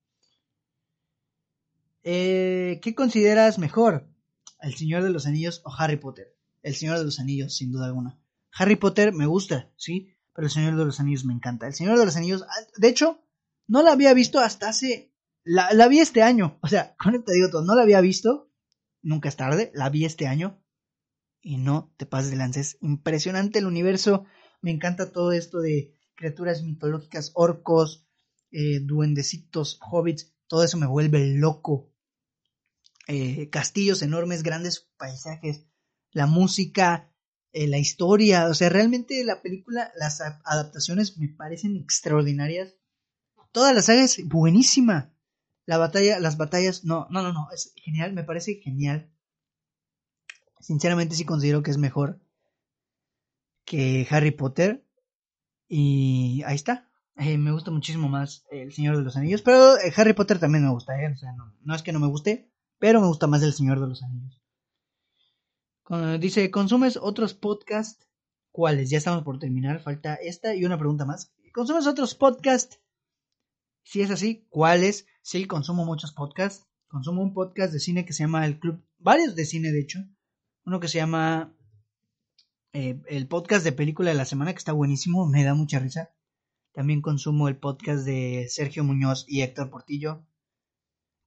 Eh, 2.02 2.80
¿Qué 2.82 2.94
consideras 2.94 3.58
mejor? 3.58 4.08
¿El 4.62 4.74
Señor 4.76 5.02
de 5.02 5.10
los 5.10 5.26
Anillos 5.26 5.60
o 5.66 5.74
Harry 5.76 5.98
Potter? 5.98 6.34
El 6.62 6.74
Señor 6.74 6.96
de 6.96 7.04
los 7.04 7.20
Anillos, 7.20 7.54
sin 7.54 7.70
duda 7.70 7.84
alguna. 7.84 8.18
Harry 8.50 8.76
Potter 8.76 9.12
me 9.12 9.26
gusta, 9.26 9.70
sí, 9.76 10.16
pero 10.34 10.46
El 10.46 10.52
Señor 10.52 10.76
de 10.76 10.86
los 10.86 10.98
Anillos 10.98 11.26
me 11.26 11.34
encanta. 11.34 11.66
El 11.66 11.74
Señor 11.74 11.98
de 11.98 12.06
los 12.06 12.16
Anillos, 12.16 12.44
ah, 12.48 12.66
de 12.78 12.88
hecho, 12.88 13.20
no 13.66 13.82
la 13.82 13.92
había 13.92 14.14
visto 14.14 14.40
hasta 14.40 14.70
hace... 14.70 15.12
La, 15.44 15.70
la 15.74 15.86
vi 15.88 16.00
este 16.00 16.22
año, 16.22 16.58
o 16.62 16.68
sea, 16.68 16.96
con 16.98 17.14
esto 17.14 17.26
te 17.26 17.34
digo 17.34 17.50
todo, 17.50 17.62
no 17.62 17.74
la 17.74 17.82
había 17.82 18.00
visto, 18.00 18.50
nunca 19.02 19.28
es 19.28 19.36
tarde, 19.36 19.70
la 19.74 19.90
vi 19.90 20.06
este 20.06 20.26
año 20.26 20.62
y 21.46 21.58
no 21.58 21.94
te 21.96 22.06
pases 22.06 22.32
de 22.32 22.36
lances. 22.36 22.76
Impresionante 22.80 23.60
el 23.60 23.66
universo, 23.66 24.24
me 24.62 24.72
encanta 24.72 25.12
todo 25.12 25.30
esto 25.30 25.60
de 25.60 25.94
criaturas 26.16 26.64
mitológicas, 26.64 27.30
orcos, 27.34 28.04
eh, 28.50 28.80
duendecitos, 28.80 29.78
hobbits, 29.80 30.34
todo 30.48 30.64
eso 30.64 30.76
me 30.76 30.88
vuelve 30.88 31.24
loco. 31.36 31.92
Eh, 33.06 33.48
castillos 33.48 34.02
enormes, 34.02 34.42
grandes 34.42 34.90
paisajes, 34.96 35.66
la 36.10 36.26
música, 36.26 37.12
eh, 37.52 37.68
la 37.68 37.78
historia, 37.78 38.48
o 38.48 38.54
sea, 38.54 38.68
realmente 38.68 39.22
la 39.24 39.40
película, 39.40 39.92
las 39.94 40.20
adaptaciones 40.20 41.16
me 41.16 41.28
parecen 41.28 41.76
extraordinarias. 41.76 42.74
Toda 43.52 43.72
la 43.72 43.82
saga 43.82 44.02
es 44.02 44.26
buenísima. 44.26 45.14
La 45.64 45.78
batalla, 45.78 46.18
las 46.18 46.38
batallas, 46.38 46.84
no, 46.84 47.06
no, 47.10 47.22
no, 47.22 47.32
no, 47.32 47.48
es 47.54 47.72
genial, 47.76 48.14
me 48.14 48.24
parece 48.24 48.56
genial. 48.56 49.12
Sinceramente 50.66 51.14
sí 51.14 51.24
considero 51.24 51.62
que 51.62 51.70
es 51.70 51.78
mejor 51.78 52.18
que 53.64 54.04
Harry 54.10 54.32
Potter. 54.32 54.84
Y 55.68 56.42
ahí 56.44 56.56
está. 56.56 56.90
Eh, 57.16 57.38
me 57.38 57.52
gusta 57.52 57.70
muchísimo 57.70 58.08
más 58.08 58.44
El 58.50 58.72
Señor 58.72 58.96
de 58.96 59.04
los 59.04 59.16
Anillos. 59.16 59.42
Pero 59.42 59.78
eh, 59.78 59.92
Harry 59.96 60.12
Potter 60.12 60.40
también 60.40 60.64
me 60.64 60.72
gusta, 60.72 60.94
O 60.94 61.16
sea, 61.18 61.30
no, 61.34 61.54
no 61.62 61.74
es 61.76 61.84
que 61.84 61.92
no 61.92 62.00
me 62.00 62.08
guste, 62.08 62.50
pero 62.80 63.00
me 63.00 63.06
gusta 63.06 63.28
más 63.28 63.44
El 63.44 63.52
Señor 63.52 63.78
de 63.78 63.86
los 63.86 64.02
Anillos. 64.02 64.42
Dice, 66.18 66.50
¿consumes 66.50 66.96
otros 66.96 67.32
podcasts? 67.34 68.08
¿Cuáles? 68.50 68.90
Ya 68.90 68.98
estamos 68.98 69.22
por 69.22 69.38
terminar, 69.38 69.78
falta 69.78 70.16
esta 70.16 70.52
y 70.56 70.64
una 70.64 70.78
pregunta 70.78 71.04
más. 71.04 71.32
¿Consumes 71.54 71.86
otros 71.86 72.16
podcasts? 72.16 72.80
Si 73.84 74.00
es 74.00 74.10
así, 74.10 74.48
¿cuáles? 74.48 75.06
Sí, 75.22 75.44
consumo 75.44 75.84
muchos 75.84 76.12
podcasts. 76.12 76.66
Consumo 76.88 77.22
un 77.22 77.34
podcast 77.34 77.72
de 77.72 77.78
cine 77.78 78.04
que 78.04 78.12
se 78.12 78.24
llama 78.24 78.44
El 78.46 78.58
Club, 78.58 78.84
varios 78.98 79.36
de 79.36 79.44
cine 79.44 79.70
de 79.70 79.80
hecho. 79.80 80.00
Uno 80.66 80.80
que 80.80 80.88
se 80.88 80.98
llama 80.98 81.54
eh, 82.72 83.00
el 83.06 83.28
podcast 83.28 83.64
de 83.64 83.70
película 83.70 84.10
de 84.10 84.16
la 84.16 84.24
semana, 84.24 84.52
que 84.52 84.58
está 84.58 84.72
buenísimo, 84.72 85.24
me 85.24 85.44
da 85.44 85.54
mucha 85.54 85.78
risa. 85.78 86.10
También 86.72 87.02
consumo 87.02 87.46
el 87.46 87.56
podcast 87.56 88.04
de 88.04 88.48
Sergio 88.50 88.82
Muñoz 88.82 89.24
y 89.28 89.42
Héctor 89.42 89.70
Portillo, 89.70 90.26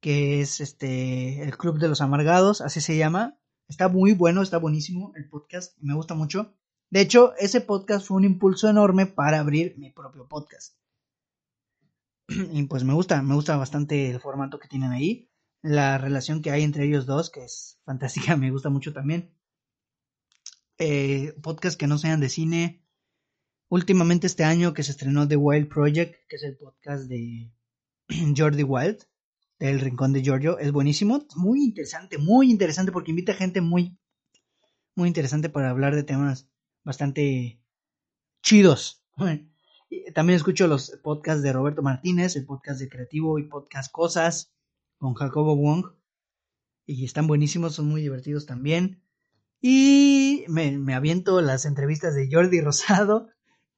que 0.02 0.42
es 0.42 0.60
este 0.60 1.42
el 1.42 1.58
Club 1.58 1.80
de 1.80 1.88
los 1.88 2.02
Amargados, 2.02 2.60
así 2.60 2.82
se 2.82 2.98
llama. 2.98 3.40
Está 3.70 3.88
muy 3.88 4.14
bueno, 4.14 4.42
está 4.42 4.58
buenísimo 4.58 5.14
el 5.16 5.30
podcast, 5.30 5.78
me 5.80 5.94
gusta 5.94 6.16
mucho. 6.16 6.54
De 6.90 7.00
hecho, 7.00 7.34
ese 7.38 7.62
podcast 7.62 8.06
fue 8.06 8.18
un 8.18 8.26
impulso 8.26 8.68
enorme 8.68 9.06
para 9.06 9.40
abrir 9.40 9.78
mi 9.78 9.90
propio 9.90 10.28
podcast. 10.28 10.76
Y 12.28 12.64
pues 12.64 12.84
me 12.84 12.94
gusta, 12.94 13.22
me 13.22 13.36
gusta 13.36 13.56
bastante 13.56 14.10
el 14.10 14.20
formato 14.20 14.60
que 14.60 14.68
tienen 14.68 14.92
ahí. 14.92 15.29
La 15.62 15.98
relación 15.98 16.42
que 16.42 16.52
hay 16.52 16.64
entre 16.64 16.86
ellos 16.86 17.06
dos, 17.06 17.30
que 17.30 17.44
es 17.44 17.80
fantástica, 17.86 18.36
me 18.38 18.52
gusta 18.52 18.70
mucho 18.70 18.94
también. 18.94 19.34
Eh, 20.78 21.34
podcast 21.42 21.78
que 21.78 21.88
no 21.88 21.98
sean 21.98 22.22
de 22.22 22.30
cine. 22.30 22.86
Últimamente 23.68 24.26
este 24.26 24.46
año 24.46 24.74
que 24.74 24.84
se 24.84 24.92
estrenó 24.92 25.28
The 25.28 25.36
Wild 25.36 25.68
Project, 25.68 26.16
que 26.28 26.38
es 26.38 26.44
el 26.44 26.58
podcast 26.58 27.04
de 27.10 27.52
Jordi 28.38 28.64
Wild, 28.64 29.04
del 29.60 29.82
Rincón 29.82 30.14
de 30.14 30.24
Giorgio, 30.24 30.58
es 30.58 30.72
buenísimo, 30.72 31.28
muy 31.36 31.66
interesante, 31.66 32.18
muy 32.18 32.50
interesante 32.50 32.94
porque 32.94 33.12
invita 33.12 33.34
gente 33.34 33.60
muy, 33.60 34.00
muy 34.96 35.10
interesante 35.10 35.50
para 35.50 35.70
hablar 35.70 35.96
de 35.96 36.04
temas 36.04 36.50
bastante 36.86 37.62
chidos. 38.42 39.04
También 40.16 40.38
escucho 40.38 40.68
los 40.68 40.98
podcasts 41.04 41.44
de 41.44 41.52
Roberto 41.52 41.82
Martínez, 41.82 42.38
el 42.38 42.46
podcast 42.46 42.80
de 42.80 42.88
Creativo 42.88 43.38
y 43.38 43.50
Podcast 43.50 43.92
Cosas 43.92 44.54
con 45.00 45.16
Jacobo 45.16 45.56
Wong. 45.56 45.94
Y 46.86 47.06
están 47.06 47.28
buenísimos, 47.28 47.76
son 47.76 47.88
muy 47.88 48.02
divertidos 48.02 48.46
también. 48.46 49.02
Y 49.62 50.46
me, 50.48 50.78
me 50.78 50.94
aviento 50.94 51.42
las 51.42 51.66
entrevistas 51.66 52.16
de 52.16 52.30
Jordi 52.32 52.62
Rosado, 52.62 53.30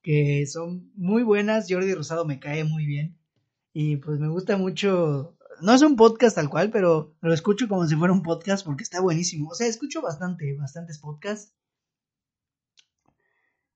que 0.01 0.45
son 0.47 0.91
muy 0.95 1.23
buenas. 1.23 1.67
Jordi 1.69 1.93
Rosado 1.93 2.25
me 2.25 2.39
cae 2.39 2.63
muy 2.63 2.85
bien. 2.85 3.17
Y 3.73 3.97
pues 3.97 4.19
me 4.19 4.27
gusta 4.27 4.57
mucho. 4.57 5.37
No 5.61 5.73
es 5.73 5.81
un 5.81 5.95
podcast 5.95 6.35
tal 6.35 6.49
cual, 6.49 6.71
pero 6.71 7.15
lo 7.21 7.33
escucho 7.33 7.67
como 7.67 7.87
si 7.87 7.95
fuera 7.95 8.13
un 8.13 8.23
podcast 8.23 8.65
porque 8.65 8.83
está 8.83 8.99
buenísimo. 8.99 9.49
O 9.49 9.55
sea, 9.55 9.67
escucho 9.67 10.01
bastante, 10.01 10.55
bastantes 10.57 10.99
podcasts. 10.99 11.53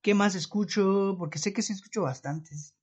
¿Qué 0.02 0.14
más 0.14 0.36
escucho? 0.36 1.16
Porque 1.18 1.40
sé 1.40 1.54
que 1.54 1.62
sí 1.62 1.74
escucho 1.74 2.04
bastantes. 2.04 2.76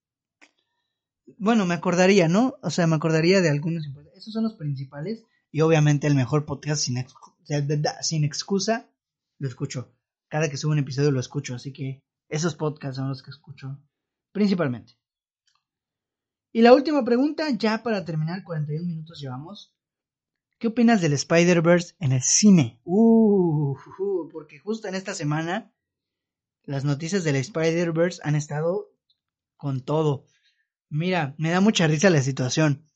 Bueno, 1.39 1.67
me 1.67 1.75
acordaría, 1.75 2.29
¿no? 2.29 2.57
O 2.63 2.71
sea, 2.71 2.87
me 2.87 2.97
acordaría 2.97 3.41
de 3.41 3.51
algunos. 3.51 3.85
Esos 4.23 4.35
son 4.35 4.45
los 4.45 4.55
principales. 4.55 5.25
Y 5.51 5.63
obviamente 5.63 6.07
el 6.07 6.15
mejor 6.15 6.47
podcast 6.47 6.81
sin, 6.83 7.05
sin 8.03 8.25
excusa 8.25 8.89
lo 9.39 9.49
escucho. 9.49 9.93
Cada 10.29 10.49
que 10.49 10.57
subo 10.57 10.71
un 10.71 10.79
episodio 10.79 11.11
lo 11.11 11.19
escucho. 11.19 11.57
Así 11.57 11.73
que 11.73 12.05
esos 12.29 12.55
podcasts 12.55 12.97
son 12.97 13.09
los 13.09 13.21
que 13.23 13.31
escucho 13.31 13.83
principalmente. 14.31 14.95
Y 16.53 16.63
la 16.63 16.73
última 16.73 17.05
pregunta, 17.05 17.51
ya 17.51 17.83
para 17.83 18.05
terminar, 18.05 18.45
41 18.45 18.87
minutos 18.87 19.21
llevamos. 19.21 19.75
¿Qué 20.61 20.69
opinas 20.69 21.01
del 21.01 21.15
Spider-Verse 21.15 21.97
en 21.99 22.13
el 22.13 22.23
cine? 22.23 22.81
Uh, 22.85 23.77
porque 24.31 24.61
justo 24.61 24.87
en 24.87 24.95
esta 24.95 25.15
semana 25.15 25.75
las 26.63 26.85
noticias 26.85 27.25
del 27.25 27.35
Spider-Verse 27.35 28.21
han 28.23 28.37
estado 28.37 28.93
con 29.57 29.81
todo. 29.81 30.27
Mira, 30.89 31.35
me 31.39 31.51
da 31.51 31.61
mucha 31.61 31.89
risa 31.89 32.09
la 32.09 32.23
situación. 32.23 32.87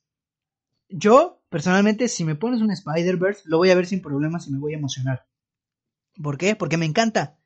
Yo, 0.89 1.43
personalmente, 1.49 2.09
si 2.09 2.24
me 2.24 2.37
pones 2.37 2.61
un 2.61 2.70
Spider-Verse, 2.70 3.43
lo 3.47 3.59
voy 3.59 3.70
a 3.70 3.74
ver 3.74 3.87
sin 3.87 4.03
problemas 4.03 4.47
y 4.47 4.53
me 4.53 4.59
voy 4.59 4.74
a 4.74 4.78
emocionar. 4.78 5.26
¿Por 6.22 6.39
qué? 6.39 6.57
Porque 6.57 6.76
me 6.76 6.87
encanta. 6.87 7.39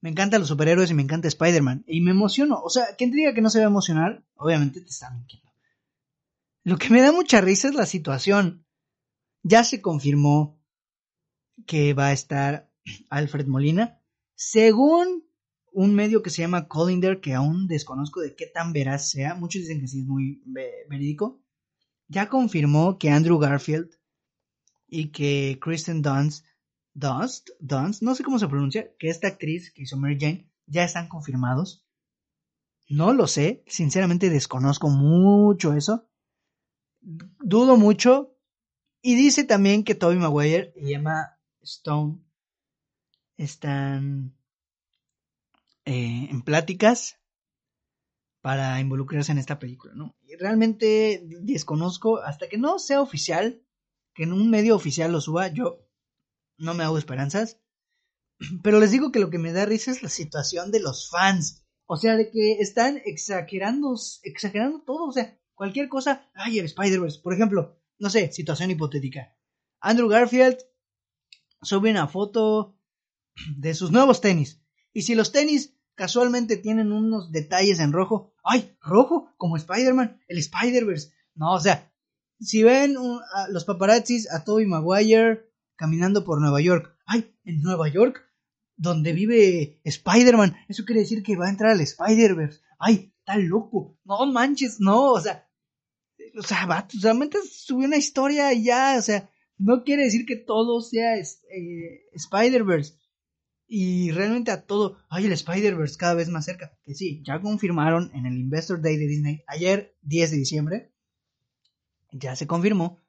Me 0.00 0.10
encantan 0.10 0.40
los 0.40 0.48
superhéroes 0.48 0.90
y 0.90 0.94
me 0.94 1.02
encanta 1.02 1.28
Spider-Man. 1.28 1.84
Y 1.86 2.02
me 2.02 2.10
emociono. 2.10 2.60
O 2.62 2.68
sea, 2.68 2.94
quien 2.96 3.10
diga 3.10 3.32
que 3.32 3.40
no 3.40 3.50
se 3.50 3.58
va 3.58 3.64
a 3.64 3.68
emocionar, 3.68 4.24
obviamente 4.34 4.80
te 4.80 4.90
está 4.90 5.10
mintiendo. 5.10 5.50
Lo 6.62 6.76
que 6.76 6.90
me 6.90 7.00
da 7.00 7.12
mucha 7.12 7.40
risa 7.40 7.68
es 7.68 7.74
la 7.74 7.86
situación. 7.86 8.66
Ya 9.42 9.64
se 9.64 9.80
confirmó 9.80 10.60
que 11.66 11.94
va 11.94 12.08
a 12.08 12.12
estar 12.12 12.70
Alfred 13.10 13.46
Molina. 13.46 14.00
Según 14.34 15.24
un 15.72 15.94
medio 15.94 16.22
que 16.22 16.30
se 16.30 16.42
llama 16.42 16.68
Collinder, 16.68 17.20
que 17.20 17.34
aún 17.34 17.66
desconozco 17.66 18.20
de 18.20 18.34
qué 18.34 18.46
tan 18.46 18.72
veraz 18.72 19.10
sea, 19.10 19.34
muchos 19.34 19.62
dicen 19.62 19.80
que 19.80 19.88
sí 19.88 20.00
es 20.00 20.06
muy 20.06 20.42
verídico, 20.88 21.43
ya 22.14 22.28
confirmó 22.28 22.96
que 22.96 23.10
Andrew 23.10 23.38
Garfield 23.38 23.90
y 24.86 25.10
que 25.10 25.58
Kristen 25.60 26.00
Dunst, 26.00 26.46
Dunst, 26.94 27.50
Dunst, 27.58 28.02
no 28.02 28.14
sé 28.14 28.22
cómo 28.22 28.38
se 28.38 28.46
pronuncia, 28.46 28.88
que 28.98 29.08
esta 29.08 29.26
actriz 29.26 29.72
que 29.72 29.82
hizo 29.82 29.96
Mary 29.96 30.16
Jane, 30.18 30.48
ya 30.66 30.84
están 30.84 31.08
confirmados. 31.08 31.84
No 32.88 33.12
lo 33.12 33.26
sé, 33.26 33.64
sinceramente 33.66 34.30
desconozco 34.30 34.88
mucho 34.90 35.74
eso. 35.74 36.08
Dudo 37.00 37.76
mucho. 37.76 38.36
Y 39.02 39.16
dice 39.16 39.42
también 39.42 39.82
que 39.82 39.96
Toby 39.96 40.16
Maguire 40.16 40.72
y 40.76 40.94
Emma 40.94 41.36
Stone 41.62 42.20
están 43.36 44.36
eh, 45.84 46.28
en 46.30 46.42
pláticas 46.42 47.18
para 48.44 48.78
involucrarse 48.78 49.32
en 49.32 49.38
esta 49.38 49.58
película, 49.58 49.94
¿no? 49.94 50.18
Y 50.20 50.36
realmente 50.36 51.22
desconozco, 51.40 52.18
hasta 52.18 52.46
que 52.46 52.58
no 52.58 52.78
sea 52.78 53.00
oficial, 53.00 53.64
que 54.12 54.24
en 54.24 54.34
un 54.34 54.50
medio 54.50 54.76
oficial 54.76 55.12
lo 55.12 55.22
suba, 55.22 55.48
yo 55.48 55.88
no 56.58 56.74
me 56.74 56.84
hago 56.84 56.98
esperanzas. 56.98 57.58
Pero 58.62 58.80
les 58.80 58.90
digo 58.90 59.12
que 59.12 59.18
lo 59.18 59.30
que 59.30 59.38
me 59.38 59.54
da 59.54 59.64
risa 59.64 59.92
es 59.92 60.02
la 60.02 60.10
situación 60.10 60.72
de 60.72 60.80
los 60.80 61.08
fans. 61.08 61.64
O 61.86 61.96
sea, 61.96 62.16
de 62.16 62.30
que 62.30 62.58
están 62.60 63.00
exagerando, 63.06 63.96
exagerando 64.24 64.82
todo. 64.82 65.06
O 65.06 65.12
sea, 65.12 65.40
cualquier 65.54 65.88
cosa. 65.88 66.30
Ay, 66.34 66.58
el 66.58 66.66
Spider-Verse. 66.66 67.20
Por 67.22 67.32
ejemplo, 67.32 67.80
no 67.98 68.10
sé, 68.10 68.30
situación 68.30 68.70
hipotética. 68.70 69.34
Andrew 69.80 70.06
Garfield 70.06 70.58
sube 71.62 71.90
una 71.90 72.08
foto 72.08 72.78
de 73.56 73.72
sus 73.72 73.90
nuevos 73.90 74.20
tenis. 74.20 74.60
Y 74.92 75.00
si 75.00 75.14
los 75.14 75.32
tenis 75.32 75.78
casualmente 75.94 76.58
tienen 76.58 76.92
unos 76.92 77.32
detalles 77.32 77.80
en 77.80 77.92
rojo, 77.92 78.33
¡ay! 78.44 78.76
¿Rojo? 78.80 79.32
Como 79.36 79.56
Spider-Man, 79.56 80.20
el 80.28 80.38
Spider-Verse. 80.38 81.12
No, 81.34 81.54
o 81.54 81.60
sea, 81.60 81.90
si 82.40 82.62
ven 82.62 82.96
a 82.96 83.48
los 83.48 83.64
paparazzis 83.64 84.30
a 84.30 84.44
Tobey 84.44 84.66
Maguire 84.66 85.50
caminando 85.76 86.24
por 86.24 86.40
Nueva 86.40 86.60
York, 86.60 86.96
¡ay! 87.06 87.34
En 87.44 87.62
Nueva 87.62 87.88
York, 87.88 88.22
donde 88.76 89.12
vive 89.12 89.80
Spider-Man, 89.84 90.56
eso 90.68 90.84
quiere 90.84 91.00
decir 91.00 91.22
que 91.22 91.36
va 91.36 91.46
a 91.46 91.50
entrar 91.50 91.72
al 91.72 91.80
Spider-Verse. 91.80 92.60
¡ay! 92.78 93.12
Está 93.18 93.38
loco. 93.38 93.98
No 94.04 94.26
manches, 94.26 94.80
no, 94.80 95.12
o 95.12 95.20
sea, 95.20 95.48
o 96.38 96.42
sea, 96.42 96.66
va, 96.66 96.86
solamente 96.88 97.38
subió 97.42 97.86
una 97.86 97.96
historia 97.96 98.52
y 98.52 98.64
ya, 98.64 98.96
o 98.98 99.02
sea, 99.02 99.30
no 99.56 99.82
quiere 99.84 100.04
decir 100.04 100.26
que 100.26 100.36
todo 100.36 100.80
sea 100.80 101.16
eh, 101.16 102.02
Spider-Verse 102.12 102.94
y 103.76 104.12
realmente 104.12 104.52
a 104.52 104.66
todo, 104.66 104.98
ay, 105.08 105.26
el 105.26 105.32
Spider-Verse 105.32 105.98
cada 105.98 106.14
vez 106.14 106.28
más 106.28 106.44
cerca. 106.44 106.78
Que 106.84 106.94
sí, 106.94 107.24
ya 107.26 107.40
confirmaron 107.40 108.12
en 108.14 108.24
el 108.24 108.38
Investor 108.38 108.80
Day 108.80 108.96
de 108.96 109.08
Disney, 109.08 109.42
ayer 109.48 109.96
10 110.02 110.30
de 110.30 110.36
diciembre, 110.36 110.92
ya 112.12 112.36
se 112.36 112.46
confirmó 112.46 113.04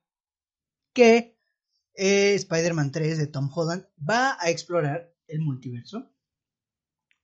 que 0.92 1.38
eh, 1.94 2.34
Spider-Man 2.34 2.92
3 2.92 3.20
de 3.20 3.28
Tom 3.28 3.48
Holland 3.54 3.86
va 3.98 4.38
a 4.40 4.50
explorar 4.50 5.14
el 5.28 5.42
multiverso. 5.42 6.12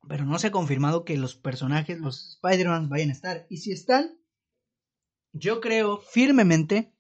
Pero 0.08 0.24
no 0.26 0.38
se 0.38 0.48
ha 0.48 0.52
confirmado 0.52 1.04
que 1.04 1.18
los 1.18 1.34
personajes, 1.34 2.00
los 2.00 2.34
Spider-Man 2.36 2.90
vayan 2.90 3.10
a 3.10 3.14
estar. 3.14 3.48
Y 3.50 3.58
si 3.58 3.72
están, 3.72 4.20
yo 5.34 5.62
creo 5.62 5.98
firmemente 5.98 6.94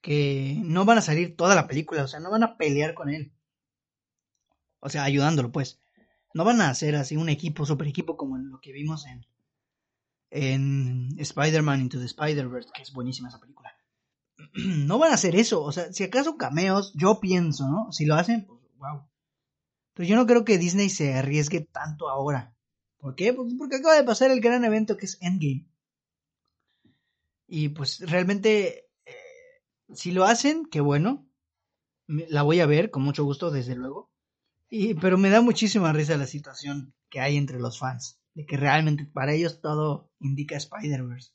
que 0.00 0.60
no 0.64 0.84
van 0.84 0.98
a 0.98 1.02
salir 1.02 1.36
toda 1.36 1.54
la 1.54 1.68
película, 1.68 2.02
o 2.02 2.08
sea, 2.08 2.18
no 2.18 2.32
van 2.32 2.42
a 2.42 2.56
pelear 2.56 2.94
con 2.94 3.10
él. 3.10 3.35
O 4.86 4.88
sea, 4.88 5.02
ayudándolo, 5.02 5.50
pues. 5.50 5.80
No 6.32 6.44
van 6.44 6.60
a 6.60 6.70
hacer 6.70 6.94
así 6.94 7.16
un 7.16 7.28
equipo, 7.28 7.66
super 7.66 7.88
equipo, 7.88 8.16
como 8.16 8.38
lo 8.38 8.60
que 8.60 8.70
vimos 8.70 9.04
en, 9.06 9.26
en 10.30 11.08
Spider-Man 11.18 11.80
Into 11.80 11.98
the 11.98 12.04
Spider-Verse, 12.04 12.68
que 12.72 12.82
es 12.82 12.92
buenísima 12.92 13.28
esa 13.28 13.40
película. 13.40 13.74
no 14.54 14.98
van 14.98 15.10
a 15.10 15.14
hacer 15.14 15.34
eso. 15.34 15.64
O 15.64 15.72
sea, 15.72 15.92
si 15.92 16.04
acaso 16.04 16.36
cameos, 16.36 16.92
yo 16.94 17.18
pienso, 17.18 17.66
¿no? 17.68 17.90
Si 17.90 18.06
lo 18.06 18.14
hacen, 18.14 18.46
pues 18.46 18.60
wow. 18.76 19.02
Pero 19.94 20.08
yo 20.08 20.14
no 20.14 20.24
creo 20.24 20.44
que 20.44 20.56
Disney 20.56 20.88
se 20.88 21.14
arriesgue 21.14 21.62
tanto 21.62 22.08
ahora. 22.08 22.54
¿Por 22.98 23.16
qué? 23.16 23.32
Pues 23.32 23.54
porque 23.58 23.76
acaba 23.76 23.96
de 23.96 24.04
pasar 24.04 24.30
el 24.30 24.40
gran 24.40 24.64
evento 24.64 24.96
que 24.96 25.06
es 25.06 25.18
Endgame. 25.20 25.66
Y 27.48 27.70
pues 27.70 28.08
realmente, 28.08 28.88
eh, 29.04 29.14
si 29.92 30.12
lo 30.12 30.24
hacen, 30.26 30.64
qué 30.66 30.80
bueno. 30.80 31.26
La 32.06 32.42
voy 32.42 32.60
a 32.60 32.66
ver 32.66 32.92
con 32.92 33.02
mucho 33.02 33.24
gusto, 33.24 33.50
desde 33.50 33.74
luego. 33.74 34.12
Y, 34.68 34.94
pero 34.94 35.18
me 35.18 35.30
da 35.30 35.40
muchísima 35.40 35.92
risa 35.92 36.16
la 36.16 36.26
situación 36.26 36.94
que 37.08 37.20
hay 37.20 37.36
entre 37.36 37.60
los 37.60 37.78
fans, 37.78 38.20
de 38.34 38.46
que 38.46 38.56
realmente 38.56 39.04
para 39.04 39.32
ellos 39.32 39.60
todo 39.60 40.10
indica 40.18 40.56
Spider-Verse. 40.56 41.32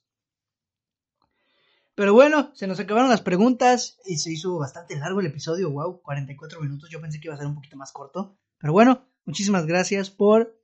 Pero 1.95 2.13
bueno, 2.13 2.51
se 2.55 2.67
nos 2.67 2.79
acabaron 2.79 3.09
las 3.09 3.21
preguntas 3.21 3.99
y 4.05 4.17
se 4.17 4.31
hizo 4.31 4.57
bastante 4.57 4.95
largo 4.95 5.19
el 5.19 5.27
episodio, 5.27 5.69
wow, 5.71 6.01
44 6.01 6.61
minutos, 6.61 6.89
yo 6.89 7.01
pensé 7.01 7.19
que 7.19 7.27
iba 7.27 7.35
a 7.35 7.37
ser 7.37 7.47
un 7.47 7.55
poquito 7.55 7.77
más 7.77 7.91
corto. 7.91 8.37
Pero 8.57 8.73
bueno, 8.73 9.07
muchísimas 9.25 9.65
gracias 9.65 10.09
por 10.09 10.57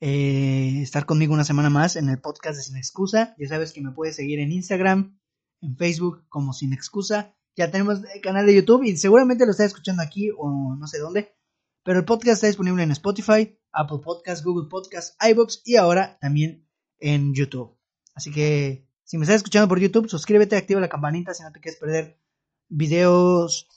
eh, 0.00 0.80
estar 0.82 1.06
conmigo 1.06 1.34
una 1.34 1.44
semana 1.44 1.70
más 1.70 1.96
en 1.96 2.08
el 2.08 2.20
podcast 2.20 2.56
de 2.56 2.64
Sin 2.64 2.76
Excusa. 2.76 3.34
Ya 3.38 3.48
sabes 3.48 3.72
que 3.72 3.82
me 3.82 3.92
puedes 3.92 4.16
seguir 4.16 4.40
en 4.40 4.52
Instagram, 4.52 5.18
en 5.60 5.76
Facebook 5.76 6.24
como 6.28 6.52
Sin 6.52 6.72
Excusa. 6.72 7.36
Ya 7.54 7.70
tenemos 7.70 8.00
el 8.12 8.20
canal 8.20 8.46
de 8.46 8.56
YouTube 8.56 8.84
y 8.84 8.96
seguramente 8.96 9.44
lo 9.44 9.52
está 9.52 9.64
escuchando 9.64 10.02
aquí 10.02 10.30
o 10.36 10.74
no 10.74 10.86
sé 10.86 10.98
dónde. 10.98 11.36
Pero 11.84 11.98
el 11.98 12.04
podcast 12.04 12.34
está 12.34 12.46
disponible 12.46 12.82
en 12.82 12.92
Spotify, 12.92 13.58
Apple 13.72 13.98
Podcasts, 14.02 14.44
Google 14.44 14.68
Podcasts, 14.68 15.16
iBooks 15.28 15.62
y 15.64 15.76
ahora 15.76 16.18
también 16.20 16.68
en 16.98 17.34
YouTube. 17.34 17.76
Así 18.14 18.30
que 18.30 18.86
si 19.04 19.18
me 19.18 19.24
estás 19.24 19.36
escuchando 19.36 19.68
por 19.68 19.80
YouTube, 19.80 20.08
suscríbete, 20.08 20.56
activa 20.56 20.80
la 20.80 20.88
campanita 20.88 21.34
si 21.34 21.42
no 21.42 21.52
te 21.52 21.60
quieres 21.60 21.80
perder 21.80 22.18
videos, 22.68 23.68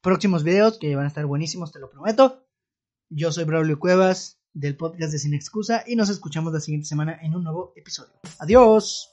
próximos 0.00 0.42
videos 0.44 0.78
que 0.78 0.94
van 0.96 1.04
a 1.04 1.08
estar 1.08 1.24
buenísimos, 1.26 1.72
te 1.72 1.78
lo 1.78 1.90
prometo. 1.90 2.44
Yo 3.08 3.30
soy 3.30 3.44
Braulio 3.44 3.78
Cuevas 3.78 4.38
del 4.52 4.76
podcast 4.76 5.12
de 5.12 5.18
Sin 5.18 5.34
Excusa 5.34 5.84
y 5.86 5.96
nos 5.96 6.08
escuchamos 6.08 6.52
la 6.52 6.60
siguiente 6.60 6.88
semana 6.88 7.18
en 7.22 7.34
un 7.34 7.44
nuevo 7.44 7.72
episodio. 7.76 8.12
Adiós. 8.38 9.11